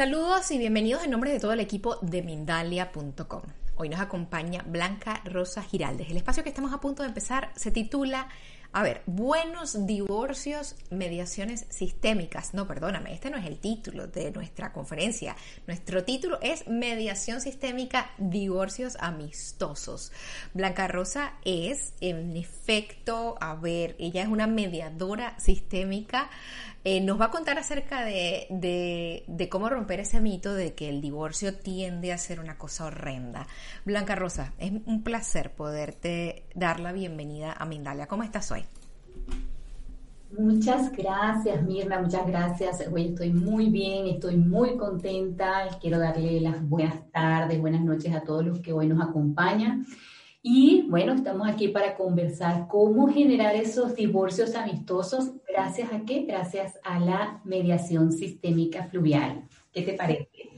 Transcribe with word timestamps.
Saludos 0.00 0.50
y 0.50 0.56
bienvenidos 0.56 1.04
en 1.04 1.10
nombre 1.10 1.30
de 1.30 1.38
todo 1.38 1.52
el 1.52 1.60
equipo 1.60 1.96
de 2.00 2.22
Mindalia.com. 2.22 3.42
Hoy 3.76 3.90
nos 3.90 4.00
acompaña 4.00 4.64
Blanca 4.66 5.20
Rosa 5.26 5.62
Giraldes. 5.62 6.08
El 6.08 6.16
espacio 6.16 6.42
que 6.42 6.48
estamos 6.48 6.72
a 6.72 6.80
punto 6.80 7.02
de 7.02 7.10
empezar 7.10 7.52
se 7.54 7.70
titula 7.70 8.26
a 8.72 8.84
ver, 8.84 9.02
buenos 9.04 9.84
divorcios, 9.84 10.76
mediaciones 10.90 11.66
sistémicas. 11.70 12.54
No, 12.54 12.68
perdóname, 12.68 13.12
este 13.12 13.28
no 13.28 13.36
es 13.36 13.44
el 13.44 13.58
título 13.58 14.06
de 14.06 14.30
nuestra 14.30 14.72
conferencia. 14.72 15.34
Nuestro 15.66 16.04
título 16.04 16.38
es 16.40 16.68
Mediación 16.68 17.40
sistémica, 17.40 18.12
divorcios 18.16 18.96
amistosos. 19.00 20.12
Blanca 20.54 20.86
Rosa 20.86 21.32
es, 21.44 21.94
en 22.00 22.36
efecto, 22.36 23.36
a 23.40 23.56
ver, 23.56 23.96
ella 23.98 24.22
es 24.22 24.28
una 24.28 24.46
mediadora 24.46 25.36
sistémica 25.40 26.30
eh, 26.84 27.00
nos 27.00 27.20
va 27.20 27.26
a 27.26 27.30
contar 27.30 27.58
acerca 27.58 28.04
de, 28.04 28.46
de, 29.28 29.48
cómo 29.48 29.68
romper 29.68 30.00
ese 30.00 30.20
mito 30.20 30.54
de 30.54 30.74
que 30.74 30.88
el 30.88 31.00
divorcio 31.00 31.54
tiende 31.54 32.12
a 32.12 32.18
ser 32.18 32.40
una 32.40 32.56
cosa 32.56 32.86
horrenda. 32.86 33.46
Blanca 33.84 34.14
Rosa, 34.14 34.54
es 34.58 34.72
un 34.86 35.02
placer 35.02 35.52
poderte 35.52 36.44
dar 36.54 36.80
la 36.80 36.92
bienvenida 36.92 37.52
a 37.52 37.66
Mindalia. 37.66 38.06
¿Cómo 38.06 38.22
estás 38.22 38.50
hoy? 38.50 38.64
Muchas 40.38 40.92
gracias, 40.92 41.62
Mirna, 41.64 42.00
muchas 42.00 42.26
gracias. 42.26 42.84
Hoy 42.90 43.08
estoy 43.08 43.32
muy 43.32 43.68
bien, 43.68 44.06
estoy 44.06 44.36
muy 44.36 44.76
contenta. 44.76 45.68
Quiero 45.80 45.98
darle 45.98 46.40
las 46.40 46.66
buenas 46.66 47.10
tardes, 47.10 47.60
buenas 47.60 47.82
noches 47.82 48.14
a 48.14 48.22
todos 48.22 48.46
los 48.46 48.60
que 48.60 48.72
hoy 48.72 48.86
nos 48.86 49.02
acompañan. 49.06 49.84
Y 50.42 50.86
bueno, 50.88 51.12
estamos 51.12 51.46
aquí 51.46 51.68
para 51.68 51.96
conversar 51.96 52.66
cómo 52.66 53.08
generar 53.08 53.54
esos 53.54 53.94
divorcios 53.94 54.54
amistosos. 54.54 55.32
¿Gracias 55.46 55.92
a 55.92 56.00
qué? 56.06 56.22
Gracias 56.22 56.78
a 56.82 56.98
la 56.98 57.40
mediación 57.44 58.10
sistémica 58.10 58.84
fluvial. 58.84 59.46
¿Qué 59.70 59.82
te 59.82 59.92
parece? 59.92 60.49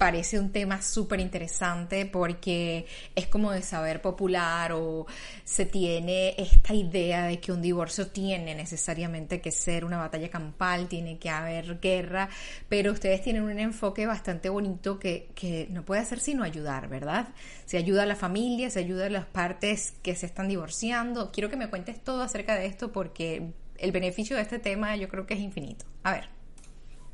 Parece 0.00 0.38
un 0.38 0.50
tema 0.50 0.80
súper 0.80 1.20
interesante 1.20 2.06
porque 2.06 2.86
es 3.14 3.26
como 3.26 3.52
de 3.52 3.60
saber 3.60 4.00
popular 4.00 4.72
o 4.72 5.06
se 5.44 5.66
tiene 5.66 6.34
esta 6.38 6.72
idea 6.72 7.26
de 7.26 7.38
que 7.38 7.52
un 7.52 7.60
divorcio 7.60 8.06
tiene 8.06 8.54
necesariamente 8.54 9.42
que 9.42 9.50
ser 9.52 9.84
una 9.84 9.98
batalla 9.98 10.30
campal, 10.30 10.88
tiene 10.88 11.18
que 11.18 11.28
haber 11.28 11.80
guerra, 11.80 12.30
pero 12.70 12.92
ustedes 12.92 13.20
tienen 13.20 13.42
un 13.42 13.58
enfoque 13.58 14.06
bastante 14.06 14.48
bonito 14.48 14.98
que, 14.98 15.28
que 15.34 15.66
no 15.68 15.84
puede 15.84 16.00
hacer 16.00 16.18
sino 16.20 16.44
ayudar, 16.44 16.88
¿verdad? 16.88 17.28
Se 17.66 17.76
ayuda 17.76 18.04
a 18.04 18.06
la 18.06 18.16
familia, 18.16 18.70
se 18.70 18.78
ayuda 18.78 19.04
a 19.04 19.10
las 19.10 19.26
partes 19.26 19.92
que 20.02 20.14
se 20.14 20.24
están 20.24 20.48
divorciando. 20.48 21.30
Quiero 21.30 21.50
que 21.50 21.58
me 21.58 21.68
cuentes 21.68 22.02
todo 22.02 22.22
acerca 22.22 22.54
de 22.54 22.64
esto 22.64 22.90
porque 22.90 23.52
el 23.76 23.92
beneficio 23.92 24.36
de 24.36 24.42
este 24.42 24.58
tema 24.58 24.96
yo 24.96 25.10
creo 25.10 25.26
que 25.26 25.34
es 25.34 25.40
infinito. 25.40 25.84
A 26.04 26.12
ver. 26.12 26.39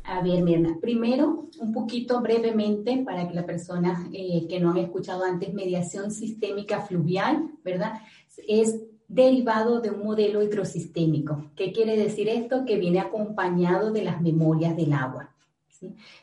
A 0.08 0.22
ver, 0.22 0.40
Mirna, 0.42 0.78
primero, 0.80 1.48
un 1.58 1.72
poquito 1.72 2.20
brevemente 2.20 2.98
para 3.04 3.26
que 3.26 3.34
la 3.34 3.44
persona 3.44 4.08
eh, 4.12 4.46
que 4.48 4.60
no 4.60 4.70
han 4.70 4.76
escuchado 4.78 5.24
antes, 5.24 5.52
mediación 5.52 6.12
sistémica 6.12 6.80
fluvial, 6.80 7.50
¿verdad? 7.64 8.00
Es 8.46 8.80
derivado 9.08 9.80
de 9.80 9.90
un 9.90 10.04
modelo 10.04 10.42
hidrosistémico. 10.42 11.50
¿Qué 11.56 11.72
quiere 11.72 11.96
decir 11.96 12.28
esto? 12.28 12.64
Que 12.64 12.77
viene 12.77 13.00
acompañado 13.00 13.90
de 13.90 14.04
las 14.04 14.20
memorias 14.20 14.77
del 14.77 14.92
agua. 14.92 15.30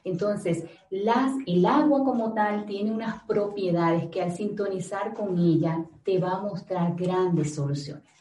Entonces, 0.04 0.64
el 0.90 1.66
agua 1.66 2.04
como 2.04 2.34
tal 2.34 2.66
tiene 2.66 2.92
unas 2.92 3.22
propiedades 3.24 4.10
que 4.10 4.22
al 4.22 4.32
sintonizar 4.32 5.14
con 5.14 5.38
ella 5.38 5.86
te 6.04 6.20
va 6.20 6.38
a 6.38 6.42
mostrar 6.42 6.96
grandes 6.96 7.54
soluciones. 7.56 8.13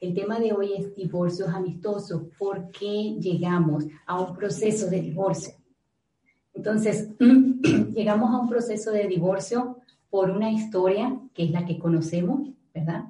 El 0.00 0.14
tema 0.14 0.38
de 0.38 0.52
hoy 0.52 0.72
es 0.76 0.94
divorcios 0.94 1.48
amistosos. 1.48 2.22
¿Por 2.38 2.70
qué 2.70 3.16
llegamos 3.20 3.84
a 4.06 4.20
un 4.20 4.36
proceso 4.36 4.88
de 4.88 5.00
divorcio? 5.00 5.54
Entonces, 6.54 7.10
llegamos 7.18 8.30
a 8.30 8.38
un 8.38 8.48
proceso 8.48 8.90
de 8.90 9.06
divorcio 9.06 9.78
por 10.10 10.30
una 10.30 10.50
historia 10.50 11.18
que 11.34 11.44
es 11.44 11.50
la 11.50 11.64
que 11.64 11.78
conocemos, 11.78 12.48
¿verdad? 12.74 13.04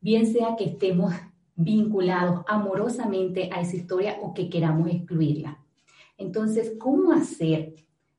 Bien 0.00 0.26
sea 0.26 0.56
que 0.56 0.64
estemos 0.64 1.14
vinculados 1.56 2.44
amorosamente 2.46 3.48
a 3.52 3.60
esa 3.60 3.76
historia 3.76 4.18
o 4.20 4.34
que 4.34 4.50
queramos 4.50 4.90
excluirla. 4.90 5.58
Entonces, 6.18 6.74
¿cómo 6.78 7.12
hacer 7.12 7.74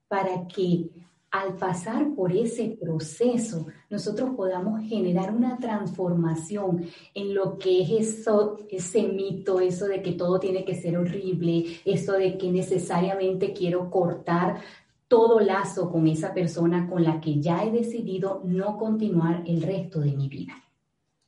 para 0.07 0.47
que 0.47 0.89
al 1.35 1.57
pasar 1.57 2.15
por 2.15 2.31
ese 2.31 2.77
proceso, 2.79 3.67
nosotros 3.89 4.29
podamos 4.37 4.81
generar 4.83 5.35
una 5.35 5.57
transformación 5.57 6.85
en 7.13 7.33
lo 7.33 7.57
que 7.57 7.81
es 7.81 7.91
eso, 7.91 8.59
ese 8.69 9.03
mito, 9.09 9.59
eso 9.59 9.85
de 9.85 10.01
que 10.01 10.13
todo 10.13 10.39
tiene 10.39 10.63
que 10.63 10.75
ser 10.75 10.97
horrible, 10.97 11.65
eso 11.83 12.13
de 12.13 12.37
que 12.37 12.49
necesariamente 12.49 13.51
quiero 13.51 13.91
cortar 13.91 14.61
todo 15.09 15.41
lazo 15.41 15.91
con 15.91 16.07
esa 16.07 16.33
persona 16.33 16.87
con 16.87 17.03
la 17.03 17.19
que 17.19 17.41
ya 17.41 17.65
he 17.65 17.71
decidido 17.71 18.41
no 18.45 18.77
continuar 18.77 19.43
el 19.45 19.61
resto 19.61 19.99
de 19.99 20.15
mi 20.15 20.29
vida. 20.29 20.53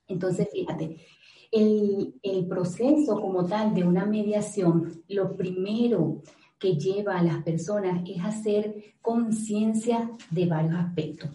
Entonces, 0.07 0.47
fíjate, 0.49 0.95
el, 1.51 2.13
el 2.23 2.47
proceso 2.47 3.19
como 3.19 3.45
tal 3.45 3.75
de 3.75 3.83
una 3.83 4.05
mediación, 4.05 5.03
lo 5.09 5.35
primero 5.35 6.21
que 6.59 6.75
lleva 6.75 7.17
a 7.17 7.23
las 7.23 7.43
personas 7.43 8.01
es 8.07 8.23
hacer 8.23 8.95
conciencia 9.01 10.09
de 10.31 10.45
varios 10.45 10.75
aspectos. 10.75 11.29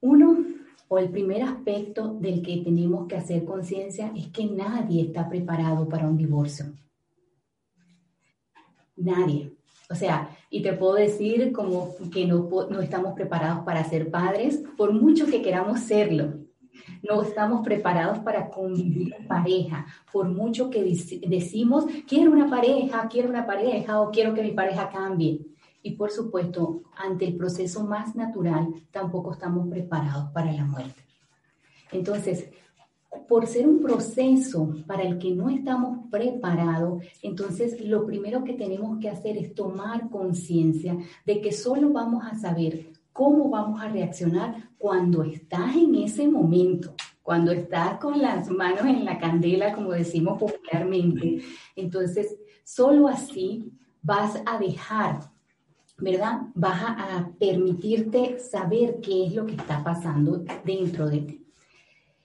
Uno, 0.00 0.44
o 0.88 0.98
el 0.98 1.08
primer 1.08 1.42
aspecto 1.42 2.14
del 2.14 2.42
que 2.42 2.58
tenemos 2.58 3.08
que 3.08 3.16
hacer 3.16 3.44
conciencia 3.44 4.12
es 4.14 4.28
que 4.28 4.46
nadie 4.46 5.02
está 5.02 5.28
preparado 5.28 5.88
para 5.88 6.06
un 6.06 6.16
divorcio. 6.16 6.66
Nadie. 8.96 9.52
O 9.90 9.94
sea, 9.94 10.30
y 10.50 10.62
te 10.62 10.74
puedo 10.74 10.94
decir 10.94 11.52
como 11.52 11.94
que 12.12 12.26
no, 12.26 12.48
no 12.70 12.80
estamos 12.80 13.14
preparados 13.14 13.64
para 13.64 13.84
ser 13.84 14.10
padres, 14.10 14.62
por 14.76 14.92
mucho 14.92 15.26
que 15.26 15.42
queramos 15.42 15.80
serlo 15.80 16.43
no 17.02 17.22
estamos 17.22 17.62
preparados 17.62 18.18
para 18.20 18.48
convivir 18.48 19.14
en 19.18 19.26
pareja. 19.26 19.86
Por 20.12 20.28
mucho 20.28 20.70
que 20.70 20.82
decimos, 20.82 21.86
quiero 22.06 22.30
una 22.30 22.48
pareja, 22.48 23.08
quiero 23.08 23.28
una 23.28 23.46
pareja 23.46 24.00
o 24.00 24.10
quiero 24.10 24.34
que 24.34 24.42
mi 24.42 24.52
pareja 24.52 24.88
cambie. 24.90 25.40
Y 25.82 25.92
por 25.92 26.10
supuesto, 26.10 26.82
ante 26.96 27.26
el 27.26 27.36
proceso 27.36 27.84
más 27.84 28.16
natural, 28.16 28.68
tampoco 28.90 29.32
estamos 29.32 29.68
preparados 29.68 30.30
para 30.30 30.50
la 30.50 30.64
muerte. 30.64 31.02
Entonces, 31.92 32.48
por 33.28 33.46
ser 33.46 33.68
un 33.68 33.80
proceso 33.80 34.74
para 34.86 35.02
el 35.02 35.18
que 35.18 35.30
no 35.30 35.48
estamos 35.48 36.08
preparados, 36.10 37.04
entonces 37.22 37.80
lo 37.84 38.04
primero 38.06 38.44
que 38.44 38.54
tenemos 38.54 38.98
que 38.98 39.08
hacer 39.08 39.36
es 39.36 39.54
tomar 39.54 40.10
conciencia 40.10 40.96
de 41.24 41.40
que 41.40 41.52
solo 41.52 41.90
vamos 41.90 42.24
a 42.24 42.34
saber 42.34 42.93
cómo 43.14 43.48
vamos 43.48 43.80
a 43.80 43.88
reaccionar 43.88 44.70
cuando 44.76 45.22
estás 45.22 45.76
en 45.76 45.94
ese 45.94 46.28
momento, 46.28 46.94
cuando 47.22 47.52
estás 47.52 47.98
con 47.98 48.20
las 48.20 48.50
manos 48.50 48.84
en 48.84 49.04
la 49.04 49.18
candela, 49.18 49.72
como 49.72 49.92
decimos 49.92 50.38
popularmente. 50.38 51.38
Entonces, 51.76 52.36
solo 52.64 53.06
así 53.06 53.72
vas 54.02 54.42
a 54.44 54.58
dejar, 54.58 55.30
¿verdad? 55.96 56.42
Vas 56.54 56.82
a, 56.82 57.30
permitirte 57.38 58.40
saber 58.40 59.00
qué 59.00 59.26
es 59.26 59.34
lo 59.34 59.46
que 59.46 59.54
está 59.54 59.84
pasando 59.84 60.44
dentro 60.64 61.08
de 61.08 61.20
ti. 61.20 61.46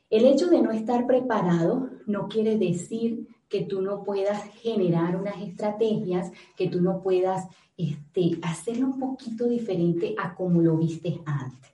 El 0.10 0.26
hecho 0.26 0.48
de 0.48 0.60
no 0.60 0.72
estar 0.72 1.06
preparado 1.06 1.92
no 2.08 2.28
quiere 2.28 2.58
decir 2.58 3.28
que 3.50 3.62
tú 3.62 3.82
no 3.82 4.04
puedas 4.04 4.44
generar 4.62 5.16
unas 5.16 5.42
estrategias, 5.42 6.32
que 6.56 6.68
tú 6.68 6.82
no 6.82 7.02
puedas 7.02 7.48
este, 7.78 8.38
hacerlo 8.42 8.88
un 8.88 9.00
poquito 9.00 9.48
diferente 9.48 10.16
a 10.18 10.36
como 10.36 10.62
lo 10.62 10.78
viste 10.78 11.20
antes. 11.26 11.72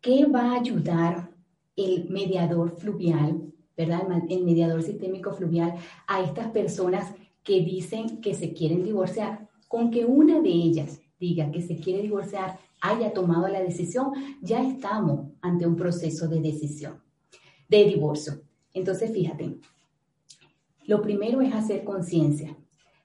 ¿Qué 0.00 0.26
va 0.26 0.52
a 0.52 0.60
ayudar 0.60 1.30
el 1.74 2.08
mediador 2.10 2.76
fluvial, 2.76 3.52
verdad? 3.76 4.02
El 4.28 4.44
mediador 4.44 4.82
sistémico 4.82 5.32
fluvial 5.32 5.74
a 6.06 6.22
estas 6.22 6.48
personas 6.50 7.12
que 7.42 7.60
dicen 7.60 8.20
que 8.20 8.34
se 8.34 8.52
quieren 8.52 8.84
divorciar? 8.84 9.48
Con 9.68 9.90
que 9.90 10.04
una 10.04 10.40
de 10.40 10.50
ellas 10.50 11.00
diga 11.18 11.50
que 11.50 11.62
se 11.62 11.76
quiere 11.76 12.02
divorciar, 12.02 12.58
haya 12.80 13.12
tomado 13.12 13.48
la 13.48 13.60
decisión, 13.60 14.12
ya 14.42 14.62
estamos 14.62 15.30
ante 15.40 15.66
un 15.66 15.76
proceso 15.76 16.28
de 16.28 16.40
decisión, 16.40 17.00
de 17.68 17.84
divorcio. 17.84 18.42
Entonces, 18.74 19.10
fíjate, 19.12 19.58
lo 20.86 21.02
primero 21.02 21.40
es 21.40 21.54
hacer 21.54 21.84
conciencia 21.84 22.56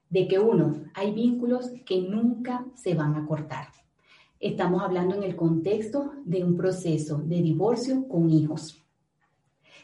de 0.10 0.28
que 0.28 0.40
uno, 0.40 0.84
hay 0.94 1.14
vínculos 1.14 1.72
que 1.86 2.02
nunca 2.02 2.66
se 2.76 2.94
van 2.94 3.16
a 3.16 3.26
cortar. 3.26 3.68
Estamos 4.40 4.82
hablando 4.82 5.16
en 5.16 5.24
el 5.24 5.36
contexto 5.36 6.14
de 6.26 6.44
un 6.44 6.58
proceso 6.58 7.20
de 7.20 7.42
divorcio 7.42 8.08
con 8.08 8.30
hijos. 8.30 8.78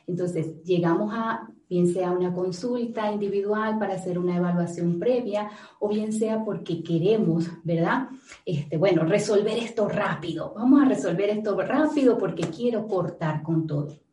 Entonces, 0.06 0.62
llegamos 0.64 1.14
a, 1.14 1.50
bien 1.70 1.88
sea 1.88 2.12
una 2.12 2.34
consulta 2.34 3.12
individual 3.12 3.78
para 3.80 3.96
hacer 3.96 4.20
una 4.20 4.38
evaluación 4.38 5.00
previa, 5.00 5.50
o 5.80 5.90
bien 5.90 6.12
sea 6.12 6.44
porque 6.44 6.84
queremos, 6.84 7.50
¿verdad? 7.64 8.10
Este, 8.46 8.78
bueno, 8.78 9.06
resolver 9.06 9.58
esto 9.58 9.88
rápido. 9.88 10.54
Vamos 10.56 10.82
a 10.82 10.86
resolver 10.86 11.30
esto 11.30 11.60
rápido 11.62 12.18
porque 12.18 12.44
quiero 12.48 12.88
cortar 12.88 13.44
con 13.44 13.66
todo 13.66 14.07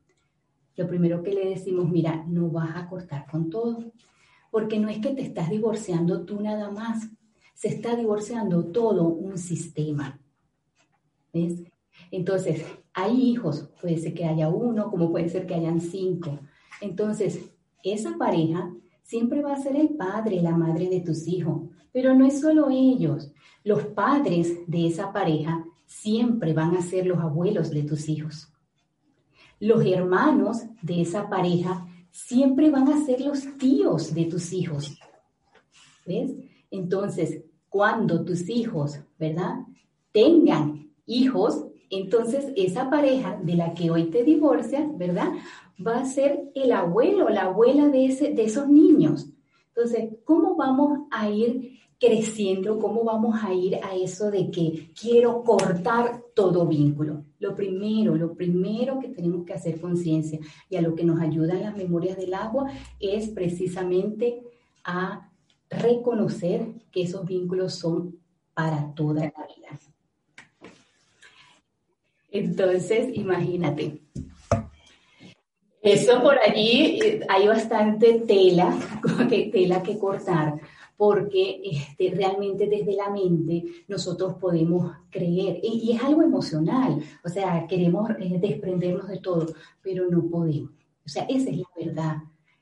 lo 0.76 0.86
primero 0.88 1.22
que 1.22 1.32
le 1.32 1.48
decimos, 1.48 1.88
mira, 1.88 2.24
no 2.26 2.50
vas 2.50 2.76
a 2.76 2.88
cortar 2.88 3.26
con 3.30 3.50
todo, 3.50 3.92
porque 4.50 4.78
no 4.78 4.88
es 4.88 4.98
que 4.98 5.10
te 5.10 5.22
estás 5.22 5.50
divorciando 5.50 6.24
tú 6.24 6.40
nada 6.40 6.70
más, 6.70 7.08
se 7.54 7.68
está 7.68 7.94
divorciando 7.96 8.66
todo 8.66 9.06
un 9.06 9.38
sistema. 9.38 10.20
¿Ves? 11.32 11.62
Entonces, 12.10 12.64
hay 12.92 13.20
hijos, 13.30 13.70
puede 13.80 13.98
ser 13.98 14.14
que 14.14 14.24
haya 14.24 14.48
uno, 14.48 14.90
como 14.90 15.10
puede 15.10 15.28
ser 15.28 15.46
que 15.46 15.54
hayan 15.54 15.80
cinco. 15.80 16.38
Entonces, 16.80 17.50
esa 17.82 18.16
pareja 18.16 18.72
siempre 19.02 19.42
va 19.42 19.52
a 19.52 19.62
ser 19.62 19.76
el 19.76 19.90
padre, 19.90 20.40
la 20.40 20.56
madre 20.56 20.88
de 20.88 21.00
tus 21.00 21.26
hijos, 21.28 21.68
pero 21.92 22.14
no 22.14 22.26
es 22.26 22.40
solo 22.40 22.68
ellos. 22.70 23.32
Los 23.62 23.84
padres 23.86 24.60
de 24.66 24.86
esa 24.86 25.12
pareja 25.12 25.64
siempre 25.86 26.52
van 26.52 26.76
a 26.76 26.82
ser 26.82 27.06
los 27.06 27.18
abuelos 27.18 27.70
de 27.70 27.82
tus 27.82 28.08
hijos. 28.08 28.53
Los 29.60 29.84
hermanos 29.84 30.62
de 30.82 31.02
esa 31.02 31.28
pareja 31.28 31.86
siempre 32.10 32.70
van 32.70 32.88
a 32.88 33.04
ser 33.04 33.20
los 33.20 33.56
tíos 33.58 34.14
de 34.14 34.26
tus 34.26 34.52
hijos. 34.52 34.98
¿Ves? 36.06 36.32
Entonces, 36.70 37.42
cuando 37.68 38.24
tus 38.24 38.48
hijos, 38.48 39.00
¿verdad? 39.18 39.60
Tengan 40.12 40.90
hijos, 41.06 41.66
entonces 41.90 42.52
esa 42.56 42.88
pareja 42.90 43.38
de 43.42 43.54
la 43.54 43.74
que 43.74 43.90
hoy 43.90 44.04
te 44.10 44.22
divorcias, 44.22 44.86
¿verdad? 44.96 45.32
Va 45.84 45.98
a 45.98 46.04
ser 46.04 46.50
el 46.54 46.72
abuelo, 46.72 47.28
la 47.30 47.42
abuela 47.42 47.88
de, 47.88 48.06
ese, 48.06 48.32
de 48.32 48.44
esos 48.44 48.68
niños. 48.68 49.28
Entonces, 49.68 50.10
¿cómo 50.24 50.54
vamos 50.54 51.00
a 51.10 51.28
ir 51.28 51.73
creciendo? 51.98 52.78
¿Cómo 52.78 53.04
vamos 53.04 53.36
a 53.42 53.52
ir 53.52 53.76
a 53.76 53.94
eso 53.94 54.30
de 54.30 54.50
que 54.50 54.90
quiero 54.98 55.42
cortar 55.42 56.22
todo 56.34 56.66
vínculo? 56.66 57.24
Lo 57.38 57.54
primero, 57.54 58.14
lo 58.16 58.34
primero 58.34 58.98
que 58.98 59.08
tenemos 59.08 59.44
que 59.44 59.54
hacer 59.54 59.80
conciencia 59.80 60.38
y 60.68 60.76
a 60.76 60.82
lo 60.82 60.94
que 60.94 61.04
nos 61.04 61.20
ayudan 61.20 61.62
las 61.62 61.76
memorias 61.76 62.16
del 62.16 62.34
agua 62.34 62.70
es 63.00 63.28
precisamente 63.30 64.42
a 64.84 65.30
reconocer 65.70 66.66
que 66.90 67.02
esos 67.02 67.24
vínculos 67.26 67.74
son 67.74 68.18
para 68.54 68.94
toda 68.94 69.22
la 69.22 69.46
vida. 69.46 69.78
Entonces, 72.30 73.16
imagínate. 73.16 74.00
Eso 75.84 76.22
por 76.22 76.38
allí 76.38 76.98
eh, 77.02 77.20
hay 77.28 77.46
bastante 77.46 78.14
tela, 78.26 78.74
tela 79.52 79.82
que 79.82 79.98
cortar, 79.98 80.58
porque 80.96 81.60
este, 81.64 82.10
realmente 82.14 82.66
desde 82.66 82.94
la 82.94 83.10
mente 83.10 83.64
nosotros 83.88 84.34
podemos 84.34 84.92
creer, 85.10 85.60
y, 85.62 85.92
es 85.92 86.02
algo 86.02 86.22
emocional, 86.22 87.02
o 87.24 87.28
sea, 87.28 87.66
queremos 87.66 88.10
eh, 88.18 88.38
desprendernos 88.40 89.08
de 89.08 89.18
todo, 89.18 89.46
pero 89.82 90.08
no 90.08 90.28
podemos. 90.28 90.70
O 91.04 91.08
sea, 91.08 91.24
esa 91.24 91.50
es 91.50 91.58
la 91.58 91.68
verdad. 91.76 92.16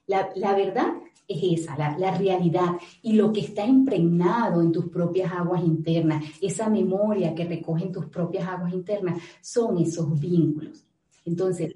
La, 0.07 0.31
la 0.35 0.55
verdad 0.55 0.95
es 1.29 1.61
esa, 1.61 1.77
la, 1.77 2.17
realidad 2.17 2.73
y 3.03 3.13
lo 3.13 3.33
que 3.33 3.41
está 3.41 3.65
impregnado 3.65 4.61
en 4.61 4.73
tus 4.73 4.89
propias 4.89 5.33
aguas 5.33 5.63
internas, 5.65 6.25
esa 6.41 6.69
memoria 6.69 7.35
que 7.35 7.45
recogen 7.45 7.93
tus 7.93 8.07
propias 8.07 8.49
aguas 8.49 8.73
internas, 8.73 9.23
son 9.41 9.79
esos 9.79 10.19
vínculos. 10.19 10.85
Entonces, 11.25 11.75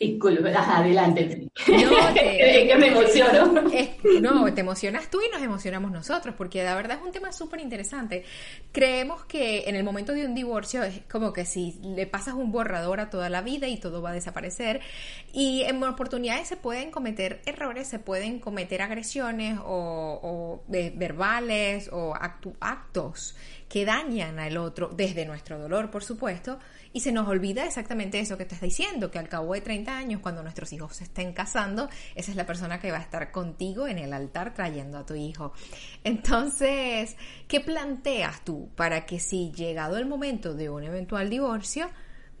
Disculpa, 0.00 0.48
adelante. 0.78 1.50
No, 1.68 2.12
te, 2.14 2.66
que 2.66 2.76
me 2.78 2.86
emociono. 2.86 3.52
no, 4.22 4.54
te 4.54 4.60
emocionas 4.62 5.10
tú 5.10 5.20
y 5.20 5.30
nos 5.30 5.42
emocionamos 5.42 5.92
nosotros, 5.92 6.34
porque 6.38 6.64
la 6.64 6.74
verdad 6.74 6.96
es 6.98 7.04
un 7.04 7.12
tema 7.12 7.32
súper 7.32 7.60
interesante. 7.60 8.24
Creemos 8.72 9.26
que 9.26 9.64
en 9.68 9.76
el 9.76 9.84
momento 9.84 10.14
de 10.14 10.24
un 10.24 10.34
divorcio 10.34 10.82
es 10.84 11.02
como 11.10 11.34
que 11.34 11.44
si 11.44 11.78
le 11.82 12.06
pasas 12.06 12.32
un 12.32 12.50
borrador 12.50 12.98
a 12.98 13.10
toda 13.10 13.28
la 13.28 13.42
vida 13.42 13.68
y 13.68 13.76
todo 13.76 14.00
va 14.00 14.10
a 14.10 14.14
desaparecer. 14.14 14.80
Y 15.34 15.64
en 15.64 15.82
oportunidades 15.82 16.48
se 16.48 16.56
pueden 16.56 16.90
cometer 16.90 17.42
errores, 17.44 17.86
se 17.86 17.98
pueden 17.98 18.38
cometer 18.38 18.80
agresiones 18.80 19.58
o, 19.62 20.62
eh, 20.72 20.94
verbales 20.96 21.90
o 21.92 22.14
actos 22.60 23.36
que 23.68 23.84
dañan 23.84 24.38
al 24.38 24.56
otro 24.56 24.88
desde 24.88 25.26
nuestro 25.26 25.58
dolor, 25.58 25.90
por 25.90 26.02
supuesto 26.02 26.58
y 26.92 27.00
se 27.00 27.12
nos 27.12 27.28
olvida 27.28 27.64
exactamente 27.64 28.18
eso 28.18 28.36
que 28.36 28.44
te 28.44 28.54
está 28.54 28.66
diciendo, 28.66 29.10
que 29.10 29.18
al 29.18 29.28
cabo 29.28 29.54
de 29.54 29.60
30 29.60 29.96
años, 29.96 30.20
cuando 30.20 30.42
nuestros 30.42 30.72
hijos 30.72 30.96
se 30.96 31.04
estén 31.04 31.32
casando, 31.32 31.88
esa 32.14 32.30
es 32.30 32.36
la 32.36 32.46
persona 32.46 32.80
que 32.80 32.90
va 32.90 32.98
a 32.98 33.02
estar 33.02 33.30
contigo 33.30 33.86
en 33.86 33.98
el 33.98 34.12
altar 34.12 34.54
trayendo 34.54 34.98
a 34.98 35.06
tu 35.06 35.14
hijo. 35.14 35.52
Entonces, 36.02 37.16
¿qué 37.46 37.60
planteas 37.60 38.44
tú 38.44 38.70
para 38.74 39.06
que 39.06 39.20
si 39.20 39.52
llegado 39.52 39.98
el 39.98 40.06
momento 40.06 40.54
de 40.54 40.68
un 40.68 40.82
eventual 40.82 41.30
divorcio, 41.30 41.88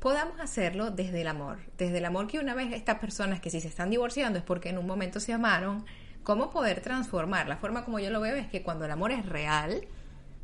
podamos 0.00 0.40
hacerlo 0.40 0.90
desde 0.90 1.20
el 1.20 1.28
amor, 1.28 1.58
desde 1.76 1.98
el 1.98 2.04
amor 2.04 2.26
que 2.26 2.40
una 2.40 2.54
vez 2.54 2.72
estas 2.72 2.98
personas 2.98 3.40
que 3.40 3.50
si 3.50 3.60
se 3.60 3.68
están 3.68 3.90
divorciando 3.90 4.38
es 4.38 4.44
porque 4.44 4.70
en 4.70 4.78
un 4.78 4.86
momento 4.86 5.20
se 5.20 5.32
amaron, 5.32 5.84
cómo 6.22 6.50
poder 6.50 6.80
transformar. 6.80 7.48
La 7.48 7.56
forma 7.56 7.84
como 7.84 7.98
yo 8.00 8.10
lo 8.10 8.20
veo 8.20 8.34
es 8.34 8.48
que 8.48 8.62
cuando 8.62 8.84
el 8.84 8.90
amor 8.90 9.12
es 9.12 9.26
real, 9.26 9.86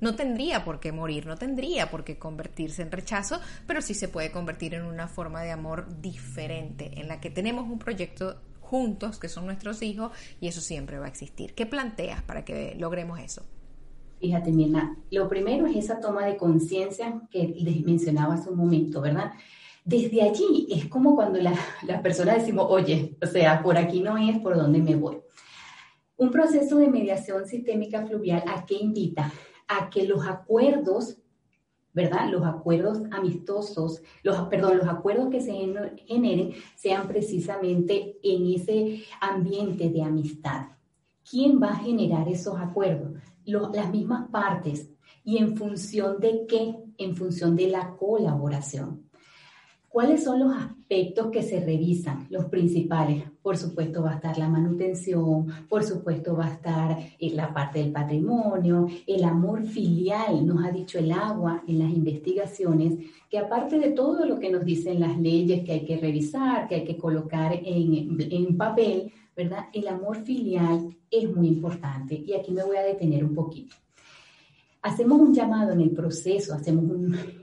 no 0.00 0.14
tendría 0.14 0.64
por 0.64 0.81
qué 0.81 0.93
morir, 0.93 1.26
no 1.26 1.37
tendría 1.37 1.90
por 1.90 2.04
qué 2.04 2.19
convertirse 2.19 2.82
en 2.82 2.93
rechazo, 2.93 3.40
pero 3.66 3.81
sí 3.81 3.94
se 3.94 4.08
puede 4.08 4.31
convertir 4.31 4.75
en 4.75 4.84
una 4.84 5.08
forma 5.08 5.43
de 5.43 5.52
amor 5.52 6.00
diferente, 6.00 7.00
en 7.00 7.08
la 7.08 7.20
que 7.20 7.31
tenemos 7.31 7.69
un 7.69 7.78
proyecto 7.78 8.37
juntos, 8.60 9.19
que 9.19 9.28
son 9.28 9.46
nuestros 9.46 9.82
hijos, 9.82 10.12
y 10.40 10.48
eso 10.48 10.60
siempre 10.60 10.98
va 10.98 11.06
a 11.06 11.08
existir. 11.08 11.54
¿Qué 11.54 11.66
planteas 11.66 12.22
para 12.22 12.44
que 12.44 12.75
logremos 12.78 13.20
eso? 13.20 13.43
Fíjate, 14.19 14.50
Mirna, 14.50 14.96
lo 15.10 15.28
primero 15.28 15.66
es 15.66 15.76
esa 15.76 16.00
toma 16.00 16.25
de 16.26 16.37
conciencia 16.37 17.20
que 17.31 17.54
les 17.58 17.84
mencionaba 17.84 18.34
hace 18.34 18.50
un 18.50 18.56
momento, 18.56 19.00
¿verdad? 19.00 19.32
Desde 19.84 20.22
allí 20.22 20.66
es 20.70 20.87
como 20.87 21.14
cuando 21.14 21.38
las 21.38 21.58
la 21.82 22.02
personas 22.02 22.38
decimos, 22.38 22.66
oye, 22.69 23.16
o 23.22 23.26
sea, 23.26 23.62
por 23.62 23.76
aquí 23.76 24.00
no 24.00 24.16
es 24.19 24.38
por 24.38 24.56
donde 24.56 24.81
me 24.81 24.96
voy. 24.96 25.19
Un 26.16 26.31
proceso 26.31 26.78
de 26.78 26.88
mediación 26.88 27.46
sistémica 27.46 28.06
fluvial, 28.06 28.42
¿a 28.49 28.64
qué 28.64 28.75
invita? 28.75 29.31
A 29.68 29.90
que 29.90 30.06
los 30.06 30.26
acuerdos, 30.26 31.18
¿verdad? 31.92 32.30
Los 32.30 32.44
acuerdos 32.44 33.02
amistosos, 33.10 34.02
los, 34.22 34.38
perdón, 34.48 34.78
los 34.78 34.88
acuerdos 34.88 35.30
que 35.30 35.40
se 35.40 35.52
generen 36.06 36.54
sean 36.76 37.08
precisamente 37.08 38.18
en 38.22 38.54
ese 38.54 39.04
ambiente 39.20 39.88
de 39.90 40.02
amistad. 40.02 40.68
¿Quién 41.28 41.60
va 41.60 41.70
a 41.70 41.76
generar 41.76 42.28
esos 42.28 42.58
acuerdos? 42.58 43.12
las 43.46 43.90
mismas 43.90 44.28
partes. 44.28 44.90
¿Y 45.22 45.38
en 45.38 45.56
función 45.56 46.18
de 46.18 46.46
qué? 46.48 46.76
En 46.98 47.14
función 47.14 47.54
de 47.54 47.68
la 47.68 47.96
colaboración. 47.96 49.08
¿Cuáles 49.88 50.24
son 50.24 50.40
los 50.40 50.52
aspectos 50.52 50.75
que 50.88 51.43
se 51.43 51.61
revisan? 51.61 52.26
Los 52.31 52.47
principales. 52.47 53.25
Por 53.43 53.57
supuesto 53.57 54.02
va 54.02 54.12
a 54.12 54.14
estar 54.16 54.38
la 54.38 54.49
manutención, 54.49 55.47
por 55.69 55.83
supuesto 55.83 56.37
va 56.37 56.47
a 56.47 56.52
estar 56.52 56.99
eh, 57.19 57.31
la 57.31 57.52
parte 57.52 57.81
del 57.81 57.93
patrimonio, 57.93 58.87
el 59.07 59.25
amor 59.25 59.64
filial, 59.64 60.47
nos 60.47 60.64
ha 60.64 60.71
dicho 60.71 60.99
el 60.99 61.12
agua 61.12 61.62
en 61.66 61.78
las 61.78 61.90
investigaciones, 61.90 62.95
que 63.31 63.38
aparte 63.38 63.78
de 63.78 63.90
todo 63.90 64.25
lo 64.26 64.38
que 64.38 64.50
nos 64.50 64.64
dicen 64.64 65.00
las 65.00 65.19
leyes 65.19 65.64
que 65.64 65.73
hay 65.73 65.85
que 65.85 65.97
revisar, 65.97 66.69
que 66.69 66.76
hay 66.76 66.85
que 66.85 66.97
colocar 66.97 67.52
en, 67.52 68.19
en 68.19 68.57
papel, 68.57 69.12
¿verdad? 69.37 69.66
El 69.73 69.88
amor 69.88 70.16
filial 70.25 70.97
es 71.11 71.35
muy 71.35 71.49
importante 71.49 72.14
y 72.26 72.33
aquí 72.33 72.52
me 72.52 72.64
voy 72.64 72.76
a 72.76 72.83
detener 72.83 73.25
un 73.25 73.35
poquito 73.35 73.76
hacemos 74.87 75.21
un 75.21 75.35
llamado 75.35 75.73
en 75.73 75.81
el 75.81 75.90
proceso, 75.90 76.55
hacemos 76.55 76.85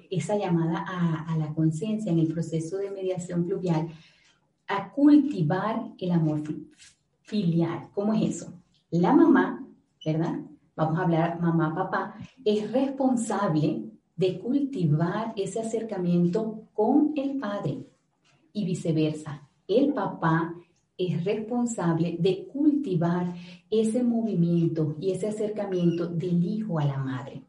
esa 0.09 0.37
llamada 0.37 0.85
a, 0.87 1.35
la 1.37 1.53
conciencia 1.53 2.11
en 2.11 2.19
el 2.19 2.27
proceso 2.27 2.77
de 2.77 2.89
mediación 2.89 3.45
pluvial 3.45 3.89
a 4.67 4.91
cultivar 4.91 5.91
el 5.99 6.11
amor 6.11 6.41
filial. 7.23 7.89
¿Cómo 7.93 8.13
es 8.13 8.37
eso? 8.37 8.53
La 8.91 9.13
mamá, 9.13 9.65
¿verdad? 10.05 10.39
Vamos 10.75 10.97
a 10.97 11.01
hablar 11.03 11.41
mamá, 11.41 11.75
papá, 11.75 12.15
es 12.45 12.71
responsable 12.71 13.91
de 14.15 14.39
cultivar 14.39 15.33
ese 15.35 15.59
acercamiento 15.59 16.69
con 16.73 17.11
el 17.15 17.39
padre 17.39 17.85
y 18.53 18.65
viceversa. 18.65 19.49
El 19.67 19.93
papá 19.93 20.55
es 20.97 21.23
responsable 21.23 22.17
de 22.19 22.47
cultivar 22.47 23.33
ese 23.69 24.03
movimiento 24.03 24.95
y 24.99 25.11
ese 25.11 25.27
acercamiento 25.27 26.07
del 26.07 26.43
hijo 26.43 26.79
a 26.79 26.85
la 26.85 26.97
madre. 26.97 27.41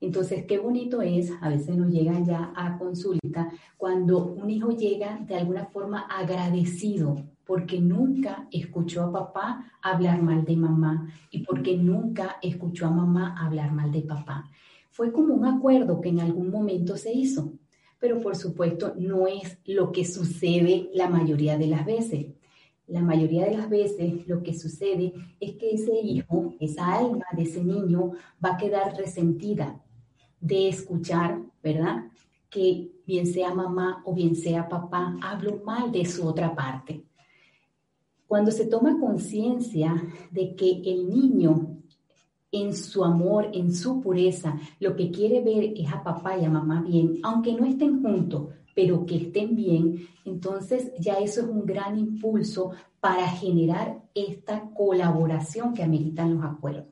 Entonces, 0.00 0.46
qué 0.46 0.58
bonito 0.58 1.02
es, 1.02 1.30
a 1.42 1.50
veces 1.50 1.76
nos 1.76 1.92
llegan 1.92 2.24
ya 2.24 2.52
a 2.56 2.78
consulta, 2.78 3.52
cuando 3.76 4.24
un 4.24 4.48
hijo 4.48 4.70
llega 4.70 5.18
de 5.18 5.36
alguna 5.36 5.66
forma 5.66 6.00
agradecido 6.00 7.16
porque 7.44 7.80
nunca 7.80 8.48
escuchó 8.50 9.02
a 9.02 9.12
papá 9.12 9.72
hablar 9.82 10.22
mal 10.22 10.44
de 10.44 10.56
mamá 10.56 11.12
y 11.30 11.40
porque 11.40 11.76
nunca 11.76 12.36
escuchó 12.40 12.86
a 12.86 12.90
mamá 12.90 13.34
hablar 13.38 13.72
mal 13.72 13.90
de 13.90 14.02
papá. 14.02 14.48
Fue 14.90 15.12
como 15.12 15.34
un 15.34 15.44
acuerdo 15.44 16.00
que 16.00 16.08
en 16.08 16.20
algún 16.20 16.50
momento 16.50 16.96
se 16.96 17.12
hizo, 17.12 17.52
pero 17.98 18.20
por 18.20 18.36
supuesto 18.36 18.94
no 18.96 19.26
es 19.26 19.58
lo 19.66 19.92
que 19.92 20.04
sucede 20.04 20.90
la 20.94 21.08
mayoría 21.08 21.58
de 21.58 21.66
las 21.66 21.84
veces 21.84 22.26
la 22.90 23.00
mayoría 23.02 23.44
de 23.46 23.56
las 23.56 23.70
veces 23.70 24.26
lo 24.26 24.42
que 24.42 24.52
sucede 24.52 25.12
es 25.38 25.52
que 25.56 25.72
ese 25.72 25.94
hijo, 26.00 26.54
esa 26.58 26.98
alma 26.98 27.24
de 27.36 27.44
ese 27.44 27.62
niño 27.62 28.12
va 28.44 28.54
a 28.54 28.56
quedar 28.56 28.96
resentida 28.96 29.80
de 30.40 30.68
escuchar, 30.68 31.40
¿verdad? 31.62 32.06
Que 32.48 32.90
bien 33.06 33.26
sea 33.26 33.54
mamá 33.54 34.02
o 34.04 34.14
bien 34.14 34.34
sea 34.34 34.68
papá, 34.68 35.16
hablo 35.22 35.62
mal 35.64 35.92
de 35.92 36.04
su 36.04 36.26
otra 36.26 36.54
parte. 36.54 37.04
Cuando 38.26 38.50
se 38.50 38.66
toma 38.66 38.98
conciencia 38.98 39.94
de 40.30 40.54
que 40.54 40.82
el 40.84 41.08
niño 41.08 41.78
en 42.52 42.74
su 42.74 43.04
amor, 43.04 43.50
en 43.52 43.72
su 43.72 44.00
pureza, 44.00 44.58
lo 44.80 44.96
que 44.96 45.10
quiere 45.10 45.40
ver 45.40 45.72
es 45.76 45.92
a 45.92 46.02
papá 46.02 46.36
y 46.36 46.44
a 46.44 46.50
mamá 46.50 46.82
bien, 46.82 47.20
aunque 47.22 47.52
no 47.52 47.64
estén 47.64 48.02
juntos, 48.02 48.48
pero 48.80 49.04
que 49.04 49.16
estén 49.16 49.54
bien, 49.54 50.08
entonces 50.24 50.90
ya 50.98 51.18
eso 51.18 51.42
es 51.42 51.48
un 51.48 51.66
gran 51.66 51.98
impulso 51.98 52.70
para 52.98 53.28
generar 53.28 54.00
esta 54.14 54.70
colaboración 54.70 55.74
que 55.74 55.82
ameritan 55.82 56.36
los 56.36 56.44
acuerdos. 56.44 56.86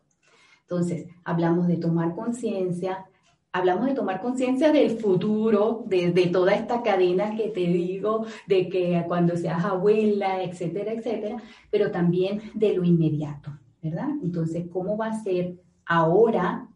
Entonces, 0.61 1.07
hablamos 1.25 1.67
de 1.67 1.79
tomar 1.79 2.15
conciencia, 2.15 3.07
hablamos 3.53 3.87
de 3.87 3.95
tomar 3.95 4.21
conciencia 4.21 4.71
del 4.71 4.99
futuro, 4.99 5.83
de, 5.87 6.11
toda 6.31 6.57
esta 6.57 6.83
cadena 6.83 7.35
que 7.35 7.49
te 7.49 7.61
digo, 7.61 8.27
de 8.47 8.69
que 8.69 9.03
cuando 9.09 9.35
seas 9.35 9.65
abuela, 9.65 10.43
etcétera, 10.43 10.93
etcétera, 10.93 11.39
pero 11.71 11.91
también 11.91 12.43
de 12.53 12.75
lo 12.75 12.85
inmediato, 12.85 13.51
¿verdad? 13.81 14.11
Entonces, 14.23 14.67
¿cómo 14.71 14.99
va 14.99 15.07
a 15.07 15.23
ser 15.23 15.57
ahora 15.87 16.69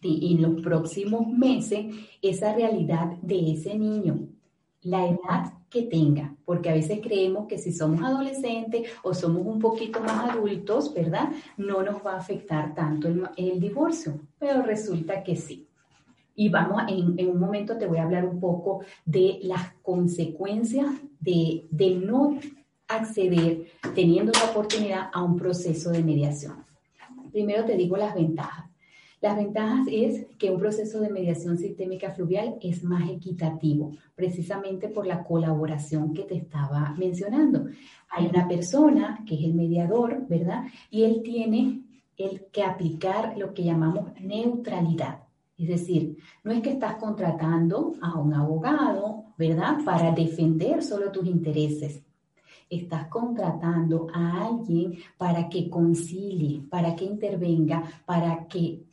y 0.00 0.34
en 0.34 0.42
los 0.42 0.62
próximos 0.62 1.26
meses 1.26 1.94
esa 2.22 2.54
realidad 2.54 3.18
de 3.20 3.52
ese 3.52 3.76
niño? 3.76 4.28
La 4.86 5.06
edad 5.06 5.52
que 5.68 5.82
tenga, 5.82 6.34
porque 6.44 6.70
a 6.70 6.74
veces 6.74 7.00
creemos 7.02 7.46
que 7.46 7.58
si 7.58 7.72
somos 7.72 8.02
adolescentes 8.02 8.88
o 9.02 9.12
somos 9.12 9.44
un 9.44 9.58
poquito 9.58 10.00
más 10.00 10.30
adultos, 10.30 10.94
¿verdad? 10.94 11.30
No 11.56 11.82
nos 11.82 12.04
va 12.06 12.12
a 12.12 12.18
afectar 12.18 12.74
tanto 12.74 13.08
el, 13.36 13.60
divorcio, 13.60 14.20
pero 14.38 14.62
resulta 14.62 15.22
que 15.22 15.36
sí. 15.36 15.66
Y 16.34 16.48
vamos, 16.50 16.82
en, 16.88 17.18
en, 17.18 17.30
un 17.30 17.40
momento 17.40 17.76
te 17.76 17.86
voy 17.86 17.98
a 17.98 18.04
hablar 18.04 18.24
un 18.26 18.38
poco 18.38 18.84
de 19.04 19.40
las 19.42 19.72
consecuencias 19.82 20.86
de, 21.18 21.66
de 21.70 21.94
no 21.96 22.38
acceder, 22.86 23.66
teniendo 23.94 24.32
la 24.32 24.50
oportunidad, 24.50 25.10
a 25.12 25.22
un 25.22 25.36
proceso 25.36 25.90
de 25.90 26.02
mediación. 26.02 26.64
Primero 27.32 27.64
te 27.64 27.76
digo 27.76 27.96
las 27.96 28.14
ventajas. 28.14 28.65
Las 29.20 29.36
ventajas 29.36 29.86
es 29.90 30.26
que 30.38 30.50
un 30.50 30.58
proceso 30.58 31.00
de 31.00 31.08
mediación 31.08 31.56
sistémica 31.56 32.10
fluvial 32.12 32.56
es 32.60 32.84
más 32.84 33.08
equitativo, 33.08 33.92
precisamente 34.14 34.88
por 34.88 35.06
la 35.06 35.24
colaboración 35.24 36.12
que 36.12 36.24
te 36.24 36.36
estaba 36.36 36.94
mencionando. 36.98 37.64
Hay 38.10 38.26
una 38.26 38.46
persona 38.46 39.24
que 39.26 39.34
es 39.34 39.44
el 39.44 39.54
mediador, 39.54 40.26
¿verdad? 40.28 40.64
Y 40.90 41.04
él 41.04 41.22
tiene 41.24 41.82
el 42.18 42.46
que 42.52 42.62
aplicar 42.62 43.36
lo 43.38 43.54
que 43.54 43.64
llamamos 43.64 44.10
neutralidad. 44.20 45.20
Es 45.56 45.68
decir, 45.68 46.18
no 46.44 46.52
es 46.52 46.60
que 46.60 46.70
estás 46.72 46.96
contratando 46.96 47.94
a 48.02 48.18
un 48.18 48.34
abogado, 48.34 49.24
¿verdad? 49.38 49.78
Para 49.84 50.12
defender 50.12 50.82
solo 50.82 51.10
tus 51.10 51.26
intereses. 51.26 52.02
Estás 52.68 53.06
contratando 53.06 54.08
a 54.12 54.46
alguien 54.46 54.98
para 55.16 55.48
que 55.48 55.70
concilie, 55.70 56.62
para 56.68 56.94
que 56.94 57.06
intervenga, 57.06 57.82
para 58.04 58.46
que 58.48 58.85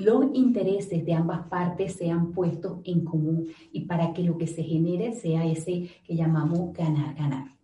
los 0.00 0.26
intereses 0.34 1.04
de 1.04 1.14
ambas 1.14 1.46
partes 1.48 1.94
sean 1.94 2.32
puestos 2.32 2.78
en 2.84 3.04
común 3.04 3.48
y 3.72 3.86
para 3.86 4.12
que 4.12 4.22
lo 4.22 4.36
que 4.36 4.46
se 4.46 4.62
genere 4.62 5.12
sea 5.12 5.46
ese 5.46 5.88
que 6.04 6.16
llamamos 6.16 6.72
ganar-ganar. 6.72 7.56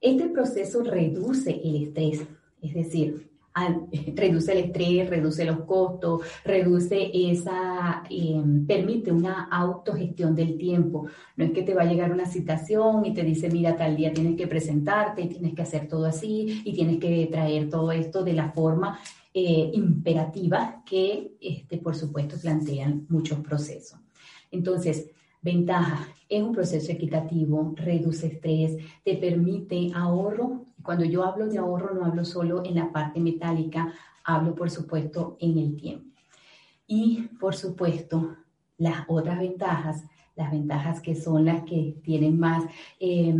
Este 0.00 0.28
proceso 0.28 0.82
reduce 0.82 1.60
el 1.62 1.84
estrés, 1.84 2.26
es 2.62 2.74
decir, 2.74 3.30
reduce 4.14 4.52
el 4.52 4.58
estrés, 4.58 5.10
reduce 5.10 5.44
los 5.44 5.60
costos, 5.60 6.22
reduce 6.44 7.10
esa, 7.12 8.04
eh, 8.08 8.42
permite 8.66 9.12
una 9.12 9.48
autogestión 9.50 10.34
del 10.34 10.56
tiempo. 10.56 11.06
No 11.36 11.44
es 11.44 11.52
que 11.52 11.62
te 11.62 11.74
va 11.74 11.82
a 11.82 11.86
llegar 11.86 12.12
una 12.12 12.26
citación 12.26 13.04
y 13.04 13.14
te 13.14 13.22
dice, 13.22 13.50
mira, 13.50 13.76
tal 13.76 13.96
día 13.96 14.12
tienes 14.12 14.36
que 14.36 14.46
presentarte, 14.46 15.26
tienes 15.26 15.54
que 15.54 15.62
hacer 15.62 15.88
todo 15.88 16.06
así 16.06 16.62
y 16.64 16.72
tienes 16.72 16.98
que 16.98 17.28
traer 17.30 17.68
todo 17.68 17.92
esto 17.92 18.22
de 18.22 18.34
la 18.34 18.50
forma 18.52 18.98
eh, 19.32 19.70
imperativa 19.74 20.82
que, 20.84 21.36
este, 21.40 21.78
por 21.78 21.94
supuesto, 21.94 22.36
plantean 22.40 23.06
muchos 23.08 23.38
procesos. 23.40 23.98
Entonces, 24.50 25.10
ventaja, 25.40 26.08
es 26.28 26.42
un 26.42 26.52
proceso 26.52 26.92
equitativo, 26.92 27.72
reduce 27.76 28.26
estrés, 28.26 28.76
te 29.04 29.16
permite 29.16 29.90
ahorro. 29.94 30.64
Cuando 30.82 31.04
yo 31.04 31.24
hablo 31.24 31.46
de 31.46 31.58
ahorro, 31.58 31.94
no 31.94 32.04
hablo 32.06 32.24
solo 32.24 32.64
en 32.64 32.74
la 32.74 32.90
parte 32.90 33.20
metálica, 33.20 33.92
hablo, 34.24 34.54
por 34.54 34.70
supuesto, 34.70 35.36
en 35.40 35.58
el 35.58 35.76
tiempo. 35.76 36.06
Y, 36.86 37.28
por 37.38 37.54
supuesto, 37.54 38.36
las 38.78 39.04
otras 39.08 39.38
ventajas, 39.38 40.04
las 40.40 40.50
ventajas 40.50 41.00
que 41.00 41.14
son 41.14 41.44
las 41.44 41.64
que 41.64 41.96
tienen 42.02 42.38
más 42.38 42.64
eh, 42.98 43.34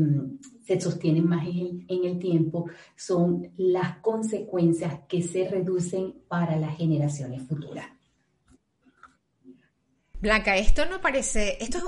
se 0.66 0.78
sostienen 0.78 1.26
más 1.26 1.46
en 1.46 1.86
el, 1.88 2.18
tiempo 2.18 2.66
son 2.94 3.50
las 3.56 3.96
consecuencias 3.98 5.00
que 5.08 5.22
se 5.22 5.48
reducen 5.48 6.14
para 6.28 6.56
las 6.56 6.76
generaciones 6.76 7.42
futuras. 7.48 7.86
Blanca, 10.20 10.58
esto 10.58 10.84
no 10.84 11.00
parece, 11.00 11.56
esto 11.60 11.78
es 11.78 11.84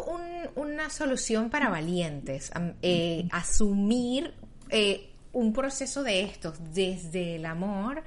una 0.56 0.88
solución 0.88 1.50
para 1.50 1.68
valientes, 1.68 2.50
eh, 2.80 3.28
asumir 3.30 4.32
eh, 4.70 5.10
un 5.32 5.52
proceso 5.52 6.02
de 6.02 6.22
estos 6.22 6.58
desde 6.72 7.36
el 7.36 7.44
amor 7.44 8.02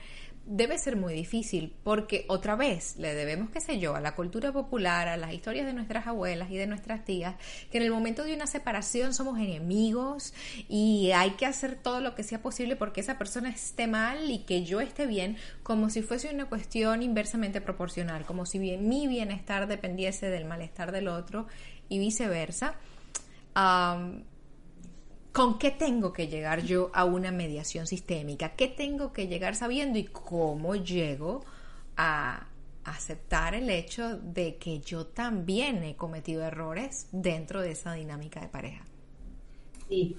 debe 0.45 0.77
ser 0.77 0.95
muy 0.95 1.13
difícil 1.13 1.73
porque 1.83 2.25
otra 2.27 2.55
vez 2.55 2.97
le 2.97 3.15
debemos, 3.15 3.49
qué 3.49 3.59
sé 3.59 3.79
yo, 3.79 3.95
a 3.95 4.01
la 4.01 4.15
cultura 4.15 4.51
popular, 4.51 5.07
a 5.07 5.17
las 5.17 5.33
historias 5.33 5.65
de 5.65 5.73
nuestras 5.73 6.07
abuelas 6.07 6.51
y 6.51 6.57
de 6.57 6.67
nuestras 6.67 7.03
tías, 7.03 7.35
que 7.71 7.77
en 7.77 7.83
el 7.83 7.91
momento 7.91 8.23
de 8.23 8.35
una 8.35 8.47
separación 8.47 9.13
somos 9.13 9.39
enemigos 9.39 10.33
y 10.69 11.11
hay 11.11 11.31
que 11.31 11.45
hacer 11.45 11.75
todo 11.75 11.99
lo 11.99 12.15
que 12.15 12.23
sea 12.23 12.41
posible 12.41 12.75
porque 12.75 13.01
esa 13.01 13.17
persona 13.17 13.49
esté 13.49 13.87
mal 13.87 14.29
y 14.29 14.39
que 14.39 14.63
yo 14.63 14.81
esté 14.81 15.07
bien, 15.07 15.37
como 15.63 15.89
si 15.89 16.01
fuese 16.01 16.33
una 16.33 16.45
cuestión 16.45 17.01
inversamente 17.01 17.61
proporcional, 17.61 18.25
como 18.25 18.45
si 18.45 18.59
bien, 18.59 18.87
mi 18.87 19.07
bienestar 19.07 19.67
dependiese 19.67 20.29
del 20.29 20.45
malestar 20.45 20.91
del 20.91 21.07
otro 21.07 21.47
y 21.89 21.99
viceversa. 21.99 22.75
¿Con 25.35 25.57
qué 25.57 25.69
tengo 25.69 26.13
que 26.13 26.29
llegar 26.29 26.61
yo 26.61 26.91
a 26.93 27.03
una 27.03 27.29
mediación 27.29 27.87
sistémica? 27.87 28.55
¿Qué 28.55 28.69
tengo 28.69 29.11
que 29.11 29.27
llegar 29.27 29.53
sabiendo 29.55 29.99
y 29.99 30.05
cómo 30.05 30.75
llego 30.77 31.43
a 31.97 32.47
aceptar 32.85 33.53
el 33.53 33.69
hecho 33.69 34.17
de 34.17 34.55
que 34.55 34.79
yo 34.79 35.07
también 35.07 35.83
he 35.83 35.97
cometido 35.97 36.41
errores 36.41 37.09
dentro 37.11 37.61
de 37.61 37.71
esa 37.71 37.91
dinámica 37.91 38.39
de 38.39 38.47
pareja? 38.47 38.85
Sí, 39.89 40.15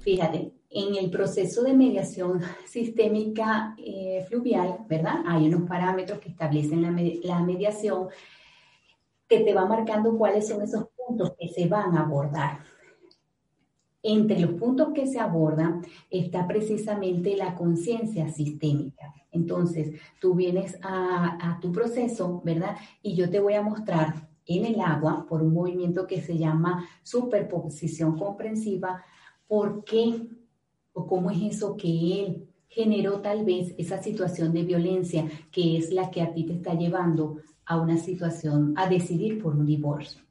fíjate, 0.00 0.52
en 0.68 0.96
el 0.96 1.10
proceso 1.10 1.62
de 1.62 1.72
mediación 1.72 2.42
sistémica 2.66 3.74
eh, 3.78 4.22
fluvial, 4.28 4.80
¿verdad? 4.86 5.22
Hay 5.26 5.46
unos 5.46 5.66
parámetros 5.66 6.18
que 6.18 6.28
establecen 6.28 6.82
la, 6.82 6.90
la 7.22 7.40
mediación 7.42 8.08
que 9.26 9.40
te 9.40 9.54
va 9.54 9.64
marcando 9.64 10.14
cuáles 10.18 10.46
son 10.46 10.60
esos 10.60 10.88
puntos 10.94 11.32
que 11.38 11.48
se 11.48 11.66
van 11.68 11.96
a 11.96 12.02
abordar. 12.02 12.67
Entre 14.10 14.40
los 14.40 14.52
puntos 14.52 14.94
que 14.94 15.06
se 15.06 15.20
abordan 15.20 15.82
está 16.08 16.46
precisamente 16.46 17.36
la 17.36 17.54
conciencia 17.54 18.30
sistémica. 18.30 19.12
Entonces, 19.30 20.00
tú 20.18 20.34
vienes 20.34 20.78
a, 20.80 21.58
tu 21.60 21.70
proceso, 21.70 22.40
¿verdad? 22.42 22.74
Y 23.02 23.14
yo 23.14 23.28
te 23.28 23.38
voy 23.38 23.52
a 23.52 23.60
mostrar 23.60 24.30
en 24.46 24.64
el 24.64 24.80
agua, 24.80 25.26
por 25.28 25.42
un 25.42 25.52
movimiento 25.52 26.06
que 26.06 26.22
se 26.22 26.38
llama 26.38 26.88
superposición 27.02 28.16
comprensiva, 28.16 29.04
por 29.46 29.84
qué 29.84 30.26
o 30.94 31.06
cómo 31.06 31.30
es 31.30 31.42
eso 31.42 31.76
que 31.76 32.24
él 32.24 32.48
generó 32.66 33.20
tal 33.20 33.44
vez 33.44 33.74
esa 33.76 34.02
situación 34.02 34.54
de 34.54 34.62
violencia 34.62 35.28
que 35.50 35.76
es 35.76 35.92
la 35.92 36.10
que 36.10 36.22
a 36.22 36.32
ti 36.32 36.44
te 36.44 36.54
está 36.54 36.72
llevando 36.72 37.36
a 37.66 37.78
una 37.78 37.98
situación, 37.98 38.72
a 38.78 38.88
decidir 38.88 39.42
por 39.42 39.54
un 39.54 39.66
divorcio. 39.66 40.22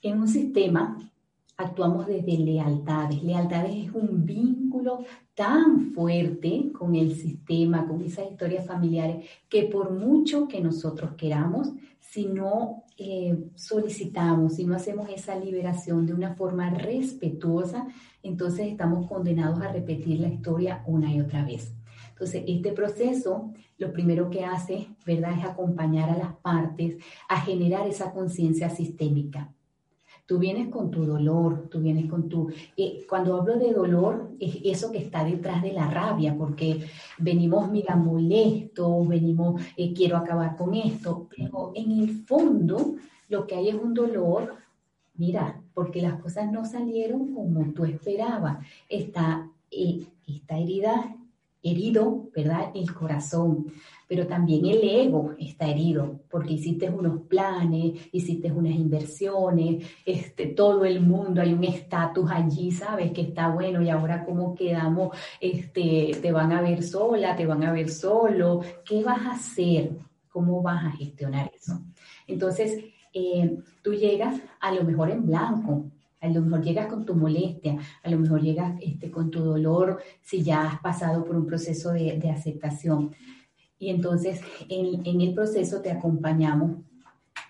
En 0.00 0.20
un 0.20 0.28
sistema 0.28 1.10
actuamos 1.56 2.06
desde 2.06 2.38
lealtades. 2.38 3.22
Lealtades 3.22 3.86
es 3.86 3.94
un 3.94 4.24
vínculo 4.24 5.04
tan 5.34 5.92
fuerte 5.92 6.72
con 6.72 6.94
el 6.94 7.14
sistema, 7.14 7.86
con 7.86 8.02
esas 8.02 8.30
historias 8.30 8.66
familiares, 8.66 9.26
que 9.48 9.64
por 9.64 9.92
mucho 9.92 10.48
que 10.48 10.60
nosotros 10.60 11.12
queramos, 11.16 11.72
si 12.00 12.26
no 12.26 12.84
eh, 12.96 13.50
solicitamos, 13.54 14.54
si 14.54 14.64
no 14.64 14.74
hacemos 14.76 15.08
esa 15.08 15.36
liberación 15.36 16.06
de 16.06 16.14
una 16.14 16.34
forma 16.34 16.70
respetuosa, 16.70 17.86
entonces 18.22 18.68
estamos 18.68 19.08
condenados 19.08 19.60
a 19.60 19.72
repetir 19.72 20.20
la 20.20 20.28
historia 20.28 20.82
una 20.86 21.12
y 21.12 21.20
otra 21.20 21.44
vez. 21.44 21.74
Entonces, 22.10 22.44
este 22.46 22.72
proceso 22.72 23.52
lo 23.78 23.92
primero 23.92 24.30
que 24.30 24.44
hace, 24.44 24.88
¿verdad?, 25.04 25.38
es 25.38 25.44
acompañar 25.44 26.10
a 26.10 26.16
las 26.16 26.32
partes 26.36 26.96
a 27.28 27.40
generar 27.40 27.86
esa 27.88 28.12
conciencia 28.12 28.70
sistémica. 28.70 29.53
Tú 30.26 30.38
vienes 30.38 30.68
con 30.68 30.90
tu 30.90 31.04
dolor, 31.04 31.68
tú 31.70 31.80
vienes 31.80 32.08
con 32.08 32.28
tu... 32.30 32.50
Eh, 32.76 33.04
cuando 33.08 33.36
hablo 33.36 33.58
de 33.58 33.72
dolor, 33.72 34.30
es 34.40 34.58
eso 34.64 34.90
que 34.90 34.98
está 34.98 35.22
detrás 35.22 35.62
de 35.62 35.72
la 35.72 35.90
rabia, 35.90 36.34
porque 36.36 36.86
venimos, 37.18 37.70
mira, 37.70 37.94
molestos, 37.94 39.06
venimos, 39.06 39.62
eh, 39.76 39.92
quiero 39.92 40.16
acabar 40.16 40.56
con 40.56 40.74
esto, 40.74 41.28
pero 41.36 41.72
en 41.74 41.90
el 41.92 42.24
fondo 42.24 42.96
lo 43.28 43.46
que 43.46 43.56
hay 43.56 43.68
es 43.68 43.74
un 43.74 43.92
dolor, 43.92 44.54
mira, 45.14 45.60
porque 45.74 46.00
las 46.00 46.20
cosas 46.20 46.50
no 46.50 46.64
salieron 46.64 47.34
como 47.34 47.72
tú 47.74 47.84
esperabas. 47.84 48.64
Esta, 48.88 49.50
eh, 49.70 50.06
esta 50.26 50.56
herida 50.56 51.16
herido, 51.64 52.28
¿verdad? 52.34 52.70
El 52.74 52.92
corazón, 52.94 53.66
pero 54.06 54.26
también 54.26 54.66
el 54.66 54.82
ego 54.84 55.34
está 55.38 55.68
herido, 55.68 56.20
porque 56.30 56.52
hiciste 56.52 56.90
unos 56.90 57.22
planes, 57.22 58.08
hiciste 58.12 58.52
unas 58.52 58.74
inversiones, 58.74 59.86
este, 60.04 60.48
todo 60.48 60.84
el 60.84 61.00
mundo, 61.00 61.40
hay 61.40 61.54
un 61.54 61.64
estatus 61.64 62.30
allí, 62.30 62.70
¿sabes? 62.70 63.12
Que 63.12 63.22
está 63.22 63.48
bueno 63.48 63.80
y 63.80 63.88
ahora 63.88 64.24
cómo 64.24 64.54
quedamos, 64.54 65.16
este, 65.40 66.12
te 66.20 66.32
van 66.32 66.52
a 66.52 66.60
ver 66.60 66.82
sola, 66.82 67.34
te 67.34 67.46
van 67.46 67.64
a 67.64 67.72
ver 67.72 67.88
solo, 67.88 68.60
¿qué 68.84 69.02
vas 69.02 69.22
a 69.22 69.32
hacer? 69.32 69.92
¿Cómo 70.28 70.62
vas 70.62 70.84
a 70.84 70.90
gestionar 70.90 71.50
eso? 71.56 71.80
Entonces, 72.26 72.84
eh, 73.14 73.58
tú 73.82 73.94
llegas 73.94 74.40
a 74.60 74.72
lo 74.72 74.84
mejor 74.84 75.10
en 75.10 75.24
blanco, 75.26 75.84
a 76.24 76.28
lo 76.28 76.40
mejor 76.40 76.62
llegas 76.62 76.86
con 76.86 77.04
tu 77.04 77.14
molestia, 77.14 77.76
a 78.02 78.10
lo 78.10 78.18
mejor 78.18 78.40
llegas 78.40 78.74
este, 78.80 79.10
con 79.10 79.30
tu 79.30 79.40
dolor 79.40 80.00
si 80.22 80.42
ya 80.42 80.66
has 80.66 80.80
pasado 80.80 81.24
por 81.24 81.36
un 81.36 81.46
proceso 81.46 81.92
de, 81.92 82.30
aceptación. 82.30 83.14
Y 83.78 83.90
entonces 83.90 84.40
en, 84.68 85.06
en, 85.06 85.20
el 85.20 85.34
proceso 85.34 85.82
te 85.82 85.90
acompañamos 85.90 86.78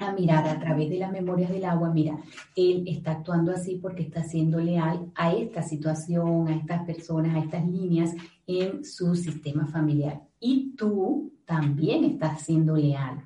a 0.01 0.13
mirar 0.13 0.49
a 0.49 0.59
través 0.59 0.91
de 0.91 0.99
las 0.99 1.13
memorias 1.13 1.51
del 1.51 1.65
agua, 1.65 1.93
mira, 1.93 2.19
él 2.57 2.85
está 2.87 3.13
actuando 3.13 3.53
así 3.53 3.77
porque 3.77 4.03
está 4.03 4.25
siendo 4.25 4.59
leal 4.59 5.13
a 5.15 5.33
esta 5.33 5.63
situación, 5.63 6.49
a 6.49 6.57
estas 6.57 6.85
personas, 6.85 7.37
a 7.37 7.39
estas 7.39 7.65
líneas 7.67 8.11
en 8.47 8.85
su 8.85 9.15
sistema 9.15 9.67
familiar. 9.67 10.21
Y 10.41 10.75
tú 10.77 11.33
también 11.45 12.05
estás 12.05 12.43
siendo 12.43 12.75
leal. 12.77 13.25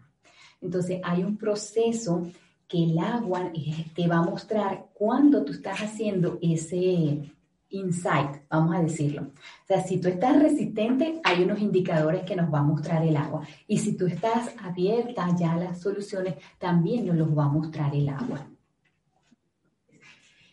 Entonces 0.61 1.00
hay 1.02 1.23
un 1.23 1.38
proceso 1.38 2.31
que 2.68 2.84
el 2.84 2.98
agua 2.98 3.50
eh, 3.54 3.87
te 3.94 4.06
va 4.06 4.18
a 4.18 4.22
mostrar 4.22 4.88
cuando 4.92 5.42
tú 5.44 5.52
estás 5.52 5.80
haciendo 5.80 6.38
ese 6.42 7.32
insight, 7.70 8.42
vamos 8.48 8.76
a 8.76 8.82
decirlo. 8.82 9.22
O 9.22 9.66
sea, 9.66 9.82
si 9.82 9.98
tú 9.98 10.08
estás 10.08 10.38
resistente, 10.38 11.20
hay 11.25 11.42
unos 11.42 11.60
indicadores 11.60 12.22
que 12.25 12.37
nos 12.37 12.52
va 12.52 12.60
a 12.60 12.62
mostrar 12.62 13.02
el 13.02 13.16
agua. 13.16 13.46
Y 13.66 13.78
si 13.78 13.96
tú 13.96 14.06
estás 14.06 14.54
abierta 14.62 15.34
ya 15.38 15.52
a 15.52 15.56
las 15.56 15.80
soluciones, 15.80 16.37
también 16.58 17.06
nos 17.06 17.16
los 17.16 17.37
va 17.37 17.44
a 17.44 17.48
mostrar 17.48 17.94
el 17.94 18.08
agua. 18.08 18.46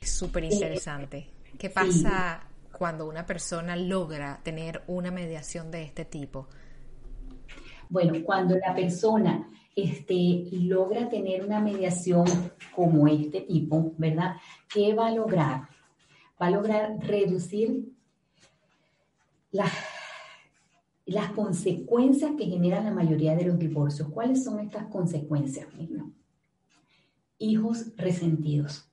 Súper 0.02 0.46
interesante. 0.46 1.28
¿Qué 1.58 1.70
pasa 1.70 2.42
cuando 2.72 3.08
una 3.08 3.26
persona 3.26 3.76
logra 3.76 4.40
tener 4.44 4.84
una 4.88 5.12
mediación 5.12 5.72
de 5.72 5.84
este 5.84 6.06
tipo? 6.06 6.48
Bueno, 7.90 8.14
cuando 8.24 8.58
la 8.58 8.74
persona 8.74 9.48
este, 9.76 10.48
logra 10.52 11.10
tener 11.10 11.46
una 11.46 11.60
mediación 11.60 12.26
como 12.74 13.08
este 13.08 13.42
tipo, 13.42 13.94
¿verdad? 13.98 14.36
¿Qué 14.74 14.94
va 14.94 15.08
a 15.08 15.12
lograr? 15.12 15.70
Va 16.42 16.48
a 16.48 16.52
lograr 16.52 16.98
reducir 17.00 17.92
las, 19.52 19.72
las 21.06 21.32
consecuencias 21.32 22.32
que 22.38 22.46
generan 22.46 22.86
la 22.86 22.92
mayoría 22.92 23.36
de 23.36 23.46
los 23.46 23.60
divorcios. 23.60 24.10
¿Cuáles 24.10 24.44
son 24.44 24.60
estas 24.60 24.86
consecuencias? 24.88 25.68
Hijos 27.38 27.96
resentidos. 27.98 28.90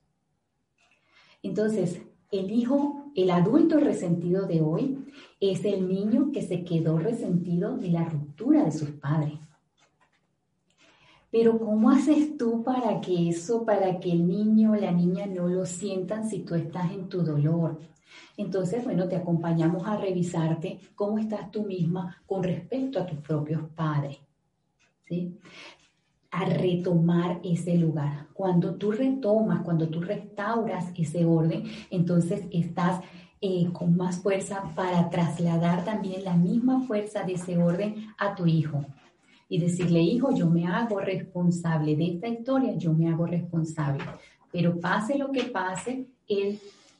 Entonces, 1.41 2.01
el 2.31 2.51
hijo, 2.51 3.11
el 3.15 3.29
adulto 3.29 3.77
resentido 3.77 4.47
de 4.47 4.61
hoy 4.61 5.05
es 5.51 5.65
el 5.65 5.87
niño 5.87 6.31
que 6.31 6.41
se 6.41 6.63
quedó 6.63 6.97
resentido 6.97 7.77
de 7.77 7.89
la 7.89 8.05
ruptura 8.05 8.63
de 8.63 8.71
sus 8.71 8.91
padres. 8.91 9.39
Pero 11.31 11.57
¿cómo 11.57 11.89
haces 11.89 12.37
tú 12.37 12.63
para 12.63 13.01
que 13.01 13.29
eso, 13.29 13.65
para 13.65 13.99
que 13.99 14.11
el 14.11 14.27
niño 14.27 14.71
o 14.71 14.75
la 14.75 14.91
niña 14.91 15.25
no 15.25 15.47
lo 15.47 15.65
sientan 15.65 16.29
si 16.29 16.39
tú 16.39 16.55
estás 16.55 16.91
en 16.91 17.09
tu 17.09 17.23
dolor? 17.23 17.79
Entonces, 18.37 18.83
bueno, 18.83 19.07
te 19.07 19.15
acompañamos 19.15 19.85
a 19.87 19.97
revisarte 19.97 20.79
cómo 20.95 21.17
estás 21.17 21.51
tú 21.51 21.63
misma 21.63 22.21
con 22.25 22.43
respecto 22.43 22.99
a 22.99 23.05
tus 23.05 23.17
propios 23.19 23.63
padres. 23.75 24.19
¿sí? 25.05 25.39
A 26.31 26.45
retomar 26.45 27.39
ese 27.43 27.77
lugar. 27.77 28.27
Cuando 28.33 28.75
tú 28.75 28.91
retomas, 28.91 29.61
cuando 29.61 29.89
tú 29.89 30.01
restauras 30.01 30.91
ese 30.95 31.25
orden, 31.25 31.63
entonces 31.89 32.43
estás 32.51 33.01
eh, 33.45 33.67
con 33.73 33.97
más 33.97 34.19
fuerza 34.19 34.71
para 34.73 35.09
trasladar 35.09 35.83
también 35.83 36.23
la 36.23 36.33
misma 36.33 36.79
fuerza 36.87 37.23
de 37.23 37.33
ese 37.33 37.57
orden 37.57 38.07
a 38.17 38.35
tu 38.35 38.45
hijo, 38.45 38.85
y 39.49 39.57
decirle, 39.57 39.99
hijo, 39.99 40.33
yo 40.33 40.49
me 40.49 40.65
hago 40.65 41.01
responsable 41.01 41.97
de 41.97 42.05
esta 42.05 42.29
historia, 42.29 42.73
yo 42.77 42.93
me 42.93 43.09
hago 43.09 43.25
responsable. 43.25 44.01
Pero 44.49 44.79
pase 44.79 45.17
lo 45.17 45.29
que 45.29 45.43
pase, 45.43 46.07
él 46.25 46.57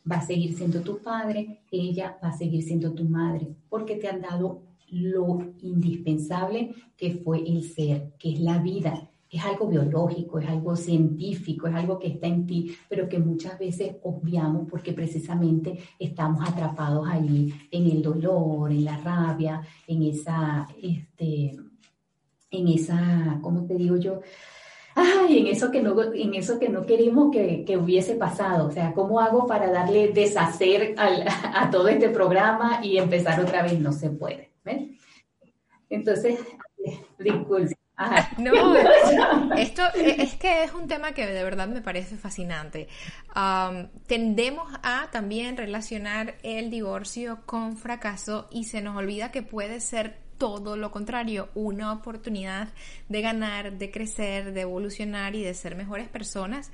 va 0.10 0.18
a 0.18 0.26
seguir 0.26 0.54
siendo 0.58 0.82
tu 0.82 0.98
padre, 0.98 1.62
ella 1.72 2.18
va 2.22 2.28
a 2.28 2.38
seguir 2.38 2.62
siendo 2.62 2.92
tu 2.92 3.06
madre, 3.06 3.48
porque 3.70 3.96
te 3.96 4.10
han 4.10 4.20
dado 4.20 4.64
lo 4.92 5.54
indispensable 5.62 6.76
que 6.98 7.14
fue 7.14 7.40
el 7.40 7.64
ser, 7.64 8.12
que 8.20 8.34
es 8.34 8.42
la 8.42 8.58
vida. 8.58 9.10
Es 9.34 9.44
algo 9.44 9.68
biológico, 9.68 10.38
es 10.38 10.48
algo 10.48 10.76
científico, 10.76 11.68
es 11.68 11.74
algo 11.74 11.98
que 11.98 12.10
está 12.10 12.28
en 12.28 12.46
ti, 12.46 12.78
pero 12.88 13.10
que 13.10 13.18
muchas 13.18 13.58
veces 13.58 13.96
obviamos 14.04 14.70
porque 14.70 14.94
precisamente 14.94 15.80
estamos 15.98 16.48
atrapados 16.48 17.08
allí 17.10 17.52
en 17.72 17.90
el 17.90 18.04
dolor, 18.04 18.72
en 18.72 18.86
la 18.86 18.98
rabia, 18.98 19.60
en 19.88 20.04
esa, 20.04 20.68
este, 20.80 21.56
en 22.52 22.68
esa, 22.68 23.40
¿cómo 23.42 23.66
te 23.66 23.74
digo 23.74 23.98
yo? 23.98 24.22
Ay, 24.94 25.40
en 25.40 25.48
eso 25.48 25.72
que 25.72 25.82
no, 25.82 26.00
en 26.14 26.36
eso 26.36 26.60
que 26.60 26.70
no 26.70 26.86
queremos 26.86 27.32
que, 27.32 27.76
hubiese 27.76 28.14
pasado. 28.14 28.68
O 28.68 28.72
sea, 28.72 28.94
¿cómo 28.94 29.20
hago 29.20 29.48
para 29.48 29.72
darle 29.72 30.10
deshacer 30.10 30.94
a 30.98 31.72
todo 31.72 31.88
este 31.88 32.10
programa 32.10 32.82
y 32.84 32.98
empezar 32.98 33.40
otra 33.40 33.64
vez? 33.64 33.80
No 33.80 33.92
se 33.92 34.12
puede. 34.12 34.52
Entonces, 35.90 36.40
disculpe. 37.20 37.76
No, 38.38 38.76
esto 39.56 39.84
es 39.96 40.36
que 40.36 40.64
es 40.64 40.74
un 40.74 40.88
tema 40.88 41.14
que 41.14 41.26
de 41.26 41.44
verdad 41.44 41.68
me 41.68 41.82
parece 41.82 42.18
fascinante. 42.18 42.88
tendemos 44.08 44.72
a 44.84 45.08
también 45.12 45.58
relacionar 45.58 46.36
el 46.44 46.70
divorcio 46.70 47.40
con 47.46 47.78
fracaso 47.78 48.48
y 48.52 48.66
se 48.66 48.82
nos 48.82 48.98
olvida 48.98 49.32
que 49.32 49.44
puede 49.44 49.80
ser 49.80 50.24
todo 50.38 50.76
lo 50.76 50.92
contrario, 50.92 51.50
una 51.54 51.94
oportunidad 51.94 52.70
de 53.08 53.22
ganar, 53.22 53.78
de 53.78 53.92
crecer, 53.92 54.52
de 54.52 54.62
evolucionar 54.62 55.36
y 55.36 55.44
de 55.44 55.54
ser 55.54 55.76
mejores 55.76 56.10
personas 56.10 56.72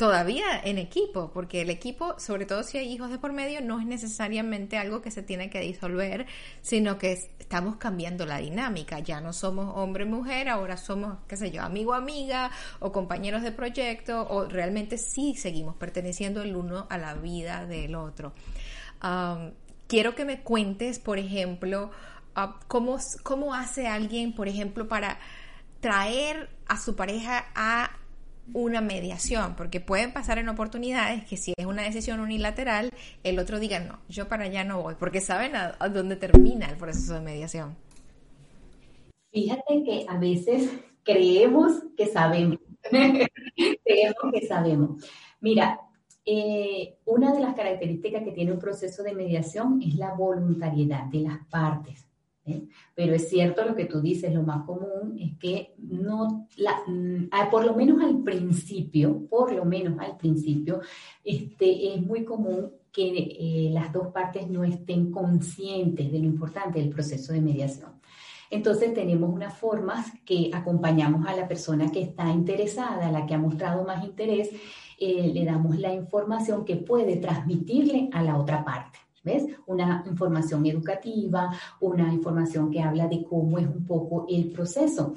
todavía 0.00 0.58
en 0.64 0.78
equipo, 0.78 1.30
porque 1.30 1.60
el 1.60 1.68
equipo, 1.68 2.18
sobre 2.18 2.46
todo 2.46 2.62
si 2.62 2.78
hay 2.78 2.90
hijos 2.90 3.10
de 3.10 3.18
por 3.18 3.34
medio, 3.34 3.60
no 3.60 3.78
es 3.80 3.84
necesariamente 3.84 4.78
algo 4.78 5.02
que 5.02 5.10
se 5.10 5.22
tiene 5.22 5.50
que 5.50 5.60
disolver, 5.60 6.24
sino 6.62 6.96
que 6.96 7.12
estamos 7.38 7.76
cambiando 7.76 8.24
la 8.24 8.38
dinámica. 8.38 9.00
Ya 9.00 9.20
no 9.20 9.34
somos 9.34 9.76
hombre-mujer, 9.76 10.48
ahora 10.48 10.78
somos, 10.78 11.18
qué 11.28 11.36
sé 11.36 11.50
yo, 11.50 11.60
amigo-amiga 11.60 12.50
o 12.78 12.92
compañeros 12.92 13.42
de 13.42 13.52
proyecto, 13.52 14.26
o 14.26 14.46
realmente 14.46 14.96
sí 14.96 15.34
seguimos 15.36 15.76
perteneciendo 15.76 16.40
el 16.40 16.56
uno 16.56 16.86
a 16.88 16.96
la 16.96 17.12
vida 17.12 17.66
del 17.66 17.94
otro. 17.94 18.32
quiero 19.86 20.14
que 20.14 20.24
me 20.24 20.40
cuentes, 20.40 20.98
por 20.98 21.18
ejemplo, 21.18 21.90
¿cómo, 22.68 22.96
¿Cómo 23.22 23.52
hace 23.52 23.86
alguien, 23.86 24.34
por 24.34 24.48
ejemplo, 24.48 24.88
para 24.88 25.18
traer 25.80 26.48
a 26.68 26.78
su 26.78 26.96
pareja 26.96 27.44
a 27.54 27.99
una 28.52 28.80
mediación, 28.80 29.54
porque 29.56 29.80
pueden 29.80 30.12
pasar 30.12 30.38
en 30.38 30.48
oportunidades 30.48 31.24
que 31.24 31.36
si 31.36 31.52
es 31.56 31.66
una 31.66 31.82
decisión 31.82 32.20
unilateral, 32.20 32.90
el 33.22 33.38
otro 33.38 33.58
diga, 33.58 33.80
no, 33.80 33.98
yo 34.08 34.28
para 34.28 34.44
allá 34.44 34.64
no 34.64 34.82
voy, 34.82 34.94
porque 34.98 35.20
saben 35.20 35.56
a, 35.56 35.76
dónde 35.88 36.16
termina 36.16 36.66
el 36.66 36.76
proceso 36.76 37.14
de 37.14 37.20
mediación. 37.20 37.76
Fíjate 39.32 39.84
que 39.84 40.06
a 40.08 40.18
veces 40.18 40.70
creemos 41.02 41.82
que 41.96 42.06
sabemos, 42.06 42.58
creemos 42.90 44.32
que 44.32 44.46
sabemos. 44.46 45.04
Mira, 45.40 45.80
eh, 46.24 46.96
una 47.06 47.32
de 47.32 47.40
las 47.40 47.54
características 47.54 48.22
que 48.22 48.32
tiene 48.32 48.52
un 48.52 48.58
proceso 48.58 49.02
de 49.02 49.14
mediación 49.14 49.80
es 49.82 49.94
la 49.94 50.14
voluntariedad 50.14 51.04
de 51.06 51.20
las 51.20 51.46
partes. 51.48 52.09
Pero 52.94 53.14
es 53.14 53.28
cierto 53.28 53.64
lo 53.64 53.74
que 53.74 53.86
tú 53.86 54.00
dices, 54.00 54.32
lo 54.32 54.42
más 54.42 54.64
común 54.64 55.16
es 55.18 55.36
que 55.38 55.74
no, 55.78 56.48
la, 56.56 56.82
mm, 56.86 57.28
por 57.50 57.64
lo 57.64 57.74
menos 57.74 58.02
al 58.02 58.22
principio, 58.22 59.26
por 59.28 59.52
lo 59.52 59.64
menos 59.64 59.98
al 59.98 60.16
principio, 60.16 60.80
este, 61.24 61.94
es 61.94 62.02
muy 62.02 62.24
común 62.24 62.72
que 62.92 63.08
eh, 63.08 63.70
las 63.72 63.92
dos 63.92 64.08
partes 64.08 64.48
no 64.48 64.64
estén 64.64 65.10
conscientes 65.10 66.10
de 66.10 66.18
lo 66.18 66.26
importante 66.26 66.80
del 66.80 66.90
proceso 66.90 67.32
de 67.32 67.40
mediación. 67.40 68.00
Entonces 68.50 68.92
tenemos 68.92 69.32
unas 69.32 69.56
formas 69.56 70.12
que 70.24 70.50
acompañamos 70.52 71.26
a 71.26 71.36
la 71.36 71.46
persona 71.46 71.90
que 71.90 72.02
está 72.02 72.28
interesada, 72.30 73.12
la 73.12 73.24
que 73.24 73.34
ha 73.34 73.38
mostrado 73.38 73.84
más 73.84 74.04
interés, 74.04 74.50
eh, 74.98 75.30
le 75.32 75.44
damos 75.44 75.78
la 75.78 75.94
información 75.94 76.64
que 76.64 76.76
puede 76.76 77.16
transmitirle 77.16 78.10
a 78.12 78.22
la 78.22 78.36
otra 78.36 78.64
parte. 78.64 78.98
¿Ves? 79.22 79.44
Una 79.66 80.02
información 80.06 80.64
educativa, 80.66 81.50
una 81.80 82.12
información 82.12 82.70
que 82.70 82.80
habla 82.80 83.06
de 83.06 83.22
cómo 83.22 83.58
es 83.58 83.66
un 83.66 83.84
poco 83.84 84.26
el 84.28 84.50
proceso. 84.50 85.14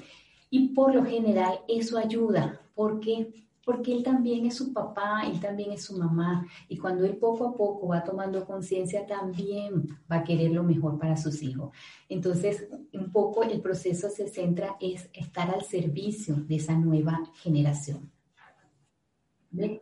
Y 0.49 0.69
por 0.69 0.93
lo 0.93 1.05
general 1.05 1.59
eso 1.67 1.97
ayuda 1.97 2.59
porque 2.75 3.31
porque 3.65 3.93
él 3.93 4.03
también 4.03 4.45
es 4.45 4.55
su 4.57 4.73
papá, 4.73 5.23
él 5.25 5.39
también 5.39 5.71
es 5.71 5.85
su 5.85 5.97
mamá, 5.97 6.45
y 6.67 6.77
cuando 6.77 7.05
él 7.05 7.15
poco 7.17 7.47
a 7.47 7.55
poco 7.55 7.87
va 7.87 8.03
tomando 8.03 8.45
conciencia, 8.45 9.05
también 9.05 9.87
va 10.11 10.17
a 10.17 10.23
querer 10.23 10.51
lo 10.51 10.63
mejor 10.63 10.99
para 10.99 11.15
sus 11.15 11.41
hijos. 11.41 11.71
Entonces, 12.09 12.67
un 12.93 13.11
poco 13.11 13.43
el 13.43 13.61
proceso 13.61 14.09
se 14.09 14.27
centra 14.27 14.75
es 14.79 15.09
estar 15.13 15.49
al 15.49 15.63
servicio 15.63 16.35
de 16.35 16.55
esa 16.55 16.77
nueva 16.77 17.21
generación. 17.35 18.12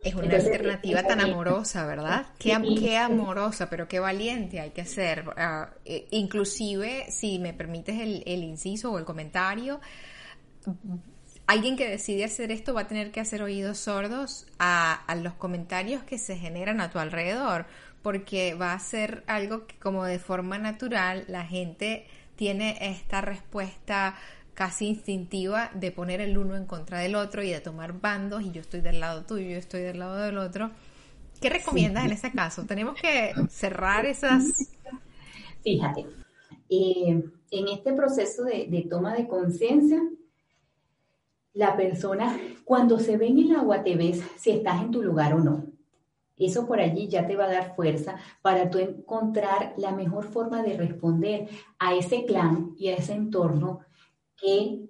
Es 0.02 0.14
una 0.14 0.34
alternativa 0.34 1.02
tan 1.02 1.20
amorosa, 1.20 1.86
¿verdad? 1.86 2.26
Qué, 2.38 2.52
amorosa, 2.52 3.70
pero 3.70 3.88
qué 3.88 4.00
valiente 4.00 4.60
hay 4.60 4.70
que 4.70 4.84
ser. 4.84 5.24
Eh, 5.84 6.08
inclusive, 6.10 7.06
si 7.10 7.38
me 7.38 7.54
permites 7.54 7.98
el, 7.98 8.22
el 8.26 8.44
inciso 8.44 8.92
o 8.92 8.98
el 8.98 9.04
comentario, 9.04 9.80
alguien 11.46 11.76
que 11.76 11.88
decide 11.88 12.24
hacer 12.24 12.50
esto 12.50 12.74
va 12.74 12.82
a 12.82 12.88
tener 12.88 13.10
que 13.10 13.20
hacer 13.20 13.42
oídos 13.42 13.78
sordos 13.78 14.46
a, 14.58 15.04
los 15.22 15.34
comentarios 15.34 16.02
que 16.02 16.18
se 16.18 16.36
generan 16.36 16.80
a 16.80 16.90
tu 16.90 16.98
alrededor, 16.98 17.66
porque 18.02 18.54
va 18.54 18.72
a 18.72 18.78
ser 18.78 19.22
algo 19.26 19.66
que 19.66 19.78
como 19.78 20.04
de 20.04 20.18
forma 20.18 20.58
natural 20.58 21.24
la 21.28 21.44
gente 21.44 22.06
tiene 22.36 22.78
esta 22.80 23.20
respuesta 23.20 24.16
casi 24.54 24.86
instintiva 24.86 25.70
de 25.74 25.92
poner 25.92 26.20
el 26.20 26.36
uno 26.38 26.56
en 26.56 26.66
contra 26.66 26.98
del 26.98 27.14
otro 27.14 27.42
y 27.42 27.50
de 27.50 27.60
tomar 27.60 28.00
bandos 28.00 28.42
y 28.42 28.52
yo 28.52 28.60
estoy 28.60 28.80
del 28.80 29.00
lado 29.00 29.24
tuyo, 29.24 29.48
yo 29.48 29.56
estoy 29.56 29.82
del 29.82 29.98
lado 29.98 30.18
del 30.18 30.38
otro. 30.38 30.70
¿Qué 31.40 31.50
recomiendas 31.50 32.04
en 32.04 32.12
ese 32.12 32.30
caso? 32.30 32.64
Tenemos 32.64 33.00
que 33.00 33.32
cerrar 33.48 34.06
esas... 34.06 34.44
Fíjate, 35.62 36.06
eh, 36.68 37.24
en 37.50 37.68
este 37.68 37.92
proceso 37.92 38.44
de, 38.44 38.66
de 38.68 38.82
toma 38.82 39.14
de 39.14 39.26
conciencia, 39.26 40.00
la 41.54 41.76
persona, 41.76 42.38
cuando 42.64 42.98
se 42.98 43.16
ve 43.16 43.28
en 43.28 43.38
el 43.38 43.56
agua, 43.56 43.82
te 43.82 43.96
ves 43.96 44.22
si 44.36 44.50
estás 44.50 44.82
en 44.82 44.90
tu 44.90 45.02
lugar 45.02 45.34
o 45.34 45.40
no. 45.40 45.66
Eso 46.36 46.66
por 46.66 46.80
allí 46.80 47.08
ya 47.08 47.26
te 47.26 47.36
va 47.36 47.44
a 47.44 47.52
dar 47.52 47.76
fuerza 47.76 48.16
para 48.40 48.70
tú 48.70 48.78
encontrar 48.78 49.74
la 49.76 49.92
mejor 49.92 50.24
forma 50.24 50.62
de 50.62 50.76
responder 50.76 51.48
a 51.78 51.94
ese 51.94 52.24
clan 52.24 52.74
y 52.78 52.88
a 52.88 52.96
ese 52.96 53.12
entorno 53.12 53.80
que 54.42 54.88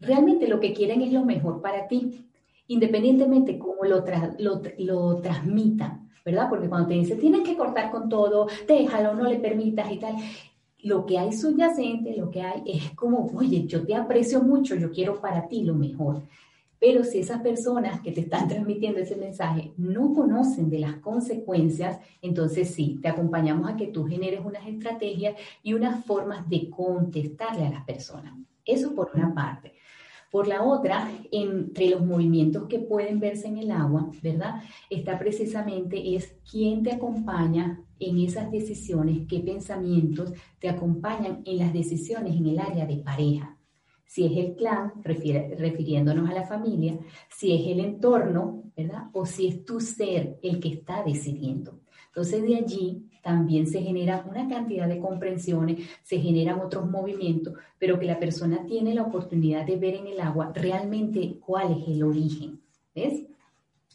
realmente 0.00 0.48
lo 0.48 0.60
que 0.60 0.72
quieren 0.72 1.02
es 1.02 1.12
lo 1.12 1.24
mejor 1.24 1.60
para 1.60 1.88
ti, 1.88 2.28
independientemente 2.68 3.58
cómo 3.58 3.84
lo, 3.84 4.04
lo, 4.38 4.62
lo 4.78 5.16
transmitan, 5.20 6.08
¿verdad? 6.24 6.48
Porque 6.48 6.68
cuando 6.68 6.88
te 6.88 6.94
dicen, 6.94 7.18
tienes 7.18 7.42
que 7.42 7.56
cortar 7.56 7.90
con 7.90 8.08
todo, 8.08 8.46
déjalo, 8.66 9.14
no 9.14 9.28
le 9.28 9.40
permitas 9.40 9.90
y 9.90 9.98
tal, 9.98 10.14
lo 10.82 11.06
que 11.06 11.18
hay 11.18 11.32
subyacente, 11.32 12.16
lo 12.16 12.30
que 12.30 12.42
hay 12.42 12.62
es 12.66 12.90
como, 12.92 13.30
oye, 13.34 13.66
yo 13.66 13.84
te 13.84 13.94
aprecio 13.94 14.42
mucho, 14.42 14.74
yo 14.74 14.90
quiero 14.90 15.20
para 15.20 15.48
ti 15.48 15.64
lo 15.64 15.74
mejor. 15.74 16.22
Pero 16.80 17.04
si 17.04 17.20
esas 17.20 17.40
personas 17.42 18.00
que 18.00 18.10
te 18.10 18.22
están 18.22 18.48
transmitiendo 18.48 18.98
ese 18.98 19.16
mensaje 19.16 19.72
no 19.76 20.12
conocen 20.12 20.68
de 20.70 20.80
las 20.80 20.96
consecuencias, 20.96 22.00
entonces 22.20 22.74
sí, 22.74 22.98
te 23.00 23.08
acompañamos 23.08 23.70
a 23.70 23.76
que 23.76 23.86
tú 23.86 24.04
generes 24.04 24.40
unas 24.44 24.66
estrategias 24.66 25.36
y 25.62 25.74
unas 25.74 26.04
formas 26.04 26.48
de 26.48 26.68
contestarle 26.70 27.66
a 27.66 27.70
las 27.70 27.84
personas. 27.84 28.34
Eso 28.64 28.94
por 28.94 29.10
una 29.14 29.34
parte. 29.34 29.74
Por 30.30 30.48
la 30.48 30.62
otra, 30.62 31.10
entre 31.30 31.90
los 31.90 32.04
movimientos 32.04 32.66
que 32.66 32.78
pueden 32.78 33.20
verse 33.20 33.48
en 33.48 33.58
el 33.58 33.70
agua, 33.70 34.10
¿verdad? 34.22 34.62
Está 34.88 35.18
precisamente 35.18 36.16
es 36.16 36.38
quién 36.50 36.82
te 36.82 36.92
acompaña 36.92 37.84
en 37.98 38.18
esas 38.18 38.50
decisiones, 38.50 39.26
qué 39.28 39.40
pensamientos 39.40 40.32
te 40.58 40.70
acompañan 40.70 41.42
en 41.44 41.58
las 41.58 41.72
decisiones 41.74 42.34
en 42.34 42.46
el 42.46 42.58
área 42.58 42.86
de 42.86 42.96
pareja. 42.96 43.58
Si 44.06 44.24
es 44.24 44.32
el 44.36 44.56
clan, 44.56 44.92
refiriéndonos 45.04 46.28
a 46.28 46.34
la 46.34 46.46
familia, 46.46 46.98
si 47.28 47.52
es 47.52 47.66
el 47.66 47.80
entorno, 47.80 48.64
¿verdad? 48.76 49.08
O 49.12 49.26
si 49.26 49.48
es 49.48 49.64
tu 49.64 49.80
ser 49.80 50.38
el 50.42 50.60
que 50.60 50.68
está 50.68 51.02
decidiendo. 51.02 51.80
Entonces 52.06 52.42
de 52.42 52.56
allí 52.56 53.06
también 53.22 53.66
se 53.66 53.80
genera 53.80 54.24
una 54.28 54.48
cantidad 54.48 54.88
de 54.88 54.98
comprensiones, 54.98 55.88
se 56.02 56.18
generan 56.18 56.60
otros 56.60 56.90
movimientos, 56.90 57.54
pero 57.78 57.98
que 57.98 58.06
la 58.06 58.18
persona 58.18 58.66
tiene 58.66 58.94
la 58.94 59.02
oportunidad 59.02 59.64
de 59.64 59.76
ver 59.76 59.94
en 59.94 60.08
el 60.08 60.20
agua 60.20 60.52
realmente 60.54 61.38
cuál 61.40 61.72
es 61.80 61.88
el 61.88 62.02
origen. 62.02 62.60
¿Ves? 62.94 63.24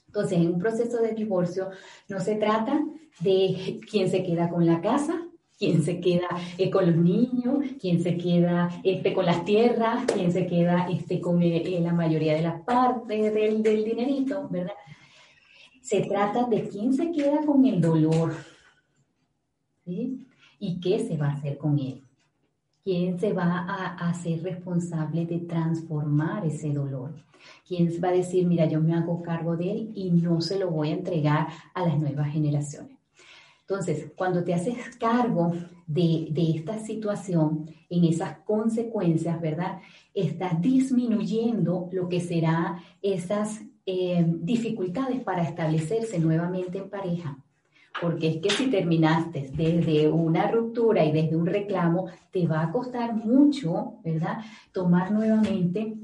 Entonces, 0.07 0.39
en 0.39 0.53
un 0.53 0.59
proceso 0.59 1.01
de 1.01 1.13
divorcio 1.13 1.69
no 2.07 2.19
se 2.19 2.35
trata 2.35 2.83
de 3.19 3.79
quién 3.89 4.09
se 4.09 4.23
queda 4.23 4.49
con 4.49 4.65
la 4.65 4.81
casa, 4.81 5.27
quién 5.57 5.83
se 5.83 5.99
queda 5.99 6.27
eh, 6.57 6.69
con 6.69 6.85
los 6.85 6.95
niños, 6.95 7.65
quién 7.79 8.01
se 8.01 8.17
queda 8.17 8.69
este, 8.83 9.13
con 9.13 9.25
las 9.25 9.43
tierras, 9.43 10.05
quién 10.11 10.31
se 10.31 10.47
queda 10.47 10.87
este, 10.89 11.19
con 11.19 11.41
eh, 11.43 11.79
la 11.81 11.93
mayoría 11.93 12.33
de 12.33 12.43
las 12.43 12.61
partes 12.61 13.33
del, 13.33 13.61
del 13.61 13.83
dinerito, 13.83 14.47
¿verdad? 14.49 14.73
Se 15.81 16.01
trata 16.01 16.45
de 16.45 16.67
quién 16.67 16.93
se 16.93 17.11
queda 17.11 17.45
con 17.45 17.65
el 17.65 17.81
dolor, 17.81 18.33
¿Y 19.87 20.79
qué 20.79 20.99
se 20.99 21.17
va 21.17 21.27
a 21.27 21.33
hacer 21.33 21.57
con 21.57 21.79
él? 21.79 22.03
¿Quién 22.83 23.19
se 23.19 23.33
va 23.33 23.65
a 23.67 24.09
hacer 24.09 24.43
responsable 24.43 25.25
de 25.25 25.39
transformar 25.39 26.45
ese 26.45 26.71
dolor? 26.71 27.15
¿Quién 27.67 27.89
va 28.03 28.09
a 28.09 28.13
decir, 28.13 28.45
mira, 28.45 28.65
yo 28.65 28.81
me 28.81 28.95
hago 28.95 29.21
cargo 29.21 29.55
de 29.55 29.71
él 29.71 29.91
y 29.93 30.11
no 30.11 30.41
se 30.41 30.57
lo 30.57 30.71
voy 30.71 30.89
a 30.89 30.95
entregar 30.95 31.47
a 31.73 31.85
las 31.85 31.99
nuevas 31.99 32.31
generaciones? 32.31 32.97
Entonces, 33.61 34.11
cuando 34.15 34.43
te 34.43 34.53
haces 34.53 34.95
cargo 34.97 35.53
de, 35.85 36.31
esta 36.55 36.79
situación, 36.79 37.69
en 37.89 38.05
esas 38.05 38.37
consecuencias, 38.39 39.39
¿verdad? 39.41 39.81
Estás 40.13 40.61
disminuyendo 40.61 41.89
lo 41.91 42.07
que 42.07 42.21
será 42.21 42.81
esas 43.01 43.61
eh, 43.85 44.25
dificultades 44.25 45.21
para 45.21 45.43
establecerse 45.43 46.19
nuevamente 46.19 46.77
en 46.77 46.89
pareja 46.89 47.43
porque 48.01 48.27
es 48.27 48.37
que 48.37 48.49
si 48.49 48.67
terminaste 48.67 49.49
desde 49.53 50.09
una 50.09 50.49
ruptura 50.51 51.03
y 51.03 51.11
desde 51.11 51.35
un 51.35 51.45
reclamo, 51.45 52.07
te 52.31 52.47
va 52.47 52.63
a 52.63 52.71
costar 52.71 53.15
mucho, 53.15 53.95
¿verdad? 54.03 54.39
Tomar 54.71 55.11
nuevamente 55.11 55.95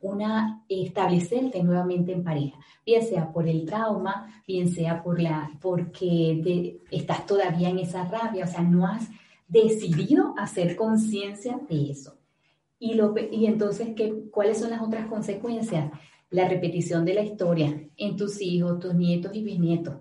una, 0.00 0.62
establecerte 0.68 1.62
nuevamente 1.62 2.12
en 2.12 2.22
pareja, 2.22 2.58
bien 2.84 3.02
sea 3.02 3.32
por 3.32 3.48
el 3.48 3.64
trauma, 3.64 4.42
bien 4.46 4.68
sea 4.68 5.02
por 5.02 5.20
la, 5.20 5.50
porque 5.62 6.78
estás 6.90 7.24
todavía 7.24 7.70
en 7.70 7.78
esa 7.78 8.04
rabia, 8.04 8.44
o 8.44 8.48
sea, 8.48 8.62
no 8.62 8.86
has 8.86 9.08
decidido 9.48 10.34
hacer 10.36 10.76
conciencia 10.76 11.58
de 11.68 11.90
eso. 11.90 12.18
Y, 12.78 12.94
lo, 12.94 13.14
y 13.16 13.46
entonces, 13.46 13.94
¿qué, 13.96 14.24
¿cuáles 14.30 14.58
son 14.58 14.70
las 14.70 14.82
otras 14.82 15.06
consecuencias? 15.06 15.90
La 16.28 16.48
repetición 16.48 17.06
de 17.06 17.14
la 17.14 17.22
historia 17.22 17.88
en 17.96 18.16
tus 18.16 18.42
hijos, 18.42 18.80
tus 18.80 18.94
nietos 18.94 19.34
y 19.34 19.42
bisnietos 19.42 19.94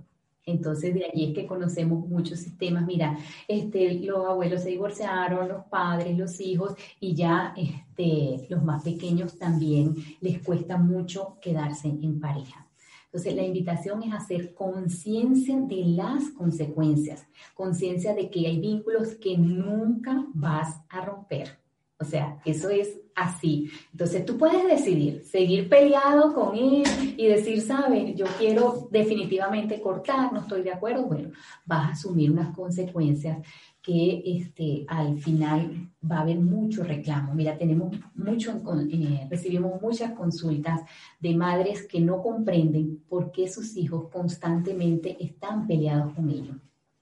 entonces 0.46 0.94
de 0.94 1.06
allí 1.06 1.26
es 1.30 1.34
que 1.34 1.46
conocemos 1.46 2.08
muchos 2.08 2.40
sistemas. 2.40 2.86
Mira, 2.86 3.18
este, 3.48 3.94
los 3.96 4.26
abuelos 4.26 4.64
se 4.64 4.70
divorciaron, 4.70 5.48
los 5.48 5.66
padres, 5.66 6.18
los 6.18 6.40
hijos 6.42 6.76
y 7.00 7.16
ya 7.16 7.54
este, 7.56 8.48
los 8.50 8.64
más 8.64 8.84
pequeños 8.84 9.38
también 9.38 9.96
les 10.22 10.42
cuesta 10.42 10.78
mucho 10.78 11.38
quedarse 11.42 11.88
en 11.88 12.20
pareja. 12.20 12.68
Entonces 13.06 13.36
la 13.36 13.44
invitación 13.44 14.02
es 14.02 14.14
hacer 14.14 14.56
conciencia 14.56 15.60
de 15.60 15.86
las 15.86 16.30
consecuencias, 16.32 17.28
conciencia 17.54 18.16
de 18.16 18.30
que 18.32 18.48
hay 18.48 18.60
vínculos 18.60 19.16
que 19.16 19.38
nunca 19.38 20.26
vas 20.34 20.82
a 20.90 21.06
romper. 21.06 21.63
O 22.04 22.06
sea, 22.06 22.38
eso 22.44 22.70
es 22.70 23.00
así. 23.16 23.70
Entonces 23.92 24.26
tú 24.26 24.38
puedes 24.38 24.66
decidir 24.66 25.24
seguir 25.24 25.70
peleado 25.70 26.34
con 26.34 26.56
él 26.56 26.84
y 27.18 27.28
decir, 27.28 27.62
sabes, 27.62 28.14
yo 28.16 28.26
quiero 28.38 28.90
definitivamente 28.92 29.80
cortar, 29.80 30.34
no 30.34 30.42
estoy 30.42 30.64
de 30.64 30.74
acuerdo. 30.74 31.06
Bueno, 31.06 31.30
vas 31.66 31.88
a 31.88 31.92
asumir 31.94 32.30
unas 32.30 32.54
consecuencias 32.56 33.38
que 33.82 34.22
este, 34.26 34.86
al 34.88 35.18
final 35.20 35.90
va 36.10 36.18
a 36.18 36.22
haber 36.22 36.40
mucho 36.40 36.84
reclamo. 36.84 37.34
Mira, 37.34 37.58
tenemos 37.58 37.96
mucho, 38.16 38.62
eh, 38.92 39.28
recibimos 39.30 39.82
muchas 39.82 40.12
consultas 40.12 40.82
de 41.20 41.36
madres 41.36 41.86
que 41.88 42.00
no 42.00 42.22
comprenden 42.22 43.04
por 43.08 43.32
qué 43.32 43.48
sus 43.48 43.78
hijos 43.78 44.10
constantemente 44.10 45.18
están 45.24 45.68
peleados 45.68 46.14
con 46.14 46.30
ellos. 46.30 46.58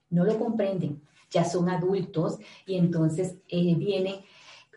No 0.10 0.26
lo 0.26 0.38
comprenden, 0.38 1.02
ya 1.32 1.46
son 1.46 1.70
adultos 1.70 2.38
y 2.66 2.76
entonces 2.76 3.38
eh, 3.48 3.76
vienen 3.76 4.16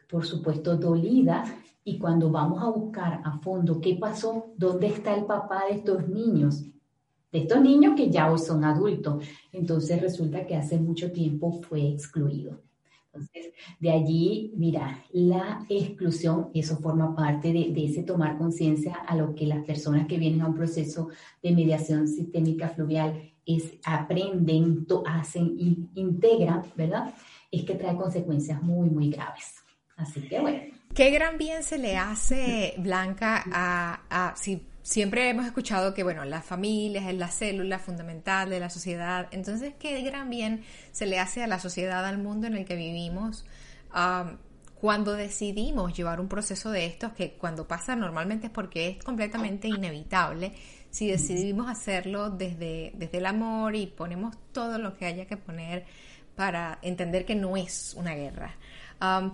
por 0.08 0.24
supuesto, 0.24 0.76
dolida. 0.76 1.44
Y 1.84 1.98
cuando 1.98 2.30
vamos 2.30 2.62
a 2.62 2.70
buscar 2.70 3.20
a 3.24 3.38
fondo 3.38 3.80
qué 3.80 3.96
pasó, 3.96 4.54
dónde 4.56 4.86
está 4.86 5.14
el 5.14 5.24
papá 5.24 5.64
de 5.68 5.76
estos 5.76 6.08
niños, 6.08 6.64
de 7.30 7.40
estos 7.40 7.60
niños 7.60 7.94
que 7.96 8.10
ya 8.10 8.30
hoy 8.30 8.38
son 8.38 8.64
adultos, 8.64 9.24
entonces 9.52 10.00
resulta 10.00 10.46
que 10.46 10.56
hace 10.56 10.78
mucho 10.78 11.12
tiempo 11.12 11.60
fue 11.62 11.88
excluido. 11.88 12.60
Entonces, 13.14 13.52
de 13.78 13.90
allí, 13.90 14.52
mira, 14.56 15.04
la 15.12 15.64
exclusión, 15.68 16.50
eso 16.52 16.76
forma 16.78 17.14
parte 17.14 17.52
de, 17.52 17.72
ese 17.84 18.02
tomar 18.02 18.36
conciencia 18.38 18.94
a 18.94 19.16
lo 19.16 19.34
que 19.34 19.46
las 19.46 19.64
personas 19.64 20.06
que 20.08 20.18
vienen 20.18 20.42
a 20.42 20.48
un 20.48 20.54
proceso 20.54 21.08
de 21.40 21.52
mediación 21.52 22.08
sistémica 22.08 22.68
fluvial 22.70 23.32
es, 23.46 23.74
aprenden, 23.84 24.86
hacen, 25.06 25.88
integran, 25.94 26.62
¿verdad? 26.76 27.14
Es 27.52 27.64
que 27.64 27.76
trae 27.76 27.96
consecuencias 27.96 28.60
muy, 28.62 28.90
muy 28.90 29.10
graves. 29.10 29.63
Así 29.96 30.22
que 30.22 30.40
bueno. 30.40 30.74
Qué 30.94 31.10
gran 31.10 31.38
bien 31.38 31.64
se 31.64 31.76
le 31.76 31.96
hace, 31.96 32.74
Blanca, 32.78 33.44
a, 33.50 34.34
si 34.36 34.64
siempre 34.82 35.28
hemos 35.28 35.44
escuchado 35.44 35.92
que, 35.92 36.04
bueno, 36.04 36.24
la 36.24 36.40
familia 36.40 37.10
es 37.10 37.16
la 37.16 37.28
célula 37.28 37.80
fundamental 37.80 38.48
de 38.48 38.60
la 38.60 38.70
sociedad. 38.70 39.26
Entonces, 39.32 39.74
¿qué 39.76 40.00
gran 40.02 40.30
bien 40.30 40.62
se 40.92 41.06
le 41.06 41.18
hace 41.18 41.42
a 41.42 41.48
la 41.48 41.58
sociedad, 41.58 42.06
al 42.06 42.18
mundo 42.18 42.46
en 42.46 42.56
el 42.56 42.64
que 42.64 42.76
vivimos? 42.76 43.44
cuando 44.80 45.14
decidimos 45.14 45.96
llevar 45.96 46.20
un 46.20 46.28
proceso 46.28 46.70
de 46.70 46.84
estos, 46.84 47.12
que 47.12 47.34
cuando 47.34 47.66
pasa 47.66 47.94
normalmente 47.94 48.48
es 48.48 48.52
porque 48.52 48.88
es 48.88 49.04
completamente 49.04 49.68
inevitable, 49.68 50.52
si 50.90 51.08
decidimos 51.08 51.70
hacerlo 51.70 52.28
desde, 52.28 52.92
desde 52.96 53.18
el 53.18 53.26
amor 53.26 53.76
y 53.76 53.86
ponemos 53.86 54.36
todo 54.52 54.78
lo 54.78 54.96
que 54.96 55.06
haya 55.06 55.26
que 55.26 55.36
poner 55.36 55.86
para 56.36 56.78
entender 56.82 57.24
que 57.24 57.34
no 57.34 57.56
es 57.56 57.94
una 57.96 58.14
guerra. 58.14 58.56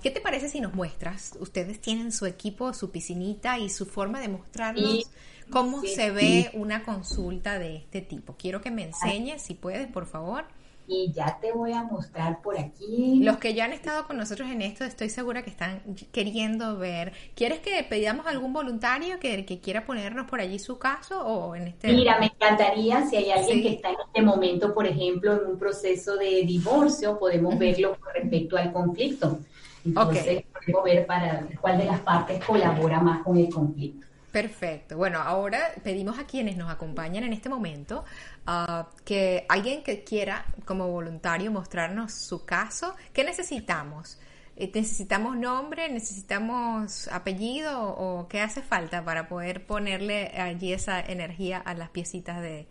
¿Qué 0.02 0.10
te 0.10 0.20
parece 0.20 0.48
si 0.48 0.60
nos 0.60 0.74
muestras? 0.74 1.36
Ustedes 1.40 1.80
tienen 1.80 2.12
su 2.12 2.26
equipo, 2.26 2.72
su 2.74 2.90
piscinita 2.90 3.58
y 3.58 3.68
su 3.68 3.86
forma 3.86 4.20
de 4.20 4.28
mostrarnos 4.28 5.10
cómo 5.50 5.82
se 5.82 6.10
ve 6.10 6.50
una 6.54 6.82
consulta 6.82 7.58
de 7.58 7.76
este 7.76 8.00
tipo. 8.00 8.36
Quiero 8.38 8.60
que 8.60 8.70
me 8.70 8.84
enseñes, 8.84 9.42
si 9.42 9.54
puedes, 9.54 9.88
por 9.88 10.06
favor. 10.06 10.44
Y 10.92 11.12
ya 11.12 11.38
te 11.40 11.52
voy 11.52 11.72
a 11.72 11.84
mostrar 11.84 12.42
por 12.42 12.58
aquí. 12.58 13.20
Los 13.22 13.38
que 13.38 13.54
ya 13.54 13.64
han 13.66 13.72
estado 13.72 14.08
con 14.08 14.16
nosotros 14.16 14.50
en 14.50 14.60
esto, 14.60 14.84
estoy 14.84 15.08
segura 15.08 15.42
que 15.42 15.50
están 15.50 15.80
queriendo 16.10 16.78
ver. 16.78 17.12
¿Quieres 17.36 17.60
que 17.60 17.80
pedamos 17.84 18.26
algún 18.26 18.52
voluntario 18.52 19.20
que, 19.20 19.46
que 19.46 19.60
quiera 19.60 19.84
ponernos 19.84 20.28
por 20.28 20.40
allí 20.40 20.58
su 20.58 20.78
caso 20.80 21.24
o 21.24 21.54
en 21.54 21.68
este? 21.68 21.92
Mira, 21.92 22.18
me 22.18 22.26
encantaría 22.26 23.06
si 23.06 23.16
hay 23.16 23.30
alguien 23.30 23.62
que 23.62 23.68
está 23.74 23.90
en 23.90 23.96
este 24.04 24.22
momento, 24.22 24.74
por 24.74 24.84
ejemplo, 24.84 25.32
en 25.32 25.52
un 25.52 25.58
proceso 25.58 26.16
de 26.16 26.42
divorcio, 26.44 27.20
podemos 27.20 27.56
verlo 27.56 27.96
con 28.00 28.12
respecto 28.12 28.56
al 28.56 28.72
conflicto. 28.72 29.38
Entonces, 29.84 30.42
podemos 30.52 30.84
ver 30.84 31.06
para 31.06 31.46
cuál 31.60 31.78
de 31.78 31.84
las 31.84 32.00
partes 32.00 32.44
colabora 32.44 33.00
más 33.00 33.22
con 33.22 33.36
el 33.36 33.48
conflicto. 33.48 34.09
Perfecto. 34.30 34.96
Bueno, 34.96 35.18
ahora 35.18 35.58
pedimos 35.82 36.18
a 36.18 36.24
quienes 36.24 36.56
nos 36.56 36.70
acompañan 36.70 37.24
en 37.24 37.32
este 37.32 37.48
momento 37.48 38.04
uh, 38.46 38.84
que 39.04 39.44
alguien 39.48 39.82
que 39.82 40.04
quiera 40.04 40.44
como 40.64 40.86
voluntario 40.88 41.50
mostrarnos 41.50 42.12
su 42.12 42.44
caso. 42.44 42.94
¿Qué 43.12 43.24
necesitamos? 43.24 44.20
Eh, 44.54 44.70
¿Necesitamos 44.72 45.36
nombre? 45.36 45.88
¿Necesitamos 45.88 47.08
apellido? 47.08 47.82
¿O 47.82 48.28
qué 48.28 48.40
hace 48.40 48.62
falta 48.62 49.04
para 49.04 49.26
poder 49.26 49.66
ponerle 49.66 50.28
allí 50.28 50.72
esa 50.72 51.00
energía 51.00 51.58
a 51.58 51.74
las 51.74 51.90
piecitas 51.90 52.40
de... 52.40 52.68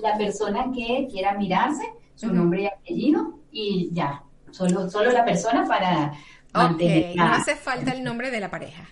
La 0.00 0.16
persona 0.16 0.66
que 0.74 1.08
quiera 1.10 1.34
mirarse, 1.34 1.92
su 2.14 2.32
nombre 2.32 2.62
y 2.62 2.66
apellido 2.66 3.38
y 3.52 3.90
ya. 3.92 4.22
Solo, 4.50 4.90
solo 4.90 5.10
la 5.12 5.24
persona 5.24 5.66
para 5.66 6.12
mantener. 6.52 7.16
no 7.16 7.24
hace 7.24 7.56
falta 7.56 7.92
el 7.92 8.04
nombre 8.04 8.30
de 8.30 8.38
la 8.38 8.50
pareja 8.50 8.84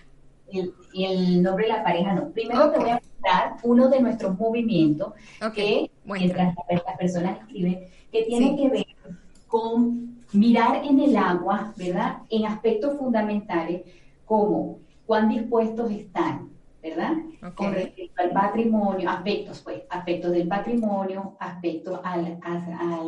el, 0.53 0.73
el, 0.93 1.43
nombre 1.43 1.65
de 1.65 1.73
la 1.73 1.83
pareja 1.83 2.13
no. 2.13 2.29
Primero 2.29 2.71
te 2.71 2.79
voy 2.79 2.89
a 2.89 2.95
mostrar 2.95 3.57
uno 3.63 3.89
de 3.89 4.01
nuestros 4.01 4.37
movimientos 4.37 5.13
que 5.53 5.91
mientras 6.05 6.55
las 6.69 6.97
personas 6.97 7.39
escriben, 7.39 7.85
que 8.11 8.23
tiene 8.23 8.55
que 8.55 8.69
ver 8.69 8.85
con 9.47 10.21
mirar 10.33 10.83
en 10.83 10.99
el 10.99 11.15
agua, 11.15 11.73
¿verdad? 11.77 12.19
En 12.29 12.45
aspectos 12.45 12.97
fundamentales 12.97 13.81
como 14.25 14.79
cuán 15.05 15.29
dispuestos 15.29 15.91
están, 15.91 16.49
¿verdad? 16.81 17.13
Con 17.55 17.73
respecto 17.73 18.21
al 18.21 18.31
patrimonio, 18.31 19.09
aspectos, 19.09 19.61
pues, 19.61 19.83
aspectos 19.89 20.31
del 20.31 20.47
patrimonio, 20.47 21.35
aspectos 21.39 21.99
al, 22.03 22.39
a, 22.41 23.01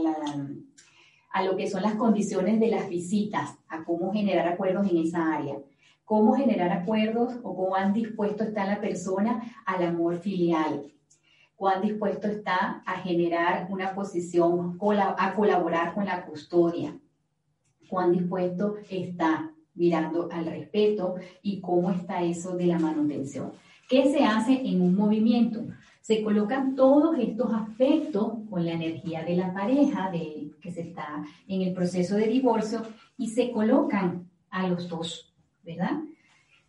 a 1.32 1.44
lo 1.44 1.56
que 1.56 1.70
son 1.70 1.82
las 1.82 1.96
condiciones 1.96 2.60
de 2.60 2.68
las 2.68 2.90
visitas, 2.90 3.58
a 3.68 3.84
cómo 3.84 4.12
generar 4.14 4.48
acuerdos 4.48 4.90
en 4.90 4.98
esa 4.98 5.34
área 5.34 5.56
cómo 6.14 6.36
generar 6.36 6.72
acuerdos 6.72 7.40
o 7.42 7.76
han 7.76 7.92
dispuesto 7.92 8.44
está 8.44 8.68
la 8.68 8.80
persona 8.80 9.42
al 9.66 9.82
amor 9.82 10.20
filial, 10.20 10.84
cuán 11.56 11.82
dispuesto 11.82 12.28
está 12.28 12.84
a 12.86 13.00
generar 13.00 13.66
una 13.72 13.96
posición, 13.96 14.78
a 15.18 15.34
colaborar 15.34 15.96
con 15.96 16.06
la 16.06 16.24
custodia, 16.24 16.96
cuán 17.90 18.12
dispuesto 18.12 18.76
está 18.92 19.52
mirando 19.74 20.30
al 20.32 20.46
respeto 20.46 21.16
y 21.42 21.60
cómo 21.60 21.90
está 21.90 22.22
eso 22.22 22.56
de 22.56 22.68
la 22.68 22.78
manutención. 22.78 23.52
¿Qué 23.90 24.12
se 24.12 24.24
hace 24.24 24.62
en 24.64 24.84
un 24.84 24.96
movimiento? 24.96 25.66
Se 26.00 26.22
colocan 26.22 26.76
todos 26.76 27.18
estos 27.18 27.52
aspectos 27.52 28.34
con 28.52 28.64
la 28.64 28.74
energía 28.74 29.24
de 29.24 29.36
la 29.36 29.52
pareja 29.52 30.12
de, 30.12 30.52
que 30.62 30.72
se 30.72 30.82
está 30.82 31.26
en 31.48 31.64
el 31.64 31.74
proceso 31.74 32.16
de 32.18 32.28
divorcio 32.28 32.84
y 33.18 33.30
se 33.30 33.50
colocan 33.50 34.30
a 34.52 34.68
los 34.68 34.88
dos 34.88 35.33
¿verdad? 35.64 36.02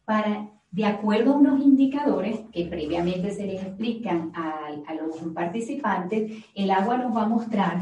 Para, 0.04 0.50
de 0.70 0.85
acuerdo 0.85 1.35
a 1.35 1.37
unos 1.37 1.61
indicadores 1.61 2.40
que 2.52 2.66
previamente 2.66 3.30
se 3.30 3.46
les 3.46 3.62
explican 3.62 4.33
a, 4.35 4.70
los 4.94 5.16
participantes, 5.33 6.44
el 6.54 6.70
agua 6.70 6.98
nos 6.98 7.14
va 7.14 7.22
a 7.22 7.28
mostrar 7.28 7.80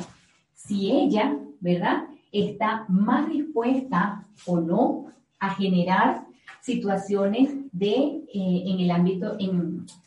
si 0.55 0.91
ella, 0.91 1.37
¿verdad?, 1.61 2.05
está 2.31 2.87
más 2.89 3.29
dispuesta 3.29 4.25
o 4.47 4.61
no 4.61 5.07
a 5.39 5.51
generar 5.55 6.25
situaciones 6.61 7.51
de, 7.73 7.91
eh, 8.33 8.63
en 8.67 8.81
el 8.81 8.91
ámbito 8.91 9.37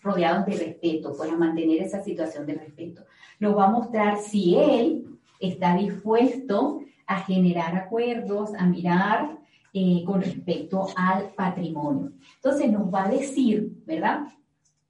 rodeados 0.02 0.46
de 0.46 0.58
respeto, 0.58 1.16
para 1.18 1.38
mantener 1.38 1.82
esa 1.82 2.02
situación 2.02 2.46
de 2.46 2.56
respeto. 2.56 3.04
Nos 3.40 3.56
va 3.56 3.66
a 3.66 3.72
mostrar 3.72 4.18
si 4.18 4.56
él 4.56 5.06
está 5.40 5.76
dispuesto 5.76 6.82
a 7.06 7.20
generar 7.20 7.76
acuerdos, 7.76 8.54
a 8.56 8.66
mirar 8.66 9.38
eh, 9.78 10.06
con 10.06 10.22
respecto 10.22 10.88
al 10.96 11.34
patrimonio. 11.36 12.14
Entonces 12.36 12.72
nos 12.72 12.94
va 12.94 13.04
a 13.04 13.10
decir, 13.10 13.74
¿verdad? 13.86 14.22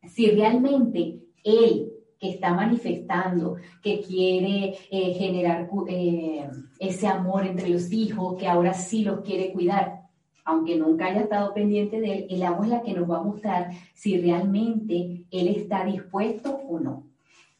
Si 0.07 0.29
realmente 0.29 1.23
él 1.43 1.91
que 2.19 2.29
está 2.29 2.53
manifestando, 2.53 3.55
que 3.81 4.01
quiere 4.01 4.77
eh, 4.91 5.13
generar 5.15 5.67
eh, 5.89 6.47
ese 6.77 7.07
amor 7.07 7.47
entre 7.47 7.69
los 7.69 7.91
hijos, 7.91 8.35
que 8.35 8.47
ahora 8.47 8.75
sí 8.75 9.03
los 9.03 9.21
quiere 9.21 9.51
cuidar, 9.51 10.03
aunque 10.43 10.75
nunca 10.75 11.07
haya 11.07 11.21
estado 11.21 11.51
pendiente 11.55 11.99
de 11.99 12.13
él, 12.13 12.27
el 12.29 12.43
agua 12.43 12.65
es 12.65 12.71
la 12.71 12.83
que 12.83 12.93
nos 12.93 13.09
va 13.09 13.17
a 13.17 13.23
mostrar 13.23 13.71
si 13.95 14.21
realmente 14.21 15.25
él 15.31 15.47
está 15.47 15.83
dispuesto 15.83 16.59
o 16.69 16.79
no. 16.79 17.07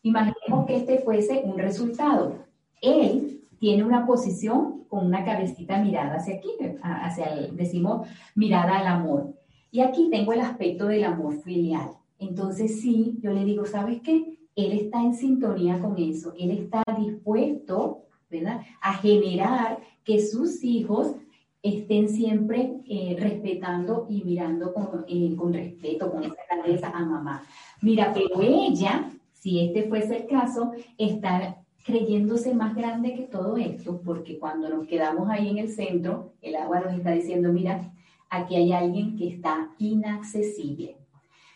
Imaginemos 0.04 0.68
que 0.68 0.76
este 0.76 1.00
fuese 1.00 1.42
un 1.44 1.58
resultado. 1.58 2.45
Él 2.82 3.42
tiene 3.60 3.84
una 3.84 4.06
posición 4.06 4.84
con 4.88 5.06
una 5.06 5.26
cabecita 5.26 5.82
mirada 5.82 6.16
hacia 6.16 6.36
aquí, 6.36 6.50
hacia 6.82 7.26
el, 7.34 7.56
decimos, 7.56 8.08
mirada 8.36 8.78
al 8.78 8.88
amor. 8.88 9.34
Y 9.72 9.82
aquí 9.82 10.10
tengo 10.10 10.34
el 10.34 10.42
aspecto 10.42 10.88
del 10.88 11.04
amor 11.04 11.36
filial. 11.42 11.90
Entonces 12.20 12.80
sí, 12.82 13.18
yo 13.22 13.32
le 13.34 13.44
digo, 13.44 13.66
¿sabes 13.66 14.02
qué? 14.02 14.38
Él 14.56 14.72
está 14.72 15.02
en 15.02 15.14
sintonía 15.14 15.80
con 15.80 15.98
eso, 15.98 16.34
él 16.40 16.52
está 16.52 16.82
dispuesto, 16.98 18.04
¿verdad? 18.30 18.62
A 18.82 18.94
generar 18.94 19.80
que 20.04 20.26
sus 20.26 20.64
hijos 20.64 21.16
estén 21.62 22.08
siempre 22.08 22.76
eh, 22.88 23.18
respetando 23.20 24.06
y 24.10 24.24
mirando 24.24 24.74
con, 24.74 25.04
eh, 25.08 25.36
con 25.36 25.52
respeto, 25.52 26.12
con 26.12 26.24
esa 26.24 26.36
cabeza 26.48 26.90
a 26.90 27.04
mamá. 27.04 27.44
Mira, 27.82 28.14
pero 28.14 28.42
ella, 28.42 29.12
si 29.34 29.60
este 29.60 29.90
fuese 29.90 30.18
el 30.18 30.28
caso, 30.28 30.72
está 30.98 31.65
creyéndose 31.86 32.54
más 32.56 32.76
grande 32.76 33.14
que 33.14 33.24
todo 33.24 33.58
esto, 33.58 34.02
porque 34.04 34.40
cuando 34.40 34.68
nos 34.70 34.88
quedamos 34.88 35.30
ahí 35.30 35.50
en 35.50 35.60
el 35.60 35.70
centro, 35.70 36.34
el 36.42 36.56
agua 36.56 36.80
nos 36.80 36.96
está 36.96 37.12
diciendo, 37.12 37.54
mira, 37.54 37.94
aquí 38.28 38.56
hay 38.56 38.74
alguien 38.74 39.16
que 39.16 39.28
está 39.28 39.72
inaccesible. 39.78 40.98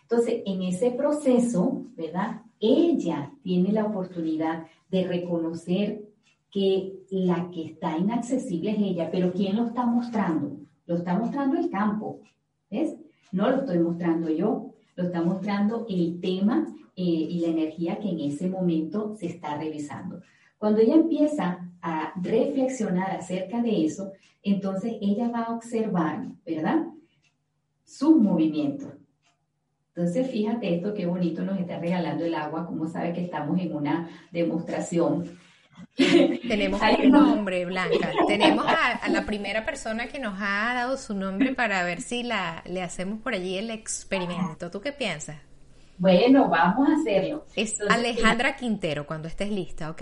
Entonces, 0.03 0.43
en 0.45 0.61
ese 0.61 0.91
proceso, 0.91 1.83
¿verdad? 1.97 2.43
Ella 2.59 3.31
tiene 3.41 3.71
la 3.71 3.85
oportunidad 3.85 4.67
de 4.91 5.07
reconocer 5.07 6.03
que 6.51 6.99
la 7.09 7.49
que 7.49 7.65
está 7.65 7.97
inaccesible 7.97 8.71
es 8.71 8.77
ella, 8.79 9.09
pero 9.11 9.33
¿quién 9.33 9.55
lo 9.55 9.65
está 9.65 9.85
mostrando? 9.87 10.57
Lo 10.85 10.95
está 10.95 11.17
mostrando 11.17 11.57
el 11.57 11.71
campo, 11.71 12.19
¿ves? 12.69 12.95
No 13.31 13.49
lo 13.49 13.57
estoy 13.57 13.79
mostrando 13.79 14.29
yo, 14.29 14.73
lo 14.95 15.03
está 15.05 15.23
mostrando 15.23 15.87
el 15.89 16.19
tema 16.21 16.67
y 17.01 17.39
la 17.39 17.47
energía 17.47 17.99
que 17.99 18.09
en 18.09 18.19
ese 18.19 18.49
momento 18.49 19.15
se 19.15 19.27
está 19.27 19.57
revisando. 19.57 20.21
Cuando 20.59 20.81
ella 20.81 20.95
empieza 20.95 21.69
a 21.81 22.13
reflexionar 22.21 23.12
acerca 23.12 23.62
de 23.62 23.85
eso, 23.85 24.12
entonces 24.43 24.95
ella 25.01 25.29
va 25.29 25.43
a 25.43 25.55
observar, 25.55 26.27
¿verdad? 26.45 26.85
Sus 27.85 28.17
movimientos. 28.17 28.89
Entonces, 29.95 30.29
fíjate 30.29 30.75
esto, 30.75 30.93
qué 30.93 31.05
bonito 31.05 31.43
nos 31.43 31.59
está 31.59 31.79
regalando 31.79 32.25
el 32.25 32.35
agua, 32.35 32.65
como 32.65 32.88
sabe 32.88 33.13
que 33.13 33.23
estamos 33.23 33.59
en 33.59 33.73
una 33.73 34.09
demostración. 34.31 35.38
Tenemos 35.95 36.81
un 36.81 37.09
nombre, 37.09 37.65
Blanca. 37.65 38.12
Tenemos 38.27 38.65
a, 38.67 39.07
la 39.09 39.25
primera 39.25 39.65
persona 39.65 40.07
que 40.07 40.19
nos 40.19 40.35
ha 40.39 40.73
dado 40.73 40.97
su 40.97 41.13
nombre 41.15 41.55
para 41.55 41.83
ver 41.83 42.01
si 42.01 42.23
la, 42.23 42.63
le 42.65 42.81
hacemos 42.81 43.21
por 43.21 43.33
allí 43.33 43.57
el 43.57 43.71
experimento. 43.71 44.69
¿Tú 44.69 44.81
qué 44.81 44.91
piensas? 44.91 45.38
Bueno, 45.99 46.47
vamos 46.47 46.88
a 46.88 46.93
hacerlo. 46.93 47.43
Es 47.57 47.77
Alejandra 47.81 48.55
Quintero, 48.55 49.05
cuando 49.05 49.27
estés 49.27 49.51
lista, 49.51 49.91
¿ok? 49.91 50.01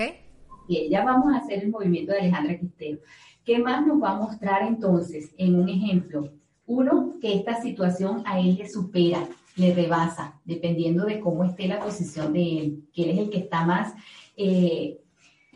Bien, 0.70 0.92
ya 0.92 1.04
vamos 1.04 1.34
a 1.34 1.40
hacer 1.40 1.64
el 1.64 1.72
movimiento 1.72 2.12
de 2.12 2.20
Alejandra 2.20 2.60
Quintero. 2.60 3.00
¿Qué 3.44 3.58
más 3.58 3.86
nos 3.86 4.02
va 4.02 4.12
a 4.12 4.20
mostrar 4.20 4.62
entonces 4.62 5.34
en 5.40 5.56
un 5.56 5.68
ejemplo? 5.68 6.30
Uno, 6.68 7.16
que 7.20 7.34
esta 7.34 7.60
situación 7.60 8.22
a 8.28 8.40
él 8.40 8.58
le 8.58 8.70
supera, 8.70 9.28
le 9.56 9.74
rebasa, 9.74 10.40
dependiendo 10.46 11.04
de 11.04 11.20
cómo 11.20 11.44
esté 11.44 11.68
la 11.68 11.80
posición 11.80 12.32
de 12.32 12.60
él, 12.60 12.84
que 12.94 13.12
es 13.12 13.18
el 13.18 13.32
que 13.32 13.40
está 13.40 13.66
más, 13.66 13.96
eh, 14.36 15.00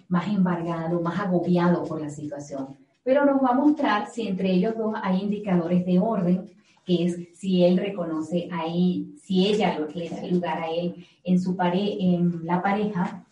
más 0.08 0.28
embargado, 0.28 1.02
más 1.02 1.20
agobiado 1.20 1.84
por 1.84 2.02
la 2.02 2.10
situación. 2.10 2.78
Pero 3.04 3.26
nos 3.26 3.44
va 3.44 3.50
a 3.50 3.54
mostrar 3.54 4.08
si 4.10 4.28
entre 4.28 4.52
ellos 4.52 4.76
dos 4.76 4.96
hay 5.04 5.22
indicadores 5.22 5.86
de 5.86 6.00
orden, 6.00 6.50
que 6.84 7.06
es 7.06 7.38
si 7.38 7.64
él 7.64 7.78
reconoce 7.78 8.50
a 8.52 8.66
él, 8.66 9.11
si 9.22 9.48
ella 9.48 9.78
le 9.94 10.10
da 10.10 10.28
lugar 10.28 10.64
a 10.64 10.70
él 10.70 11.06
en, 11.24 11.40
su 11.40 11.56
pare 11.56 11.98
en 12.00 12.46
la 12.46 12.62
pareja, 12.62 13.24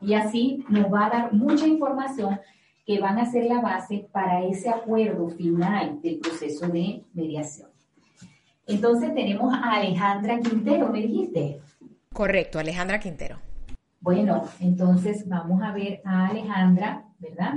y 0.00 0.14
así 0.14 0.64
nos 0.68 0.92
va 0.92 1.06
a 1.06 1.10
dar 1.10 1.32
mucha 1.32 1.66
información 1.66 2.38
que 2.84 3.00
van 3.00 3.18
a 3.18 3.30
ser 3.30 3.44
la 3.44 3.60
base 3.60 4.08
para 4.12 4.44
ese 4.44 4.68
acuerdo 4.68 5.28
final 5.30 6.00
del 6.02 6.18
proceso 6.18 6.66
de 6.68 7.04
mediación. 7.14 7.70
Entonces 8.66 9.14
tenemos 9.14 9.52
a 9.54 9.74
Alejandra 9.74 10.40
Quintero, 10.40 10.88
¿me 10.88 11.02
dijiste? 11.02 11.60
Correcto, 12.12 12.58
Alejandra 12.58 12.98
Quintero. 12.98 13.38
Bueno, 14.00 14.42
entonces 14.60 15.28
vamos 15.28 15.62
a 15.62 15.72
ver 15.72 16.00
a 16.04 16.28
Alejandra, 16.28 17.04
¿verdad? 17.18 17.54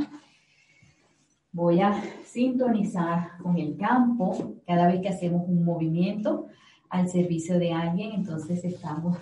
Voy 1.52 1.82
a 1.82 2.00
sintonizar 2.26 3.38
con 3.42 3.58
el 3.58 3.78
campo 3.78 4.56
cada 4.68 4.88
vez 4.88 5.02
que 5.02 5.10
hacemos 5.10 5.44
un 5.48 5.64
movimiento 5.66 6.48
al 6.96 7.10
servicio 7.10 7.60
de 7.60 7.74
alguien, 7.74 8.12
entonces 8.14 8.64
estamos 8.64 9.18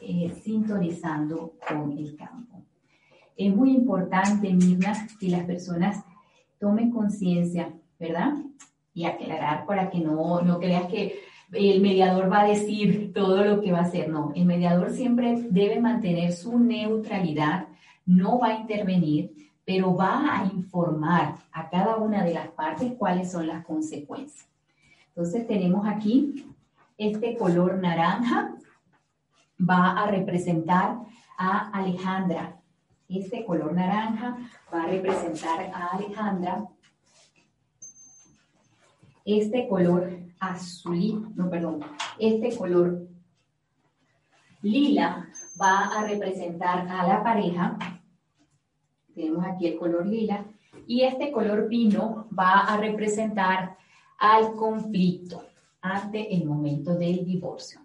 eh, 0.00 0.32
sintonizando 0.42 1.54
con 1.68 1.92
el 1.92 2.16
campo. 2.16 2.62
Es 3.36 3.54
muy 3.54 3.70
importante, 3.70 4.52
Mirna, 4.52 5.08
que 5.20 5.28
las 5.28 5.44
personas 5.44 6.04
tomen 6.58 6.90
conciencia, 6.90 7.72
¿verdad? 7.98 8.34
Y 8.94 9.04
aclarar 9.04 9.66
para 9.66 9.90
que 9.90 9.98
no, 9.98 10.42
no 10.42 10.58
creas 10.58 10.86
que 10.86 11.20
el 11.52 11.80
mediador 11.80 12.30
va 12.32 12.42
a 12.42 12.48
decir 12.48 13.12
todo 13.14 13.44
lo 13.44 13.60
que 13.60 13.72
va 13.72 13.78
a 13.78 13.82
hacer. 13.82 14.08
No, 14.08 14.32
el 14.34 14.44
mediador 14.44 14.90
siempre 14.90 15.36
debe 15.50 15.80
mantener 15.80 16.32
su 16.32 16.58
neutralidad, 16.58 17.66
no 18.06 18.38
va 18.38 18.48
a 18.48 18.60
intervenir, 18.60 19.32
pero 19.64 19.94
va 19.94 20.38
a 20.38 20.46
informar 20.46 21.36
a 21.52 21.68
cada 21.68 21.96
una 21.96 22.24
de 22.24 22.34
las 22.34 22.48
partes 22.48 22.92
cuáles 22.98 23.30
son 23.30 23.46
las 23.46 23.64
consecuencias. 23.64 24.48
Entonces 25.08 25.46
tenemos 25.46 25.86
aquí 25.86 26.46
este 26.96 27.36
color 27.36 27.80
naranja, 27.80 28.54
va 29.58 30.02
a 30.02 30.10
representar 30.10 30.98
a 31.36 31.70
Alejandra. 31.70 32.60
Este 33.08 33.44
color 33.44 33.74
naranja 33.74 34.36
va 34.72 34.84
a 34.84 34.86
representar 34.86 35.70
a 35.72 35.88
Alejandra. 35.96 36.68
Este 39.24 39.68
color 39.68 40.18
azul, 40.40 41.32
no, 41.36 41.48
perdón, 41.48 41.80
este 42.18 42.56
color 42.56 43.08
lila 44.62 45.28
va 45.60 45.98
a 45.98 46.06
representar 46.06 46.88
a 46.88 47.06
la 47.06 47.22
pareja. 47.22 47.78
Tenemos 49.14 49.44
aquí 49.46 49.68
el 49.68 49.78
color 49.78 50.06
lila. 50.06 50.44
Y 50.86 51.02
este 51.02 51.30
color 51.30 51.68
vino 51.68 52.26
va 52.36 52.60
a 52.60 52.76
representar 52.78 53.76
al 54.18 54.54
conflicto 54.54 55.51
ante 55.82 56.34
el 56.34 56.46
momento 56.46 56.94
del 56.94 57.24
divorcio. 57.24 57.80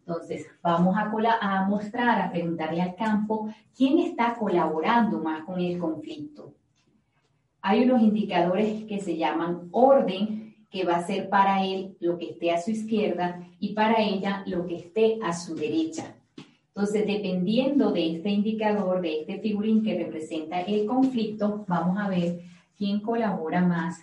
Entonces, 0.00 0.46
vamos 0.62 0.96
a, 0.96 1.10
a 1.40 1.68
mostrar, 1.68 2.20
a 2.20 2.30
preguntarle 2.30 2.82
al 2.82 2.96
campo 2.96 3.48
quién 3.74 4.00
está 4.00 4.34
colaborando 4.34 5.20
más 5.20 5.44
con 5.44 5.60
el 5.60 5.78
conflicto. 5.78 6.52
Hay 7.60 7.84
unos 7.84 8.02
indicadores 8.02 8.84
que 8.84 8.98
se 8.98 9.16
llaman 9.16 9.68
orden, 9.70 10.56
que 10.68 10.84
va 10.84 10.96
a 10.96 11.06
ser 11.06 11.28
para 11.28 11.64
él 11.64 11.96
lo 12.00 12.18
que 12.18 12.30
esté 12.30 12.50
a 12.50 12.60
su 12.60 12.72
izquierda 12.72 13.46
y 13.60 13.74
para 13.74 14.02
ella 14.02 14.42
lo 14.46 14.66
que 14.66 14.76
esté 14.76 15.18
a 15.22 15.32
su 15.32 15.54
derecha. 15.54 16.16
Entonces, 16.74 17.06
dependiendo 17.06 17.92
de 17.92 18.16
este 18.16 18.30
indicador, 18.30 19.02
de 19.02 19.20
este 19.20 19.38
figurín 19.38 19.84
que 19.84 20.02
representa 20.02 20.62
el 20.62 20.86
conflicto, 20.86 21.64
vamos 21.68 21.98
a 21.98 22.08
ver 22.08 22.40
quién 22.76 23.00
colabora 23.00 23.60
más 23.60 24.02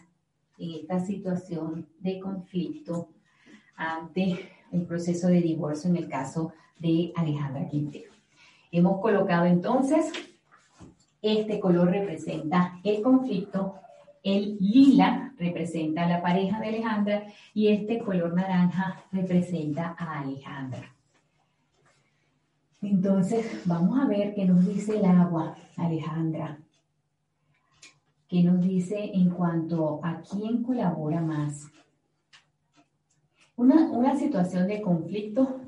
en 0.60 0.72
esta 0.72 1.00
situación 1.00 1.88
de 2.00 2.20
conflicto 2.20 3.10
ante 3.76 4.50
un 4.72 4.86
proceso 4.86 5.28
de 5.28 5.42
divorcio 5.42 5.90
en 5.90 5.98
el 5.98 6.08
caso 6.08 6.54
de 6.78 7.12
Alejandra 7.16 7.68
Quintero. 7.68 8.12
Hemos 8.72 9.02
colocado 9.02 9.46
entonces, 9.46 10.12
este 11.22 11.60
color 11.60 11.90
representa 11.90 12.80
el 12.84 13.02
conflicto, 13.02 13.76
el 14.24 14.58
lila 14.60 15.34
representa 15.38 16.06
a 16.06 16.10
la 16.10 16.22
pareja 16.22 16.60
de 16.60 16.68
Alejandra 16.68 17.24
y 17.54 17.70
este 17.70 18.00
color 18.00 18.34
naranja 18.34 19.04
representa 19.12 19.96
a 19.98 20.20
Alejandra. 20.20 20.94
Entonces, 22.82 23.62
vamos 23.66 24.00
a 24.00 24.06
ver 24.06 24.34
qué 24.34 24.46
nos 24.46 24.66
dice 24.66 24.98
el 25.00 25.06
agua, 25.06 25.56
Alejandra. 25.76 26.60
¿Qué 28.30 28.44
nos 28.44 28.62
dice 28.62 29.10
en 29.16 29.32
cuanto 29.32 30.02
a 30.04 30.22
quién 30.22 30.62
colabora 30.62 31.20
más? 31.20 31.66
Una, 33.56 34.16
situación 34.16 34.68
de 34.68 34.82
conflicto 34.82 35.62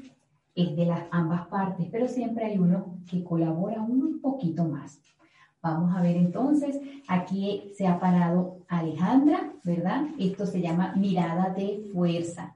es 0.53 0.75
de 0.75 0.85
las 0.85 1.07
ambas 1.09 1.47
partes, 1.47 1.87
pero 1.91 2.07
siempre 2.07 2.45
hay 2.45 2.59
uno 2.59 2.99
que 3.09 3.23
colabora 3.23 3.81
un 3.81 4.21
poquito 4.21 4.63
más. 4.63 5.01
Vamos 5.59 5.95
a 5.95 6.03
ver 6.03 6.15
entonces, 6.17 6.79
aquí 7.07 7.71
se 7.75 7.87
ha 7.87 7.99
parado 7.99 8.59
Alejandra, 8.67 9.53
¿verdad? 9.63 10.05
Esto 10.19 10.45
se 10.45 10.61
llama 10.61 10.93
mirada 10.95 11.49
de 11.55 11.89
fuerza. 11.91 12.55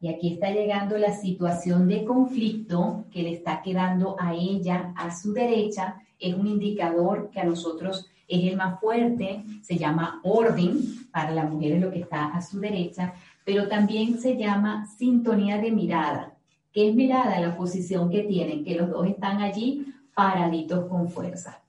Y 0.00 0.08
aquí 0.08 0.32
está 0.32 0.50
llegando 0.50 0.96
la 0.96 1.12
situación 1.12 1.88
de 1.88 2.06
conflicto 2.06 3.04
que 3.10 3.22
le 3.22 3.34
está 3.34 3.60
quedando 3.60 4.16
a 4.18 4.32
ella 4.32 4.94
a 4.96 5.14
su 5.14 5.34
derecha. 5.34 6.00
Es 6.18 6.34
un 6.34 6.46
indicador 6.46 7.28
que 7.30 7.40
a 7.40 7.44
nosotros 7.44 8.10
es 8.28 8.50
el 8.50 8.56
más 8.56 8.80
fuerte, 8.80 9.44
se 9.62 9.76
llama 9.76 10.20
orden, 10.24 10.80
para 11.12 11.30
la 11.30 11.44
mujer 11.44 11.72
es 11.72 11.80
lo 11.80 11.90
que 11.90 12.00
está 12.00 12.26
a 12.26 12.42
su 12.42 12.58
derecha, 12.60 13.14
pero 13.44 13.68
también 13.68 14.18
se 14.18 14.36
llama 14.36 14.86
sintonía 14.86 15.58
de 15.58 15.70
mirada. 15.70 16.34
¿Qué 16.72 16.88
es 16.88 16.94
mirada? 16.94 17.38
La 17.40 17.56
posición 17.56 18.10
que 18.10 18.22
tienen, 18.22 18.64
que 18.64 18.74
los 18.74 18.90
dos 18.90 19.06
están 19.06 19.40
allí 19.40 19.86
paraditos 20.14 20.88
con 20.88 21.08
fuerza. 21.08 21.60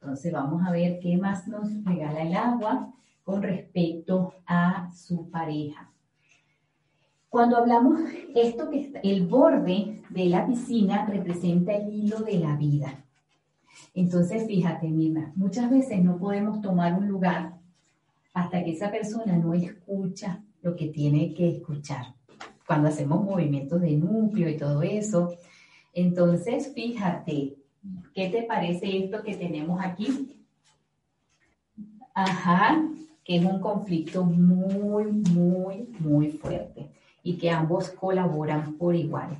Entonces 0.00 0.32
vamos 0.32 0.62
a 0.66 0.70
ver 0.70 0.98
qué 1.00 1.16
más 1.16 1.46
nos 1.48 1.68
regala 1.84 2.22
el 2.22 2.34
agua 2.34 2.92
con 3.24 3.42
respecto 3.42 4.34
a 4.46 4.90
su 4.94 5.28
pareja. 5.30 5.90
Cuando 7.28 7.56
hablamos 7.58 8.00
esto 8.34 8.70
que 8.70 8.82
está, 8.82 9.00
el 9.00 9.26
borde 9.26 10.00
de 10.08 10.24
la 10.26 10.46
piscina 10.46 11.04
representa 11.06 11.72
el 11.74 11.92
hilo 11.92 12.20
de 12.20 12.38
la 12.38 12.56
vida. 12.56 13.04
Entonces, 13.96 14.46
fíjate, 14.46 14.88
Mirna, 14.88 15.32
muchas 15.36 15.70
veces 15.70 16.04
no 16.04 16.18
podemos 16.18 16.60
tomar 16.60 16.92
un 16.92 17.08
lugar 17.08 17.54
hasta 18.34 18.62
que 18.62 18.72
esa 18.72 18.90
persona 18.90 19.38
no 19.38 19.54
escucha 19.54 20.42
lo 20.60 20.76
que 20.76 20.88
tiene 20.88 21.32
que 21.32 21.48
escuchar. 21.48 22.14
Cuando 22.66 22.88
hacemos 22.88 23.24
movimientos 23.24 23.80
de 23.80 23.96
núcleo 23.96 24.50
y 24.50 24.58
todo 24.58 24.82
eso. 24.82 25.38
Entonces, 25.94 26.74
fíjate, 26.74 27.56
¿qué 28.14 28.28
te 28.28 28.42
parece 28.42 28.98
esto 28.98 29.22
que 29.22 29.34
tenemos 29.34 29.80
aquí? 29.82 30.44
Ajá, 32.12 32.86
que 33.24 33.36
es 33.36 33.44
un 33.46 33.60
conflicto 33.60 34.24
muy, 34.24 35.06
muy, 35.06 35.88
muy 36.00 36.32
fuerte 36.32 36.90
y 37.22 37.38
que 37.38 37.48
ambos 37.48 37.88
colaboran 37.88 38.74
por 38.74 38.94
igual. 38.94 39.38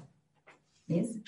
¿Ves? 0.87 1.19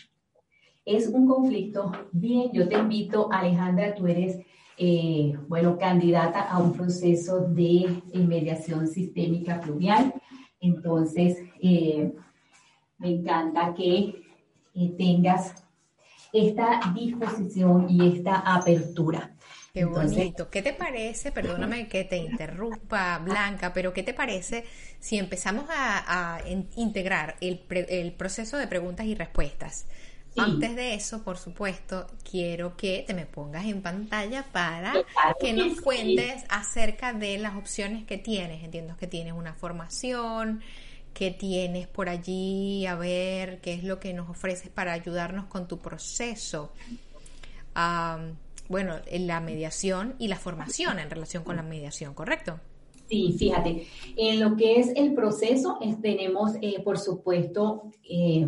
Es 0.88 1.06
un 1.06 1.28
conflicto 1.28 1.92
bien, 2.12 2.50
yo 2.50 2.66
te 2.66 2.78
invito, 2.78 3.30
Alejandra, 3.30 3.94
tú 3.94 4.06
eres 4.06 4.38
eh, 4.78 5.36
bueno, 5.46 5.76
candidata 5.76 6.40
a 6.48 6.58
un 6.58 6.72
proceso 6.72 7.40
de 7.40 8.00
mediación 8.14 8.88
sistémica 8.88 9.60
pluvial. 9.60 10.14
Entonces, 10.62 11.36
eh, 11.60 12.10
me 12.96 13.10
encanta 13.10 13.74
que 13.74 14.22
eh, 14.74 14.94
tengas 14.96 15.62
esta 16.32 16.80
disposición 16.94 17.90
y 17.90 18.16
esta 18.16 18.38
apertura. 18.38 19.36
Qué 19.74 19.84
bonito. 19.84 20.48
¿Qué 20.48 20.62
te 20.62 20.72
parece? 20.72 21.32
Perdóname 21.32 21.86
que 21.86 22.04
te 22.04 22.16
interrumpa, 22.16 23.18
Blanca, 23.18 23.74
pero 23.74 23.92
¿qué 23.92 24.02
te 24.02 24.14
parece 24.14 24.64
si 25.00 25.18
empezamos 25.18 25.66
a, 25.68 26.38
integrar 26.76 27.36
el, 27.42 27.60
el 27.68 28.12
proceso 28.14 28.56
de 28.56 28.66
preguntas 28.66 29.04
y 29.04 29.14
respuestas? 29.14 29.86
Antes 30.38 30.76
de 30.76 30.94
eso, 30.94 31.22
por 31.22 31.36
supuesto, 31.36 32.06
quiero 32.28 32.76
que 32.76 33.04
te 33.06 33.14
me 33.14 33.26
pongas 33.26 33.66
en 33.66 33.82
pantalla 33.82 34.44
para 34.52 34.94
que 35.40 35.52
nos 35.52 35.80
cuentes 35.80 36.44
acerca 36.48 37.12
de 37.12 37.38
las 37.38 37.56
opciones 37.56 38.04
que 38.04 38.18
tienes. 38.18 38.62
Entiendo 38.64 38.96
que 38.96 39.06
tienes 39.06 39.32
una 39.32 39.54
formación, 39.54 40.62
que 41.14 41.30
tienes 41.30 41.86
por 41.86 42.08
allí, 42.08 42.86
a 42.86 42.94
ver 42.94 43.60
qué 43.60 43.74
es 43.74 43.84
lo 43.84 43.98
que 43.98 44.14
nos 44.14 44.28
ofreces 44.28 44.70
para 44.70 44.92
ayudarnos 44.92 45.46
con 45.46 45.66
tu 45.66 45.78
proceso. 45.78 46.72
bueno, 48.68 48.96
en 49.06 49.26
la 49.26 49.40
mediación 49.40 50.14
y 50.18 50.28
la 50.28 50.36
formación 50.36 50.98
en 50.98 51.10
relación 51.10 51.42
con 51.42 51.56
la 51.56 51.62
mediación, 51.62 52.14
¿correcto? 52.14 52.60
Sí, 53.08 53.34
fíjate, 53.38 53.86
en 54.16 54.40
lo 54.40 54.54
que 54.54 54.78
es 54.80 54.92
el 54.94 55.14
proceso, 55.14 55.78
tenemos, 56.02 56.52
eh, 56.60 56.82
por 56.84 56.98
supuesto, 56.98 57.84
eh, 58.08 58.46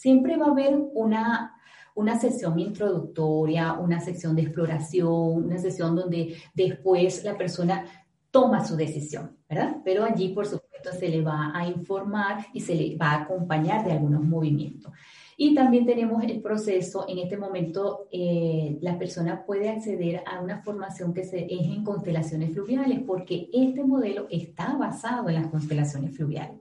siempre 0.00 0.38
va 0.38 0.46
a 0.46 0.50
haber 0.52 0.78
una, 0.94 1.60
una 1.94 2.18
sesión 2.18 2.58
introductoria, 2.58 3.74
una 3.74 4.00
sección 4.00 4.34
de 4.34 4.42
exploración, 4.42 5.44
una 5.44 5.58
sesión 5.58 5.94
donde 5.94 6.36
después 6.54 7.22
la 7.22 7.36
persona 7.36 7.84
toma 8.30 8.64
su 8.64 8.76
decisión, 8.76 9.36
¿verdad? 9.46 9.76
Pero 9.84 10.04
allí, 10.04 10.30
por 10.30 10.46
supuesto, 10.46 10.92
se 10.98 11.08
le 11.10 11.20
va 11.20 11.52
a 11.54 11.66
informar 11.66 12.46
y 12.54 12.60
se 12.60 12.74
le 12.74 12.96
va 12.96 13.10
a 13.10 13.22
acompañar 13.24 13.84
de 13.84 13.92
algunos 13.92 14.22
movimientos. 14.22 14.90
Y 15.36 15.54
también 15.54 15.84
tenemos 15.84 16.22
el 16.24 16.40
proceso, 16.40 17.04
en 17.06 17.18
este 17.18 17.36
momento 17.36 18.08
eh, 18.10 18.78
la 18.80 18.98
persona 18.98 19.44
puede 19.44 19.68
acceder 19.68 20.22
a 20.26 20.40
una 20.40 20.62
formación 20.62 21.12
que 21.12 21.24
se, 21.24 21.44
es 21.44 21.66
en 21.66 21.84
constelaciones 21.84 22.54
fluviales, 22.54 23.00
porque 23.06 23.50
este 23.52 23.84
modelo 23.84 24.26
está 24.30 24.76
basado 24.76 25.28
en 25.28 25.34
las 25.34 25.48
constelaciones 25.48 26.16
fluviales. 26.16 26.58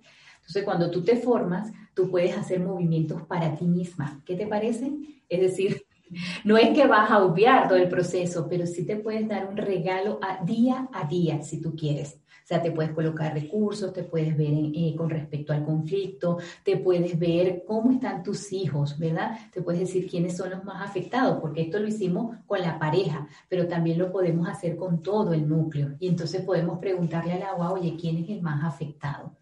Entonces, 0.49 0.63
cuando 0.63 0.89
tú 0.89 1.03
te 1.03 1.15
formas, 1.15 1.71
tú 1.93 2.09
puedes 2.09 2.35
hacer 2.35 2.59
movimientos 2.59 3.21
para 3.27 3.55
ti 3.55 3.65
misma. 3.65 4.19
¿Qué 4.25 4.33
te 4.33 4.47
parece? 4.47 4.91
Es 5.29 5.41
decir, 5.41 5.83
no 6.43 6.57
es 6.57 6.69
que 6.69 6.87
vas 6.87 7.11
a 7.11 7.23
obviar 7.23 7.67
todo 7.67 7.77
el 7.77 7.87
proceso, 7.87 8.47
pero 8.49 8.65
sí 8.65 8.83
te 8.83 8.95
puedes 8.95 9.27
dar 9.27 9.47
un 9.47 9.57
regalo 9.57 10.17
a 10.23 10.43
día 10.43 10.89
a 10.91 11.07
día, 11.07 11.43
si 11.43 11.61
tú 11.61 11.75
quieres. 11.75 12.15
O 12.15 12.47
sea, 12.49 12.63
te 12.63 12.71
puedes 12.71 12.93
colocar 12.93 13.31
recursos, 13.31 13.93
te 13.93 14.01
puedes 14.01 14.35
ver 14.35 14.71
eh, 14.73 14.95
con 14.97 15.11
respecto 15.11 15.53
al 15.53 15.63
conflicto, 15.63 16.39
te 16.63 16.77
puedes 16.77 17.19
ver 17.19 17.63
cómo 17.67 17.91
están 17.91 18.23
tus 18.23 18.51
hijos, 18.51 18.97
¿verdad? 18.97 19.37
Te 19.53 19.61
puedes 19.61 19.81
decir 19.81 20.09
quiénes 20.09 20.35
son 20.35 20.49
los 20.49 20.63
más 20.63 20.81
afectados, 20.81 21.39
porque 21.39 21.61
esto 21.61 21.77
lo 21.77 21.87
hicimos 21.87 22.37
con 22.47 22.59
la 22.61 22.79
pareja, 22.79 23.27
pero 23.47 23.67
también 23.67 23.99
lo 23.99 24.11
podemos 24.11 24.49
hacer 24.49 24.77
con 24.77 25.03
todo 25.03 25.31
el 25.31 25.47
núcleo. 25.47 25.95
Y 25.99 26.07
entonces 26.07 26.41
podemos 26.41 26.79
preguntarle 26.79 27.33
al 27.33 27.43
agua, 27.43 27.71
oye, 27.71 27.95
¿quién 28.01 28.17
es 28.17 28.29
el 28.31 28.41
más 28.41 28.63
afectado? 28.63 29.37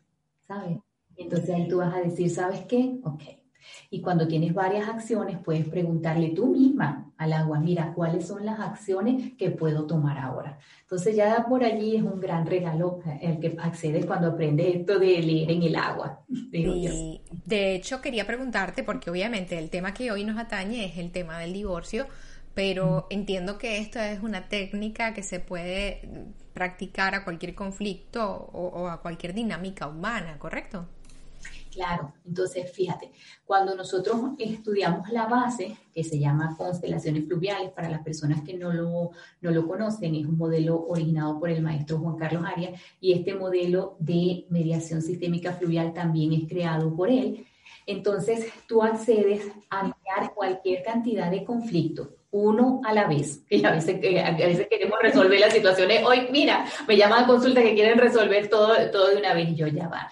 ¿Sabes? 0.45 0.79
Entonces 1.17 1.49
ahí 1.49 1.67
tú 1.67 1.77
vas 1.77 1.93
a 1.93 2.01
decir, 2.01 2.29
¿sabes 2.29 2.61
qué? 2.61 2.99
Ok, 3.03 3.23
y 3.89 4.01
cuando 4.01 4.27
tienes 4.27 4.53
varias 4.53 4.87
acciones, 4.89 5.37
puedes 5.43 5.67
preguntarle 5.67 6.29
tú 6.29 6.47
misma 6.47 7.11
al 7.17 7.33
agua, 7.33 7.59
mira, 7.59 7.93
¿cuáles 7.93 8.27
son 8.27 8.45
las 8.45 8.59
acciones 8.59 9.33
que 9.37 9.51
puedo 9.51 9.85
tomar 9.85 10.17
ahora? 10.17 10.59
Entonces 10.81 11.15
ya 11.15 11.45
por 11.47 11.63
allí 11.63 11.95
es 11.95 12.03
un 12.03 12.19
gran 12.19 12.45
regalo 12.45 12.99
el 13.21 13.39
que 13.39 13.55
accedes 13.59 14.05
cuando 14.05 14.27
aprendes 14.27 14.75
esto 14.75 14.99
de 14.99 15.21
leer 15.21 15.51
en 15.51 15.63
el 15.63 15.75
agua. 15.75 16.23
Y 16.27 17.21
de 17.45 17.75
hecho 17.75 18.01
quería 18.01 18.27
preguntarte, 18.27 18.83
porque 18.83 19.09
obviamente 19.09 19.57
el 19.57 19.69
tema 19.69 19.93
que 19.93 20.11
hoy 20.11 20.23
nos 20.25 20.37
atañe 20.37 20.85
es 20.85 20.97
el 20.97 21.11
tema 21.11 21.39
del 21.39 21.53
divorcio, 21.53 22.07
pero 22.53 23.07
entiendo 23.09 23.57
que 23.57 23.77
esto 23.77 23.99
es 23.99 24.21
una 24.21 24.49
técnica 24.49 25.13
que 25.13 25.23
se 25.23 25.39
puede 25.39 26.01
practicar 26.53 27.15
a 27.15 27.23
cualquier 27.23 27.55
conflicto 27.55 28.25
o 28.25 28.87
a 28.87 29.01
cualquier 29.01 29.33
dinámica 29.33 29.87
humana, 29.87 30.37
¿correcto? 30.39 30.87
Claro, 31.77 32.11
entonces 32.25 32.71
fíjate, 32.71 33.11
cuando 33.45 33.75
nosotros 33.75 34.19
estudiamos 34.39 35.11
la 35.11 35.27
base, 35.27 35.77
que 35.93 36.03
se 36.03 36.17
llama 36.17 36.55
constelaciones 36.57 37.27
fluviales, 37.27 37.69
para 37.69 37.87
las 37.87 38.01
personas 38.01 38.41
que 38.41 38.55
no 38.55 38.73
lo, 38.73 39.11
no 39.41 39.51
lo 39.51 39.67
conocen, 39.67 40.15
es 40.15 40.25
un 40.25 40.39
modelo 40.39 40.87
originado 40.87 41.39
por 41.39 41.51
el 41.51 41.61
maestro 41.61 41.99
Juan 41.99 42.17
Carlos 42.17 42.43
Arias 42.47 42.81
y 42.99 43.13
este 43.13 43.35
modelo 43.35 43.95
de 43.99 44.47
mediación 44.49 45.03
sistémica 45.03 45.53
fluvial 45.53 45.93
también 45.93 46.33
es 46.33 46.49
creado 46.49 46.95
por 46.95 47.11
él. 47.11 47.45
Entonces 47.85 48.51
tú 48.67 48.81
accedes 48.81 49.47
a 49.69 49.81
enviar 49.81 50.33
cualquier 50.33 50.81
cantidad 50.81 51.29
de 51.29 51.43
conflictos 51.43 52.07
uno 52.31 52.81
a 52.83 52.93
la 52.93 53.07
vez, 53.07 53.43
que 53.47 53.63
a 53.63 53.71
veces, 53.71 53.97
a 54.25 54.31
veces 54.31 54.67
queremos 54.67 54.97
resolver 54.99 55.39
las 55.39 55.53
situaciones. 55.53 56.03
Hoy, 56.03 56.27
mira, 56.31 56.65
me 56.87 56.97
llaman 56.97 57.25
a 57.25 57.27
consulta 57.27 57.61
que 57.61 57.75
quieren 57.75 57.99
resolver 57.99 58.49
todo, 58.49 58.73
todo 58.91 59.09
de 59.09 59.17
una 59.17 59.35
vez 59.35 59.49
y 59.49 59.55
yo 59.55 59.67
ya 59.67 59.87
va. 59.87 60.09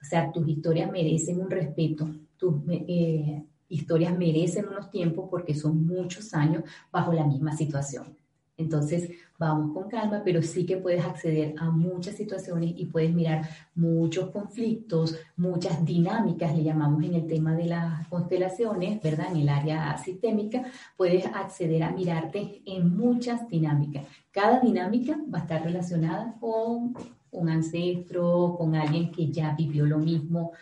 O 0.00 0.04
sea, 0.04 0.30
tus 0.32 0.48
historias 0.48 0.90
merecen 0.90 1.40
un 1.40 1.50
respeto, 1.50 2.08
tus 2.36 2.54
eh, 2.68 3.44
historias 3.68 4.16
merecen 4.16 4.68
unos 4.68 4.90
tiempos 4.90 5.28
porque 5.30 5.54
son 5.54 5.86
muchos 5.86 6.32
años 6.34 6.64
bajo 6.90 7.12
la 7.12 7.24
misma 7.24 7.56
situación. 7.56 8.16
Entonces, 8.58 9.10
vamos 9.38 9.72
con 9.72 9.88
calma, 9.88 10.22
pero 10.24 10.42
sí 10.42 10.66
que 10.66 10.78
puedes 10.78 11.04
acceder 11.04 11.54
a 11.58 11.70
muchas 11.70 12.16
situaciones 12.16 12.72
y 12.76 12.86
puedes 12.86 13.14
mirar 13.14 13.48
muchos 13.76 14.30
conflictos, 14.30 15.16
muchas 15.36 15.84
dinámicas, 15.84 16.56
le 16.56 16.64
llamamos 16.64 17.04
en 17.04 17.14
el 17.14 17.26
tema 17.28 17.54
de 17.54 17.66
las 17.66 18.08
constelaciones, 18.08 19.00
¿verdad? 19.00 19.28
En 19.30 19.36
el 19.38 19.48
área 19.48 19.96
sistémica, 19.98 20.64
puedes 20.96 21.24
acceder 21.26 21.84
a 21.84 21.92
mirarte 21.92 22.60
en 22.66 22.96
muchas 22.96 23.48
dinámicas. 23.48 24.04
Cada 24.32 24.58
dinámica 24.58 25.16
va 25.32 25.38
a 25.38 25.42
estar 25.42 25.62
relacionada 25.62 26.34
con 26.40 26.94
un 27.30 27.48
ancestro, 27.48 28.54
con 28.56 28.74
alguien 28.74 29.12
que 29.12 29.30
ya 29.30 29.54
vivió 29.56 29.86
lo 29.86 29.98
mismo 29.98 30.52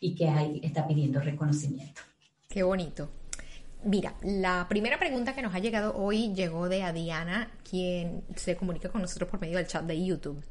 y 0.00 0.14
que 0.14 0.28
ahí 0.28 0.60
está 0.62 0.86
pidiendo 0.86 1.20
reconocimiento. 1.20 2.02
Qué 2.48 2.62
bonito. 2.62 3.10
Mira, 3.84 4.14
la 4.22 4.66
primera 4.68 4.98
pregunta 4.98 5.34
que 5.34 5.42
nos 5.42 5.54
ha 5.54 5.58
llegado 5.58 5.96
hoy 5.96 6.32
llegó 6.34 6.68
de 6.68 6.82
Adiana, 6.82 7.52
quien 7.68 8.24
se 8.34 8.56
comunica 8.56 8.88
con 8.88 9.02
nosotros 9.02 9.30
por 9.30 9.40
medio 9.40 9.58
del 9.58 9.66
chat 9.66 9.84
de 9.84 10.04
YouTube. 10.04 10.42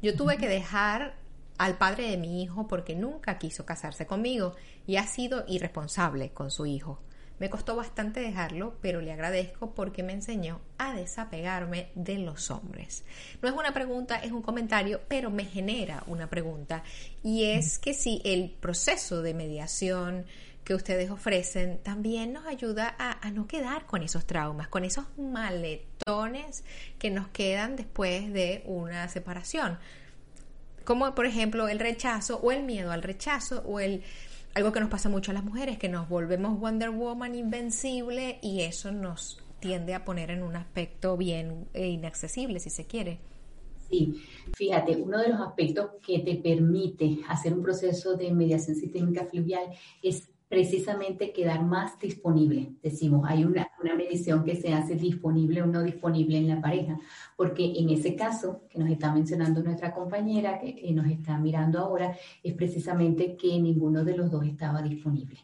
Yo 0.00 0.16
tuve 0.16 0.38
que 0.38 0.48
dejar 0.48 1.14
al 1.58 1.76
padre 1.76 2.10
de 2.10 2.16
mi 2.16 2.42
hijo 2.42 2.66
porque 2.68 2.94
nunca 2.94 3.36
quiso 3.36 3.66
casarse 3.66 4.06
conmigo 4.06 4.54
y 4.86 4.96
ha 4.96 5.06
sido 5.06 5.44
irresponsable 5.46 6.30
con 6.30 6.50
su 6.50 6.64
hijo. 6.64 7.00
Me 7.40 7.50
costó 7.50 7.74
bastante 7.74 8.20
dejarlo, 8.20 8.76
pero 8.82 9.00
le 9.00 9.12
agradezco 9.12 9.74
porque 9.74 10.02
me 10.02 10.12
enseñó 10.12 10.60
a 10.76 10.94
desapegarme 10.94 11.88
de 11.94 12.18
los 12.18 12.50
hombres. 12.50 13.02
No 13.40 13.48
es 13.48 13.54
una 13.54 13.72
pregunta, 13.72 14.16
es 14.16 14.30
un 14.30 14.42
comentario, 14.42 15.00
pero 15.08 15.30
me 15.30 15.46
genera 15.46 16.04
una 16.06 16.28
pregunta. 16.28 16.84
Y 17.24 17.46
es 17.46 17.78
que 17.78 17.94
si 17.94 18.20
el 18.24 18.50
proceso 18.50 19.22
de 19.22 19.32
mediación 19.32 20.26
que 20.64 20.74
ustedes 20.74 21.10
ofrecen 21.10 21.78
también 21.82 22.34
nos 22.34 22.46
ayuda 22.46 22.94
a, 22.98 23.30
no 23.30 23.46
quedar 23.46 23.86
con 23.86 24.02
esos 24.02 24.26
traumas, 24.26 24.68
con 24.68 24.84
esos 24.84 25.06
maletones 25.16 26.62
que 26.98 27.10
nos 27.10 27.28
quedan 27.28 27.74
después 27.74 28.32
de 28.32 28.62
una 28.66 29.08
separación. 29.08 29.78
Como 30.84 31.14
por 31.14 31.24
ejemplo 31.24 31.68
el 31.68 31.78
rechazo 31.78 32.38
o 32.42 32.52
el 32.52 32.64
miedo 32.64 32.92
al 32.92 33.02
rechazo 33.02 33.62
o 33.66 33.80
el 33.80 34.02
algo 34.54 34.72
que 34.72 34.80
nos 34.80 34.88
pasa 34.88 35.08
mucho 35.08 35.30
a 35.30 35.34
las 35.34 35.44
mujeres, 35.44 35.78
que 35.78 35.88
nos 35.88 36.08
volvemos 36.08 36.58
Wonder 36.58 36.90
Woman 36.90 37.34
invencible 37.34 38.38
y 38.42 38.62
eso 38.62 38.90
nos 38.90 39.42
tiende 39.60 39.94
a 39.94 40.04
poner 40.04 40.30
en 40.30 40.42
un 40.42 40.56
aspecto 40.56 41.16
bien 41.16 41.68
eh, 41.74 41.88
inaccesible, 41.88 42.60
si 42.60 42.70
se 42.70 42.86
quiere. 42.86 43.20
Sí, 43.88 44.22
fíjate, 44.54 44.96
uno 44.96 45.18
de 45.18 45.30
los 45.30 45.40
aspectos 45.40 45.90
que 46.06 46.20
te 46.20 46.36
permite 46.36 47.18
hacer 47.28 47.52
un 47.52 47.62
proceso 47.62 48.16
de 48.16 48.30
mediación 48.32 48.76
sistémica 48.76 49.26
fluvial 49.26 49.64
es 50.00 50.29
precisamente 50.50 51.32
quedar 51.32 51.64
más 51.64 51.96
disponible. 52.00 52.74
Decimos, 52.82 53.24
hay 53.28 53.44
una, 53.44 53.70
medición 53.96 54.42
que 54.42 54.56
se 54.56 54.74
hace 54.74 54.96
disponible 54.96 55.62
o 55.62 55.66
no 55.66 55.82
disponible 55.84 56.38
en 56.38 56.48
la 56.48 56.60
pareja, 56.60 56.98
porque 57.36 57.78
en 57.78 57.88
ese 57.90 58.16
caso 58.16 58.62
que 58.68 58.78
nos 58.80 58.90
está 58.90 59.14
mencionando 59.14 59.62
nuestra 59.62 59.94
compañera, 59.94 60.58
que, 60.58 60.90
nos 60.92 61.06
está 61.06 61.38
mirando 61.38 61.78
ahora, 61.78 62.16
es 62.42 62.54
precisamente 62.54 63.36
que 63.36 63.60
ninguno 63.60 64.04
de 64.04 64.16
los 64.16 64.28
dos 64.28 64.44
estaba 64.44 64.82
disponible. 64.82 65.38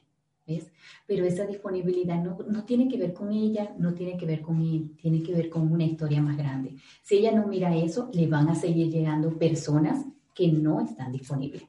¿Ves? 0.44 0.72
Pero 1.06 1.24
esa 1.24 1.46
disponibilidad 1.46 2.22
no, 2.22 2.38
no, 2.48 2.64
tiene 2.64 2.88
que 2.88 2.98
ver 2.98 3.12
con 3.12 3.32
ella, 3.32 3.74
no 3.78 3.94
tiene 3.94 4.16
que 4.16 4.26
ver 4.26 4.42
con 4.42 4.60
él, 4.60 4.96
tiene 5.00 5.22
que 5.22 5.34
ver 5.34 5.48
con 5.48 5.70
una 5.70 5.84
historia 5.84 6.20
más 6.20 6.36
grande. 6.36 6.76
Si 7.02 7.18
ella 7.18 7.32
no 7.32 7.46
mira 7.46 7.76
eso, 7.76 8.10
le 8.12 8.26
van 8.26 8.48
a 8.48 8.56
seguir 8.56 8.90
llegando 8.90 9.38
personas 9.38 10.04
que 10.34 10.48
no 10.48 10.80
están 10.80 11.12
disponibles. 11.12 11.62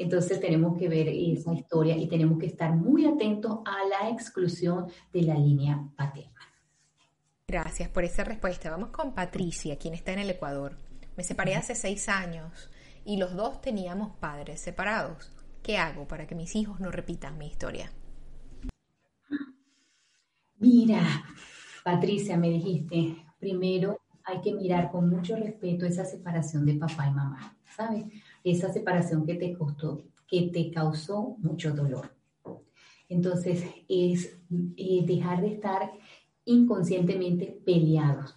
Entonces 0.00 0.40
tenemos 0.40 0.78
que 0.78 0.88
ver 0.88 1.08
esa 1.08 1.52
historia 1.52 1.94
y 1.94 2.08
tenemos 2.08 2.38
que 2.38 2.46
estar 2.46 2.74
muy 2.74 3.04
atentos 3.04 3.58
a 3.66 3.86
la 3.86 4.08
exclusión 4.08 4.86
de 5.12 5.22
la 5.24 5.34
línea 5.34 5.78
paterna. 5.94 6.40
Gracias 7.46 7.90
por 7.90 8.04
esa 8.04 8.24
respuesta. 8.24 8.70
Vamos 8.70 8.88
con 8.88 9.12
Patricia, 9.12 9.78
quien 9.78 9.92
está 9.92 10.14
en 10.14 10.20
el 10.20 10.30
Ecuador. 10.30 10.78
Me 11.18 11.22
separé 11.22 11.54
hace 11.54 11.74
seis 11.74 12.08
años 12.08 12.70
y 13.04 13.18
los 13.18 13.34
dos 13.34 13.60
teníamos 13.60 14.16
padres 14.16 14.62
separados. 14.62 15.34
¿Qué 15.62 15.76
hago 15.76 16.08
para 16.08 16.26
que 16.26 16.34
mis 16.34 16.56
hijos 16.56 16.80
no 16.80 16.90
repitan 16.90 17.36
mi 17.36 17.48
historia? 17.48 17.92
Mira, 20.56 21.02
Patricia, 21.84 22.38
me 22.38 22.48
dijiste, 22.48 23.16
primero 23.38 24.00
hay 24.24 24.40
que 24.40 24.54
mirar 24.54 24.90
con 24.90 25.10
mucho 25.10 25.36
respeto 25.36 25.84
esa 25.84 26.06
separación 26.06 26.64
de 26.64 26.76
papá 26.76 27.06
y 27.06 27.10
mamá, 27.10 27.58
¿sabes? 27.76 28.06
Esa 28.44 28.72
separación 28.72 29.26
que 29.26 29.34
te 29.34 29.52
costó, 29.52 30.02
que 30.26 30.42
te 30.52 30.70
causó 30.70 31.36
mucho 31.38 31.72
dolor. 31.72 32.14
Entonces, 33.08 33.64
es 33.88 34.38
eh, 34.76 35.04
dejar 35.04 35.40
de 35.40 35.54
estar 35.54 35.92
inconscientemente 36.44 37.60
peleados. 37.64 38.36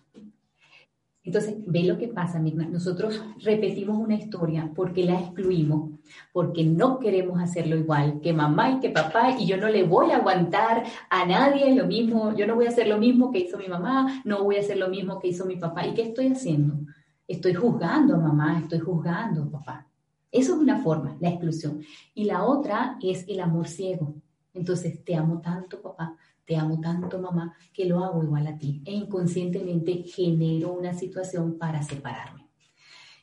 Entonces, 1.25 1.55
ve 1.65 1.83
lo 1.83 1.97
que 1.97 2.09
pasa, 2.09 2.39
Mirna. 2.39 2.67
Nosotros 2.67 3.23
repetimos 3.39 3.97
una 3.97 4.15
historia 4.15 4.69
porque 4.75 5.05
la 5.05 5.19
excluimos, 5.19 5.91
porque 6.33 6.65
no 6.65 6.99
queremos 6.99 7.39
hacerlo 7.39 7.77
igual 7.77 8.19
que 8.21 8.33
mamá 8.33 8.71
y 8.71 8.79
que 8.81 8.89
papá, 8.89 9.37
y 9.39 9.45
yo 9.45 9.55
no 9.55 9.69
le 9.69 9.83
voy 9.83 10.11
a 10.11 10.17
aguantar 10.17 10.83
a 11.09 11.25
nadie 11.25 11.73
lo 11.75 11.85
mismo, 11.85 12.35
yo 12.35 12.45
no 12.45 12.55
voy 12.55 12.65
a 12.65 12.69
hacer 12.69 12.87
lo 12.87 12.97
mismo 12.97 13.31
que 13.31 13.39
hizo 13.39 13.57
mi 13.57 13.67
mamá, 13.67 14.21
no 14.25 14.43
voy 14.43 14.57
a 14.57 14.59
hacer 14.59 14.77
lo 14.77 14.89
mismo 14.89 15.19
que 15.19 15.29
hizo 15.29 15.45
mi 15.45 15.55
papá. 15.55 15.87
¿Y 15.87 15.93
qué 15.93 16.01
estoy 16.01 16.27
haciendo? 16.27 16.75
Estoy 17.25 17.53
juzgando 17.53 18.15
a 18.15 18.19
mamá, 18.19 18.59
estoy 18.59 18.79
juzgando 18.79 19.43
a 19.43 19.51
papá. 19.51 19.87
Eso 20.33 20.55
es 20.55 20.59
una 20.59 20.81
forma, 20.81 21.15
la 21.19 21.29
exclusión. 21.29 21.81
Y 22.15 22.23
la 22.23 22.43
otra 22.43 22.97
es 23.03 23.23
el 23.27 23.39
amor 23.39 23.67
ciego. 23.67 24.15
Entonces, 24.51 25.03
te 25.05 25.15
amo 25.15 25.39
tanto, 25.39 25.79
papá, 25.79 26.17
te 26.43 26.57
amo 26.57 26.81
tanto, 26.81 27.21
mamá, 27.21 27.55
que 27.71 27.85
lo 27.85 28.03
hago 28.03 28.23
igual 28.23 28.47
a 28.47 28.57
ti. 28.57 28.81
E 28.83 28.93
inconscientemente 28.93 30.03
genero 30.07 30.73
una 30.73 30.95
situación 30.95 31.59
para 31.59 31.83
separarme. 31.83 32.49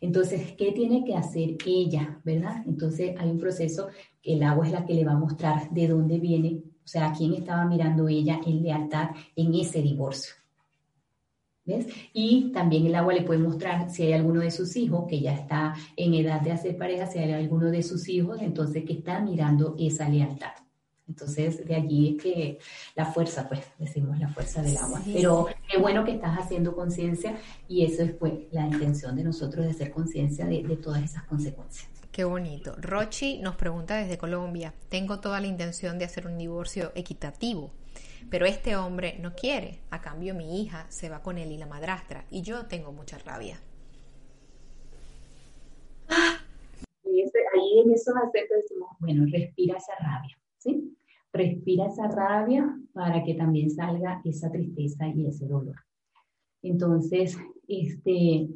Entonces, 0.00 0.52
¿qué 0.52 0.70
tiene 0.70 1.04
que 1.04 1.16
hacer 1.16 1.56
ella, 1.66 2.20
verdad? 2.24 2.62
Entonces, 2.64 3.16
hay 3.18 3.28
un 3.28 3.38
proceso 3.38 3.88
que 4.22 4.34
el 4.34 4.44
agua 4.44 4.66
es 4.66 4.72
la 4.72 4.86
que 4.86 4.94
le 4.94 5.04
va 5.04 5.12
a 5.12 5.18
mostrar 5.18 5.68
de 5.70 5.88
dónde 5.88 6.20
viene, 6.20 6.62
o 6.84 6.86
sea, 6.86 7.08
a 7.08 7.12
quién 7.12 7.34
estaba 7.34 7.64
mirando 7.64 8.06
ella 8.06 8.40
en 8.46 8.62
lealtad 8.62 9.10
en 9.34 9.52
ese 9.52 9.82
divorcio. 9.82 10.39
¿Ves? 11.70 11.86
Y 12.12 12.50
también 12.52 12.86
el 12.86 12.96
agua 12.96 13.12
le 13.12 13.22
puede 13.22 13.38
mostrar 13.38 13.90
si 13.90 14.02
hay 14.02 14.12
alguno 14.12 14.40
de 14.40 14.50
sus 14.50 14.74
hijos 14.74 15.06
que 15.08 15.20
ya 15.20 15.32
está 15.32 15.74
en 15.96 16.14
edad 16.14 16.40
de 16.40 16.50
hacer 16.50 16.76
pareja, 16.76 17.06
si 17.06 17.20
hay 17.20 17.30
alguno 17.32 17.70
de 17.70 17.84
sus 17.84 18.08
hijos, 18.08 18.42
entonces 18.42 18.84
que 18.84 18.94
está 18.94 19.20
mirando 19.20 19.76
esa 19.78 20.08
lealtad. 20.08 20.50
Entonces, 21.08 21.64
de 21.66 21.74
allí 21.76 22.16
es 22.16 22.22
que 22.22 22.58
la 22.96 23.04
fuerza, 23.04 23.48
pues, 23.48 23.60
decimos 23.78 24.18
la 24.18 24.28
fuerza 24.28 24.62
del 24.62 24.76
agua. 24.78 25.00
Pero 25.04 25.46
qué 25.68 25.78
bueno 25.78 26.04
que 26.04 26.12
estás 26.12 26.38
haciendo 26.38 26.74
conciencia 26.74 27.36
y 27.68 27.84
eso 27.84 28.02
es, 28.02 28.12
pues, 28.12 28.32
la 28.50 28.66
intención 28.66 29.14
de 29.14 29.24
nosotros 29.24 29.64
de 29.64 29.70
hacer 29.70 29.92
conciencia 29.92 30.46
de, 30.46 30.62
de 30.62 30.76
todas 30.76 31.02
esas 31.02 31.24
consecuencias. 31.24 31.88
Qué 32.10 32.24
bonito. 32.24 32.74
Rochi 32.80 33.38
nos 33.38 33.54
pregunta 33.54 33.96
desde 33.96 34.18
Colombia, 34.18 34.74
tengo 34.88 35.20
toda 35.20 35.40
la 35.40 35.46
intención 35.46 35.98
de 35.98 36.04
hacer 36.04 36.26
un 36.26 36.36
divorcio 36.36 36.90
equitativo, 36.96 37.70
pero 38.28 38.46
este 38.46 38.76
hombre 38.76 39.18
no 39.20 39.34
quiere. 39.34 39.80
A 39.90 40.00
cambio, 40.00 40.34
mi 40.34 40.62
hija 40.62 40.86
se 40.90 41.08
va 41.08 41.22
con 41.22 41.38
él 41.38 41.52
y 41.52 41.58
la 41.58 41.66
madrastra 41.66 42.24
y 42.30 42.42
yo 42.42 42.66
tengo 42.66 42.92
mucha 42.92 43.18
rabia. 43.18 43.60
Y 47.04 47.22
ahí 47.22 47.80
en 47.84 47.92
esos 47.92 48.14
aspectos 48.16 48.58
decimos, 48.62 48.90
bueno, 49.00 49.24
respira 49.30 49.76
esa 49.76 49.94
rabia, 50.00 50.38
¿sí? 50.58 50.96
respira 51.32 51.86
esa 51.86 52.08
rabia 52.08 52.76
para 52.92 53.22
que 53.24 53.34
también 53.34 53.70
salga 53.70 54.20
esa 54.24 54.50
tristeza 54.50 55.06
y 55.08 55.26
ese 55.26 55.46
dolor. 55.46 55.76
Entonces, 56.62 57.38
este, 57.68 58.48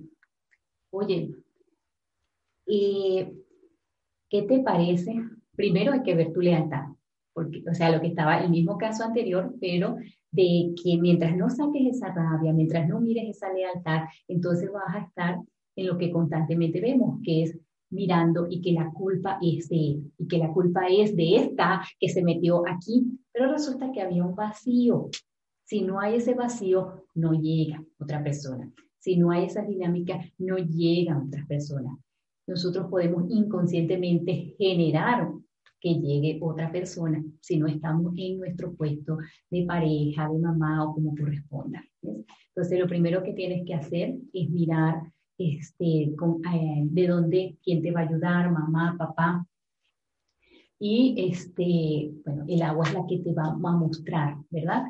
oye, 0.90 1.34
¿qué 2.66 4.42
te 4.42 4.60
parece? 4.60 5.14
Primero 5.56 5.92
hay 5.92 6.02
que 6.02 6.14
ver 6.14 6.32
tu 6.32 6.40
lealtad, 6.40 6.86
o 7.34 7.74
sea, 7.74 7.90
lo 7.90 8.00
que 8.00 8.08
estaba 8.08 8.38
el 8.38 8.50
mismo 8.50 8.78
caso 8.78 9.04
anterior, 9.04 9.54
pero 9.60 9.96
de 10.30 10.74
que 10.82 10.98
mientras 10.98 11.36
no 11.36 11.50
saques 11.50 11.96
esa 11.96 12.12
rabia, 12.12 12.52
mientras 12.52 12.88
no 12.88 13.00
mires 13.00 13.28
esa 13.28 13.52
lealtad, 13.52 14.02
entonces 14.28 14.70
vas 14.72 14.94
a 14.94 15.00
estar 15.00 15.38
en 15.76 15.86
lo 15.86 15.98
que 15.98 16.10
constantemente 16.10 16.80
vemos, 16.80 17.20
que 17.22 17.42
es 17.42 17.58
mirando 17.90 18.46
y 18.48 18.60
que 18.60 18.72
la 18.72 18.90
culpa 18.90 19.38
es 19.40 19.68
de 19.68 19.76
él 19.76 20.12
y 20.18 20.26
que 20.26 20.38
la 20.38 20.52
culpa 20.52 20.86
es 20.88 21.14
de 21.16 21.36
esta 21.36 21.82
que 21.98 22.08
se 22.08 22.22
metió 22.22 22.62
aquí, 22.66 23.18
pero 23.32 23.52
resulta 23.52 23.92
que 23.92 24.02
había 24.02 24.24
un 24.24 24.34
vacío. 24.34 25.08
Si 25.64 25.82
no 25.82 26.00
hay 26.00 26.16
ese 26.16 26.34
vacío, 26.34 27.06
no 27.14 27.32
llega 27.32 27.82
otra 27.98 28.22
persona. 28.22 28.70
Si 28.98 29.16
no 29.16 29.30
hay 29.30 29.44
esa 29.44 29.62
dinámica, 29.62 30.20
no 30.38 30.56
llega 30.56 31.18
otra 31.18 31.44
persona. 31.46 31.96
Nosotros 32.46 32.88
podemos 32.90 33.24
inconscientemente 33.30 34.54
generar 34.58 35.30
que 35.84 36.00
llegue 36.00 36.38
otra 36.40 36.72
persona 36.72 37.22
si 37.40 37.58
no 37.58 37.66
estamos 37.66 38.14
en 38.16 38.38
nuestro 38.38 38.72
puesto 38.72 39.18
de 39.50 39.66
pareja, 39.66 40.30
de 40.30 40.38
mamá 40.38 40.82
o 40.82 40.94
como 40.94 41.14
corresponda. 41.14 41.84
Entonces, 42.00 42.80
lo 42.80 42.88
primero 42.88 43.22
que 43.22 43.34
tienes 43.34 43.66
que 43.66 43.74
hacer 43.74 44.14
es 44.32 44.48
mirar 44.48 45.12
este, 45.36 46.04
eh, 46.04 46.82
de 46.84 47.06
dónde, 47.06 47.58
quién 47.62 47.82
te 47.82 47.90
va 47.90 48.00
a 48.00 48.08
ayudar, 48.08 48.50
mamá, 48.50 48.96
papá. 48.98 49.46
Y 50.78 51.14
este, 51.18 52.12
bueno, 52.24 52.46
el 52.48 52.62
agua 52.62 52.86
es 52.86 52.94
la 52.94 53.06
que 53.06 53.18
te 53.18 53.34
va, 53.34 53.48
a 53.48 53.76
mostrar, 53.76 54.36
¿verdad? 54.48 54.84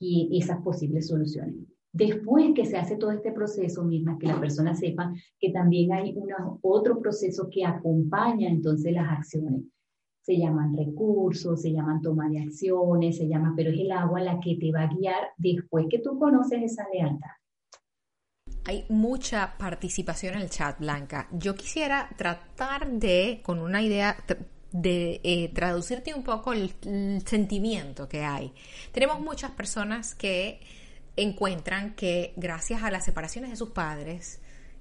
Y 0.00 0.36
esas 0.40 0.60
posibles 0.62 1.06
soluciones. 1.06 1.54
Después 1.92 2.52
que 2.52 2.66
se 2.66 2.78
hace 2.78 2.96
todo 2.96 3.12
este 3.12 3.30
proceso, 3.30 3.84
misma 3.84 4.18
que 4.18 4.26
la 4.26 4.40
persona 4.40 4.74
sepa 4.74 5.14
que 5.38 5.52
también 5.52 5.92
hay 5.92 6.14
una, 6.16 6.36
otro 6.62 6.98
proceso 6.98 7.48
que 7.48 7.64
acompaña 7.64 8.48
entonces 8.48 8.92
las 8.92 9.08
acciones. 9.08 9.62
Se 10.22 10.38
llaman 10.38 10.76
recursos, 10.76 11.60
se 11.60 11.72
llaman 11.72 12.00
toma 12.00 12.28
de 12.28 12.40
acciones, 12.40 13.18
se 13.18 13.28
llama, 13.28 13.54
pero 13.56 13.70
es 13.70 13.80
el 13.80 13.90
agua 13.90 14.20
la 14.20 14.38
que 14.40 14.56
te 14.56 14.70
va 14.72 14.82
a 14.82 14.94
guiar 14.94 15.30
después 15.36 15.86
que 15.90 15.98
tú 15.98 16.18
conoces 16.18 16.62
esa 16.62 16.86
lealtad. 16.92 17.30
Hay 18.64 18.84
mucha 18.88 19.58
participación 19.58 20.34
en 20.34 20.42
el 20.42 20.50
chat, 20.50 20.78
Blanca. 20.78 21.28
Yo 21.32 21.56
quisiera 21.56 22.08
tratar 22.16 22.88
de, 22.88 23.40
con 23.42 23.58
una 23.58 23.82
idea, 23.82 24.16
de 24.70 25.20
eh, 25.24 25.50
traducirte 25.52 26.14
un 26.14 26.22
poco 26.22 26.52
el, 26.52 26.72
sentimiento 27.26 28.08
que 28.08 28.22
hay. 28.22 28.52
Tenemos 28.92 29.20
muchas 29.20 29.50
personas 29.50 30.14
que 30.14 30.60
encuentran 31.16 31.94
que 31.94 32.32
gracias 32.36 32.82
a 32.82 32.90
las 32.90 33.04
separaciones 33.04 33.50
de 33.50 33.56
sus 33.56 33.70
padres 33.70 34.40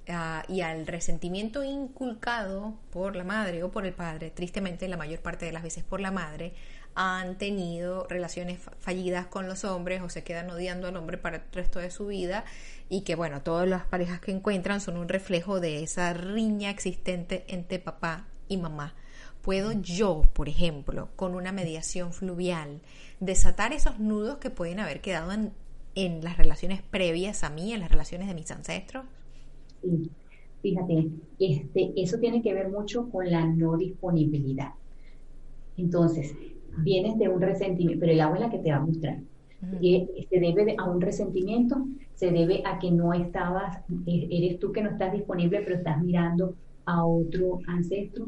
ah, 0.10 0.43
y 0.47 0.62
al 0.62 0.88
resentimiento 0.88 1.64
inculcado 1.64 2.76
por 2.91 3.16
la 3.16 3.24
madre 3.24 3.64
o 3.64 3.72
por 3.72 3.86
el 3.86 3.93
padre, 3.93 4.32
tristemente 4.32 4.88
la 4.88 4.97
mayor 4.97 5.20
parte 5.20 5.45
de 5.45 5.52
las 5.52 5.64
veces 5.64 5.84
por 5.84 5.99
la 5.99 6.12
madre, 6.12 6.54
han 6.93 7.38
tenido 7.38 8.06
relaciones 8.08 8.60
fallidas 8.80 9.26
con 9.28 9.47
los 9.47 9.64
hombres 9.64 10.02
o 10.02 10.10
se 10.10 10.24
quedan 10.24 10.49
odiando 10.49 10.88
al 10.88 10.97
hombre 10.97 11.18
para 11.18 11.38
el 11.38 11.43
resto 11.54 11.80
de 11.80 11.91
su 11.91 12.08
vida 12.08 12.43
y 12.89 13.02
que 13.02 13.16
bueno, 13.16 13.41
todas 13.41 13.68
las 13.68 13.86
parejas 13.86 14.20
que 14.20 14.32
encuentran 14.32 14.82
son 14.82 14.97
un 14.97 15.08
reflejo 15.08 15.60
de 15.60 15.84
esa 15.84 16.14
riña 16.14 16.70
existente 16.70 17.45
entre 17.47 17.80
papá 17.80 18.28
y 18.47 18.58
mamá. 18.58 18.93
¿Puedo 19.41 19.72
yo, 19.72 20.30
por 20.34 20.49
ejemplo, 20.49 21.10
con 21.16 21.34
una 21.34 21.52
mediación 21.52 22.14
fluvial, 22.14 22.82
desatar 23.20 23.74
esos 23.74 23.99
nudos 23.99 24.38
que 24.38 24.52
pueden 24.52 24.80
haber 24.80 25.02
quedado 25.02 25.32
en, 25.32 25.54
en 25.95 26.24
las 26.24 26.38
relaciones 26.38 26.82
previas 26.82 27.43
a 27.43 27.49
mí, 27.49 27.74
en 27.74 27.80
las 27.80 27.89
relaciones 27.89 28.28
de 28.28 28.36
mis 28.36 28.52
ancestros? 28.52 29.06
Sí, 29.82 30.12
fíjate, 30.62 31.10
este, 31.40 31.94
eso 31.96 32.18
tiene 32.20 32.42
que 32.42 32.54
ver 32.54 32.70
mucho 32.70 33.10
con 33.10 33.30
la 33.30 33.46
no 33.46 33.78
disponibilidad. 33.78 34.74
Entonces, 35.78 36.36
vienes 36.78 37.18
de 37.18 37.30
un 37.30 37.42
resentimiento, 37.42 38.00
pero 38.00 38.12
el 38.12 38.22
agua 38.22 38.38
es 38.38 38.42
la 38.44 38.50
que 38.50 38.60
te 38.60 38.72
va 38.72 38.78
a 38.78 38.86
mostrar. 38.86 39.20
Y 39.80 40.08
se 40.30 40.40
debe 40.40 40.76
a 40.78 40.90
un 40.90 41.02
resentimiento, 41.02 41.86
se 42.16 42.32
debe 42.32 42.64
a 42.66 42.80
que 42.80 42.92
no 42.92 43.14
estabas, 43.14 43.78
e, 44.08 44.28
eres 44.32 44.60
tú 44.60 44.72
que 44.72 44.82
no 44.82 44.90
estás 44.90 45.14
disponible, 45.14 45.62
pero 45.62 45.78
estás 45.78 46.02
mirando 46.02 46.56
a 46.86 47.06
otro 47.06 47.60
ancestro. 47.68 48.28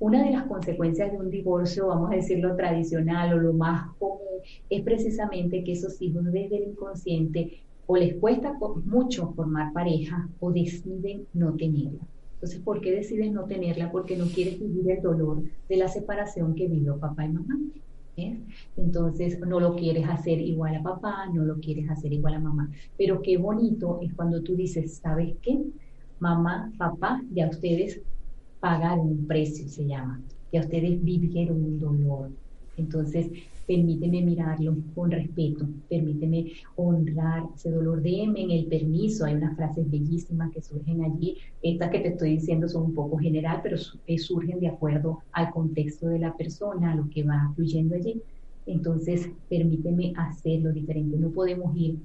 Una 0.00 0.24
de 0.24 0.32
las 0.32 0.46
consecuencias 0.46 1.12
de 1.12 1.18
un 1.18 1.30
divorcio, 1.30 1.86
vamos 1.86 2.10
a 2.12 2.16
decirlo 2.16 2.56
tradicional 2.56 3.34
o 3.34 3.38
lo 3.38 3.52
más 3.52 3.94
común, 3.98 4.18
es 4.68 4.82
precisamente 4.82 5.62
que 5.64 5.72
esos 5.72 6.00
hijos 6.02 6.24
desde 6.24 6.56
el 6.56 6.70
inconsciente 6.70 7.63
o 7.86 7.96
les 7.96 8.14
cuesta 8.16 8.56
mucho 8.84 9.32
formar 9.34 9.72
pareja 9.72 10.28
o 10.40 10.52
deciden 10.52 11.26
no 11.32 11.54
tenerla. 11.54 12.06
Entonces, 12.34 12.60
¿por 12.60 12.80
qué 12.80 12.92
decides 12.92 13.32
no 13.32 13.44
tenerla? 13.44 13.90
Porque 13.90 14.16
no 14.16 14.26
quieres 14.26 14.58
vivir 14.60 14.90
el 14.90 15.02
dolor 15.02 15.42
de 15.68 15.76
la 15.76 15.88
separación 15.88 16.54
que 16.54 16.68
vivió 16.68 16.98
papá 16.98 17.24
y 17.24 17.32
mamá. 17.32 17.58
Entonces, 18.76 19.40
no 19.40 19.60
lo 19.60 19.74
quieres 19.74 20.06
hacer 20.08 20.40
igual 20.40 20.76
a 20.76 20.82
papá, 20.82 21.26
no 21.32 21.44
lo 21.44 21.58
quieres 21.58 21.88
hacer 21.90 22.12
igual 22.12 22.34
a 22.34 22.40
mamá. 22.40 22.70
Pero 22.96 23.22
qué 23.22 23.36
bonito 23.38 23.98
es 24.02 24.14
cuando 24.14 24.42
tú 24.42 24.54
dices, 24.54 24.98
¿sabes 24.98 25.34
qué? 25.42 25.58
Mamá, 26.18 26.72
papá, 26.78 27.22
ya 27.32 27.48
ustedes 27.48 28.00
pagaron 28.60 29.08
un 29.08 29.26
precio, 29.26 29.68
se 29.68 29.86
llama. 29.86 30.22
Ya 30.52 30.60
ustedes 30.60 31.02
vivieron 31.02 31.62
un 31.64 31.78
dolor. 31.78 32.30
Entonces, 32.76 33.30
permíteme 33.66 34.22
mirarlo 34.22 34.76
con 34.94 35.10
respeto, 35.10 35.66
permíteme 35.88 36.52
honrar 36.76 37.44
ese 37.54 37.70
dolor, 37.70 38.02
déme 38.02 38.42
en 38.42 38.50
el 38.50 38.66
permiso, 38.66 39.24
hay 39.24 39.34
unas 39.34 39.56
frases 39.56 39.90
bellísimas 39.90 40.50
que 40.52 40.62
surgen 40.62 41.02
allí, 41.04 41.36
estas 41.62 41.90
que 41.90 42.00
te 42.00 42.08
estoy 42.08 42.30
diciendo 42.36 42.68
son 42.68 42.84
un 42.84 42.94
poco 42.94 43.16
general, 43.18 43.60
pero 43.62 43.76
eh, 44.06 44.18
surgen 44.18 44.60
de 44.60 44.68
acuerdo 44.68 45.20
al 45.32 45.50
contexto 45.50 46.08
de 46.08 46.18
la 46.18 46.36
persona, 46.36 46.92
a 46.92 46.96
lo 46.96 47.08
que 47.08 47.24
va 47.24 47.52
fluyendo 47.54 47.94
allí. 47.94 48.22
Entonces, 48.66 49.28
permíteme 49.48 50.12
hacerlo 50.16 50.72
diferente, 50.72 51.16
no 51.18 51.30
podemos 51.30 51.76
ir, 51.76 51.98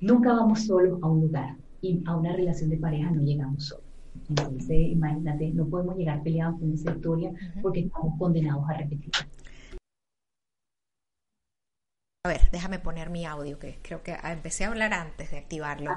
nunca 0.00 0.32
vamos 0.32 0.66
solos 0.66 0.98
a 1.02 1.08
un 1.08 1.22
lugar 1.22 1.56
y 1.80 2.02
a 2.06 2.16
una 2.16 2.34
relación 2.34 2.70
de 2.70 2.78
pareja 2.78 3.10
no 3.10 3.22
llegamos 3.22 3.66
solos. 3.66 3.84
Entonces, 4.28 4.88
imagínate, 4.88 5.50
no 5.50 5.66
podemos 5.66 5.96
llegar 5.96 6.22
peleados 6.22 6.58
con 6.58 6.72
esa 6.72 6.92
historia 6.92 7.32
porque 7.62 7.80
estamos 7.80 8.18
condenados 8.18 8.64
a 8.68 8.74
repetirla. 8.74 9.28
A 12.24 12.28
ver, 12.28 12.52
déjame 12.52 12.78
poner 12.78 13.10
mi 13.10 13.26
audio, 13.26 13.58
que 13.58 13.78
creo 13.82 14.04
que 14.04 14.16
empecé 14.22 14.62
a 14.62 14.68
hablar 14.68 14.94
antes 14.94 15.32
de 15.32 15.38
activarlo. 15.38 15.96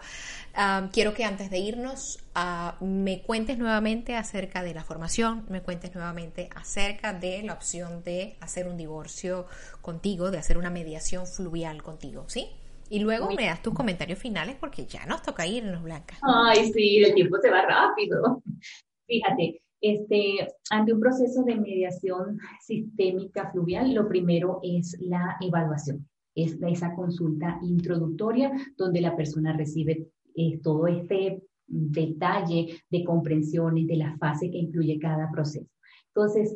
Ah. 0.56 0.90
quiero 0.92 1.14
que 1.14 1.24
antes 1.24 1.52
de 1.52 1.60
irnos 1.60 2.18
ah, 2.34 2.80
me 2.82 3.22
cuentes 3.22 3.60
nuevamente 3.60 4.16
acerca 4.16 4.64
de 4.64 4.74
la 4.74 4.84
formación, 4.84 5.46
me 5.50 5.62
cuentes 5.62 5.94
nuevamente 5.94 6.50
acerca 6.56 7.14
de 7.14 7.44
la 7.44 7.54
opción 7.54 8.04
de 8.04 8.38
hacer 8.40 8.68
un 8.68 8.76
divorcio 8.76 9.46
contigo, 9.84 10.32
de 10.32 10.40
hacer 10.40 10.58
una 10.58 10.72
mediación 10.72 11.28
fluvial 11.28 11.84
contigo, 11.84 12.26
¿sí? 12.28 12.48
Y 12.90 13.02
luego 13.02 13.30
me 13.30 13.46
das 13.46 13.62
tus 13.62 13.76
comentarios 13.76 14.18
finales 14.18 14.56
porque 14.60 14.88
ya 14.88 15.06
nos 15.06 15.22
toca 15.22 15.46
irnos, 15.46 15.84
Blanca. 15.84 16.16
Ay, 16.24 16.72
sí, 16.74 17.04
el 17.04 17.14
tiempo 17.14 17.38
se 17.40 17.52
va 17.52 17.68
rápido. 17.68 18.42
Fíjate, 19.06 19.62
este, 19.80 20.48
ante 20.72 20.92
un 20.92 21.00
proceso 21.00 21.44
de 21.44 21.56
mediación 21.56 22.40
sistémica 22.66 23.52
fluvial, 23.52 23.94
lo 23.94 24.08
primero 24.08 24.60
es 24.64 24.98
la 25.02 25.38
evaluación. 25.40 26.08
Es 26.36 26.58
esa 26.62 26.94
consulta 26.94 27.60
introductoria 27.64 28.52
donde 28.78 29.02
la 29.02 29.16
persona 29.16 29.54
recibe 29.54 30.10
eh, 30.36 30.60
todo 30.62 30.86
este 30.88 31.42
detalle 31.68 32.82
de 32.90 33.04
comprensiones 33.04 33.88
de 33.88 33.96
la 33.96 34.18
fase 34.18 34.52
que 34.52 34.58
incluye 34.58 35.00
cada 35.00 35.32
proceso. 35.32 35.70
Entonces, 36.14 36.56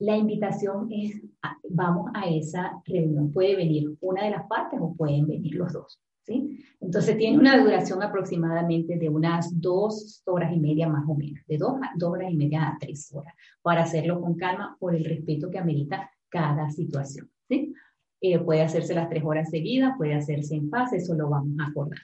la 0.00 0.16
invitación 0.16 0.88
es, 0.90 1.20
vamos 1.68 2.10
a 2.14 2.28
esa 2.28 2.82
reunión. 2.86 3.32
Puede 3.32 3.56
venir 3.56 3.94
una 4.00 4.24
de 4.24 4.30
las 4.30 4.46
partes 4.46 4.80
o 4.82 4.94
pueden 4.94 5.26
venir 5.26 5.54
los 5.54 5.72
dos. 5.72 6.00
¿sí? 6.24 6.64
Entonces, 6.80 7.18
tiene 7.18 7.38
una 7.38 7.62
duración 7.62 8.02
aproximadamente 8.02 8.96
de 8.96 9.08
unas 9.08 9.60
dos 9.60 10.22
horas 10.24 10.52
y 10.54 10.58
media 10.58 10.88
más 10.88 11.04
o 11.06 11.14
menos, 11.14 11.44
de 11.46 11.58
dos, 11.58 11.74
dos 11.96 12.12
horas 12.12 12.30
y 12.30 12.36
media 12.36 12.68
a 12.68 12.78
tres 12.78 13.12
horas, 13.14 13.34
para 13.62 13.82
hacerlo 13.82 14.20
con 14.20 14.36
calma 14.36 14.76
por 14.78 14.94
el 14.94 15.04
respeto 15.04 15.50
que 15.50 15.58
amerita 15.58 16.10
cada 16.30 16.70
situación. 16.70 17.30
¿sí? 17.48 17.74
Eh, 18.20 18.38
puede 18.38 18.62
hacerse 18.62 18.94
las 18.94 19.08
tres 19.08 19.24
horas 19.24 19.48
seguidas, 19.50 19.96
puede 19.96 20.14
hacerse 20.14 20.54
en 20.54 20.68
fase, 20.68 20.96
eso 20.96 21.14
lo 21.14 21.28
vamos 21.28 21.58
a 21.58 21.68
acordar. 21.68 22.00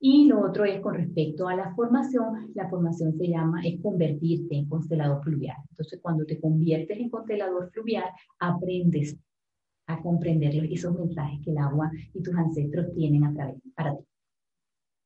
Y 0.00 0.26
lo 0.26 0.40
otro 0.40 0.64
es 0.64 0.80
con 0.80 0.94
respecto 0.94 1.48
a 1.48 1.56
la 1.56 1.74
formación, 1.74 2.50
la 2.54 2.68
formación 2.68 3.16
se 3.16 3.28
llama, 3.28 3.62
es 3.64 3.80
convertirte 3.80 4.54
en 4.54 4.68
constelador 4.68 5.22
fluvial. 5.22 5.56
Entonces, 5.70 5.98
cuando 6.02 6.26
te 6.26 6.40
conviertes 6.40 6.98
en 6.98 7.08
constelador 7.08 7.70
fluvial, 7.70 8.04
aprendes 8.38 9.16
a 9.86 10.00
comprender 10.00 10.54
esos 10.70 10.98
mensajes 10.98 11.40
que 11.44 11.50
el 11.50 11.58
agua 11.58 11.90
y 12.12 12.22
tus 12.22 12.34
ancestros 12.34 12.92
tienen 12.94 13.24
a 13.24 13.34
través 13.34 13.56
para 13.74 13.96
ti. 13.96 14.04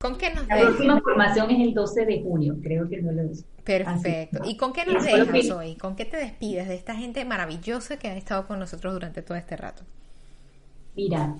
¿Con 0.01 0.17
qué 0.17 0.33
nos 0.33 0.47
La 0.47 0.61
próxima 0.61 1.01
formación 1.01 1.51
es 1.51 1.69
el 1.69 1.75
12 1.75 2.07
de 2.07 2.23
junio, 2.23 2.57
creo 2.63 2.89
que 2.89 3.03
no 3.03 3.11
lo 3.11 3.31
Perfecto. 3.65 4.43
¿Y 4.45 4.57
con 4.57 4.73
qué 4.73 4.87
nos 4.87 5.05
dejas 5.05 5.51
hoy? 5.51 5.75
¿Con 5.75 5.97
qué 5.97 6.05
te 6.05 6.17
despides 6.17 6.69
de 6.69 6.77
esta 6.77 6.95
gente 6.95 7.25
maravillosa 7.25 7.99
que 7.99 8.07
ha 8.07 8.17
estado 8.17 8.47
con 8.47 8.61
nosotros 8.61 8.93
durante 8.95 9.23
todo 9.23 9.37
este 9.37 9.57
rato? 9.57 9.83
Mira, 10.99 11.37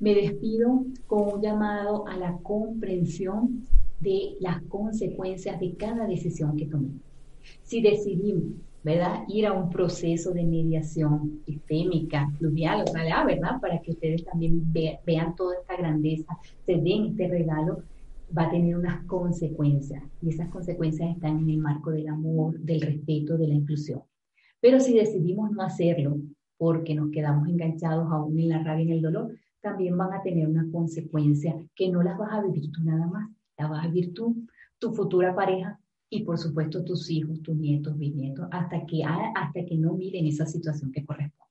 me 0.00 0.14
despido 0.14 0.84
con 1.06 1.36
un 1.36 1.40
llamado 1.40 2.06
a 2.06 2.14
la 2.14 2.36
comprensión 2.42 3.66
de 4.00 4.36
las 4.38 4.60
consecuencias 4.64 5.58
de 5.58 5.72
cada 5.76 6.06
decisión 6.06 6.58
que 6.58 6.66
tomemos. 6.66 7.00
Si 7.62 7.80
decidimos, 7.80 8.52
¿verdad? 8.84 9.24
Ir 9.28 9.46
a 9.46 9.54
un 9.54 9.70
proceso 9.70 10.32
de 10.32 10.44
mediación 10.44 11.40
sistémica, 11.46 12.30
fluvial, 12.36 12.84
ojalá, 12.86 13.24
¿verdad? 13.24 13.58
Para 13.62 13.80
que 13.80 13.92
ustedes 13.92 14.26
también 14.26 14.62
vean 14.74 15.36
toda 15.36 15.54
esta 15.58 15.74
grandeza, 15.78 16.36
se 16.66 16.76
den 16.76 17.06
este 17.06 17.28
regalo, 17.28 17.84
va 18.36 18.42
a 18.42 18.50
tener 18.50 18.76
unas 18.76 19.06
consecuencias. 19.06 20.02
Y 20.20 20.28
esas 20.28 20.50
consecuencias 20.50 21.16
están 21.16 21.38
en 21.38 21.48
el 21.48 21.56
marco 21.56 21.92
del 21.92 22.08
amor, 22.08 22.60
del 22.60 22.82
respeto, 22.82 23.38
de 23.38 23.48
la 23.48 23.54
inclusión. 23.54 24.02
Pero 24.60 24.80
si 24.80 24.92
decidimos 24.92 25.50
no 25.50 25.62
hacerlo 25.62 26.18
porque 26.62 26.94
nos 26.94 27.10
quedamos 27.10 27.48
enganchados 27.48 28.08
aún 28.12 28.38
en 28.38 28.50
la 28.50 28.62
rabia 28.62 28.84
y 28.84 28.86
en 28.86 28.94
el 28.94 29.02
dolor, 29.02 29.34
también 29.60 29.98
van 29.98 30.12
a 30.12 30.22
tener 30.22 30.46
una 30.46 30.64
consecuencia 30.70 31.56
que 31.74 31.90
no 31.90 32.04
las 32.04 32.16
vas 32.16 32.32
a 32.32 32.40
vivir 32.40 32.70
tú 32.70 32.84
nada 32.84 33.04
más, 33.08 33.28
la 33.58 33.66
vas 33.66 33.84
a 33.84 33.88
vivir 33.88 34.14
tú, 34.14 34.46
tu 34.78 34.92
futura 34.92 35.34
pareja 35.34 35.80
y 36.08 36.22
por 36.22 36.38
supuesto 36.38 36.84
tus 36.84 37.10
hijos, 37.10 37.42
tus 37.42 37.56
nietos, 37.56 37.98
bisnietos, 37.98 38.46
hasta 38.52 38.86
que, 38.86 39.02
hasta 39.02 39.64
que 39.66 39.76
no 39.76 39.94
miren 39.94 40.24
esa 40.24 40.46
situación 40.46 40.92
que 40.92 41.04
corresponde. 41.04 41.41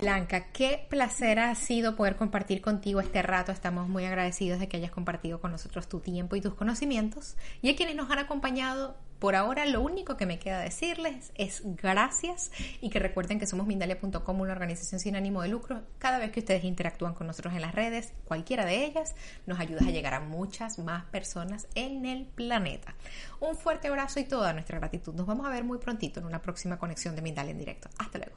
Blanca, 0.00 0.52
qué 0.52 0.86
placer 0.90 1.38
ha 1.38 1.54
sido 1.54 1.96
poder 1.96 2.16
compartir 2.16 2.60
contigo 2.60 3.00
este 3.00 3.22
rato. 3.22 3.50
Estamos 3.50 3.88
muy 3.88 4.04
agradecidos 4.04 4.60
de 4.60 4.68
que 4.68 4.76
hayas 4.76 4.90
compartido 4.90 5.40
con 5.40 5.52
nosotros 5.52 5.88
tu 5.88 6.00
tiempo 6.00 6.36
y 6.36 6.42
tus 6.42 6.52
conocimientos. 6.52 7.34
Y 7.62 7.70
a 7.70 7.76
quienes 7.76 7.96
nos 7.96 8.10
han 8.10 8.18
acompañado 8.18 8.98
por 9.18 9.34
ahora 9.34 9.64
lo 9.64 9.80
único 9.80 10.18
que 10.18 10.26
me 10.26 10.38
queda 10.38 10.60
decirles 10.60 11.32
es 11.34 11.62
gracias 11.64 12.52
y 12.82 12.90
que 12.90 12.98
recuerden 12.98 13.38
que 13.38 13.46
somos 13.46 13.66
Mindalia.com, 13.66 14.38
una 14.38 14.52
organización 14.52 15.00
sin 15.00 15.16
ánimo 15.16 15.40
de 15.40 15.48
lucro. 15.48 15.80
Cada 15.98 16.18
vez 16.18 16.30
que 16.30 16.40
ustedes 16.40 16.64
interactúan 16.64 17.14
con 17.14 17.26
nosotros 17.26 17.54
en 17.54 17.62
las 17.62 17.74
redes, 17.74 18.12
cualquiera 18.26 18.66
de 18.66 18.84
ellas, 18.84 19.14
nos 19.46 19.58
ayuda 19.58 19.80
a 19.86 19.90
llegar 19.90 20.12
a 20.12 20.20
muchas 20.20 20.78
más 20.78 21.06
personas 21.06 21.68
en 21.74 22.04
el 22.04 22.26
planeta. 22.26 22.94
Un 23.40 23.56
fuerte 23.56 23.88
abrazo 23.88 24.20
y 24.20 24.24
toda 24.24 24.52
nuestra 24.52 24.78
gratitud. 24.78 25.14
Nos 25.14 25.26
vamos 25.26 25.46
a 25.46 25.50
ver 25.50 25.64
muy 25.64 25.78
prontito 25.78 26.20
en 26.20 26.26
una 26.26 26.42
próxima 26.42 26.78
conexión 26.78 27.16
de 27.16 27.22
Mindalia 27.22 27.52
en 27.52 27.58
directo. 27.58 27.88
Hasta 27.96 28.18
luego. 28.18 28.36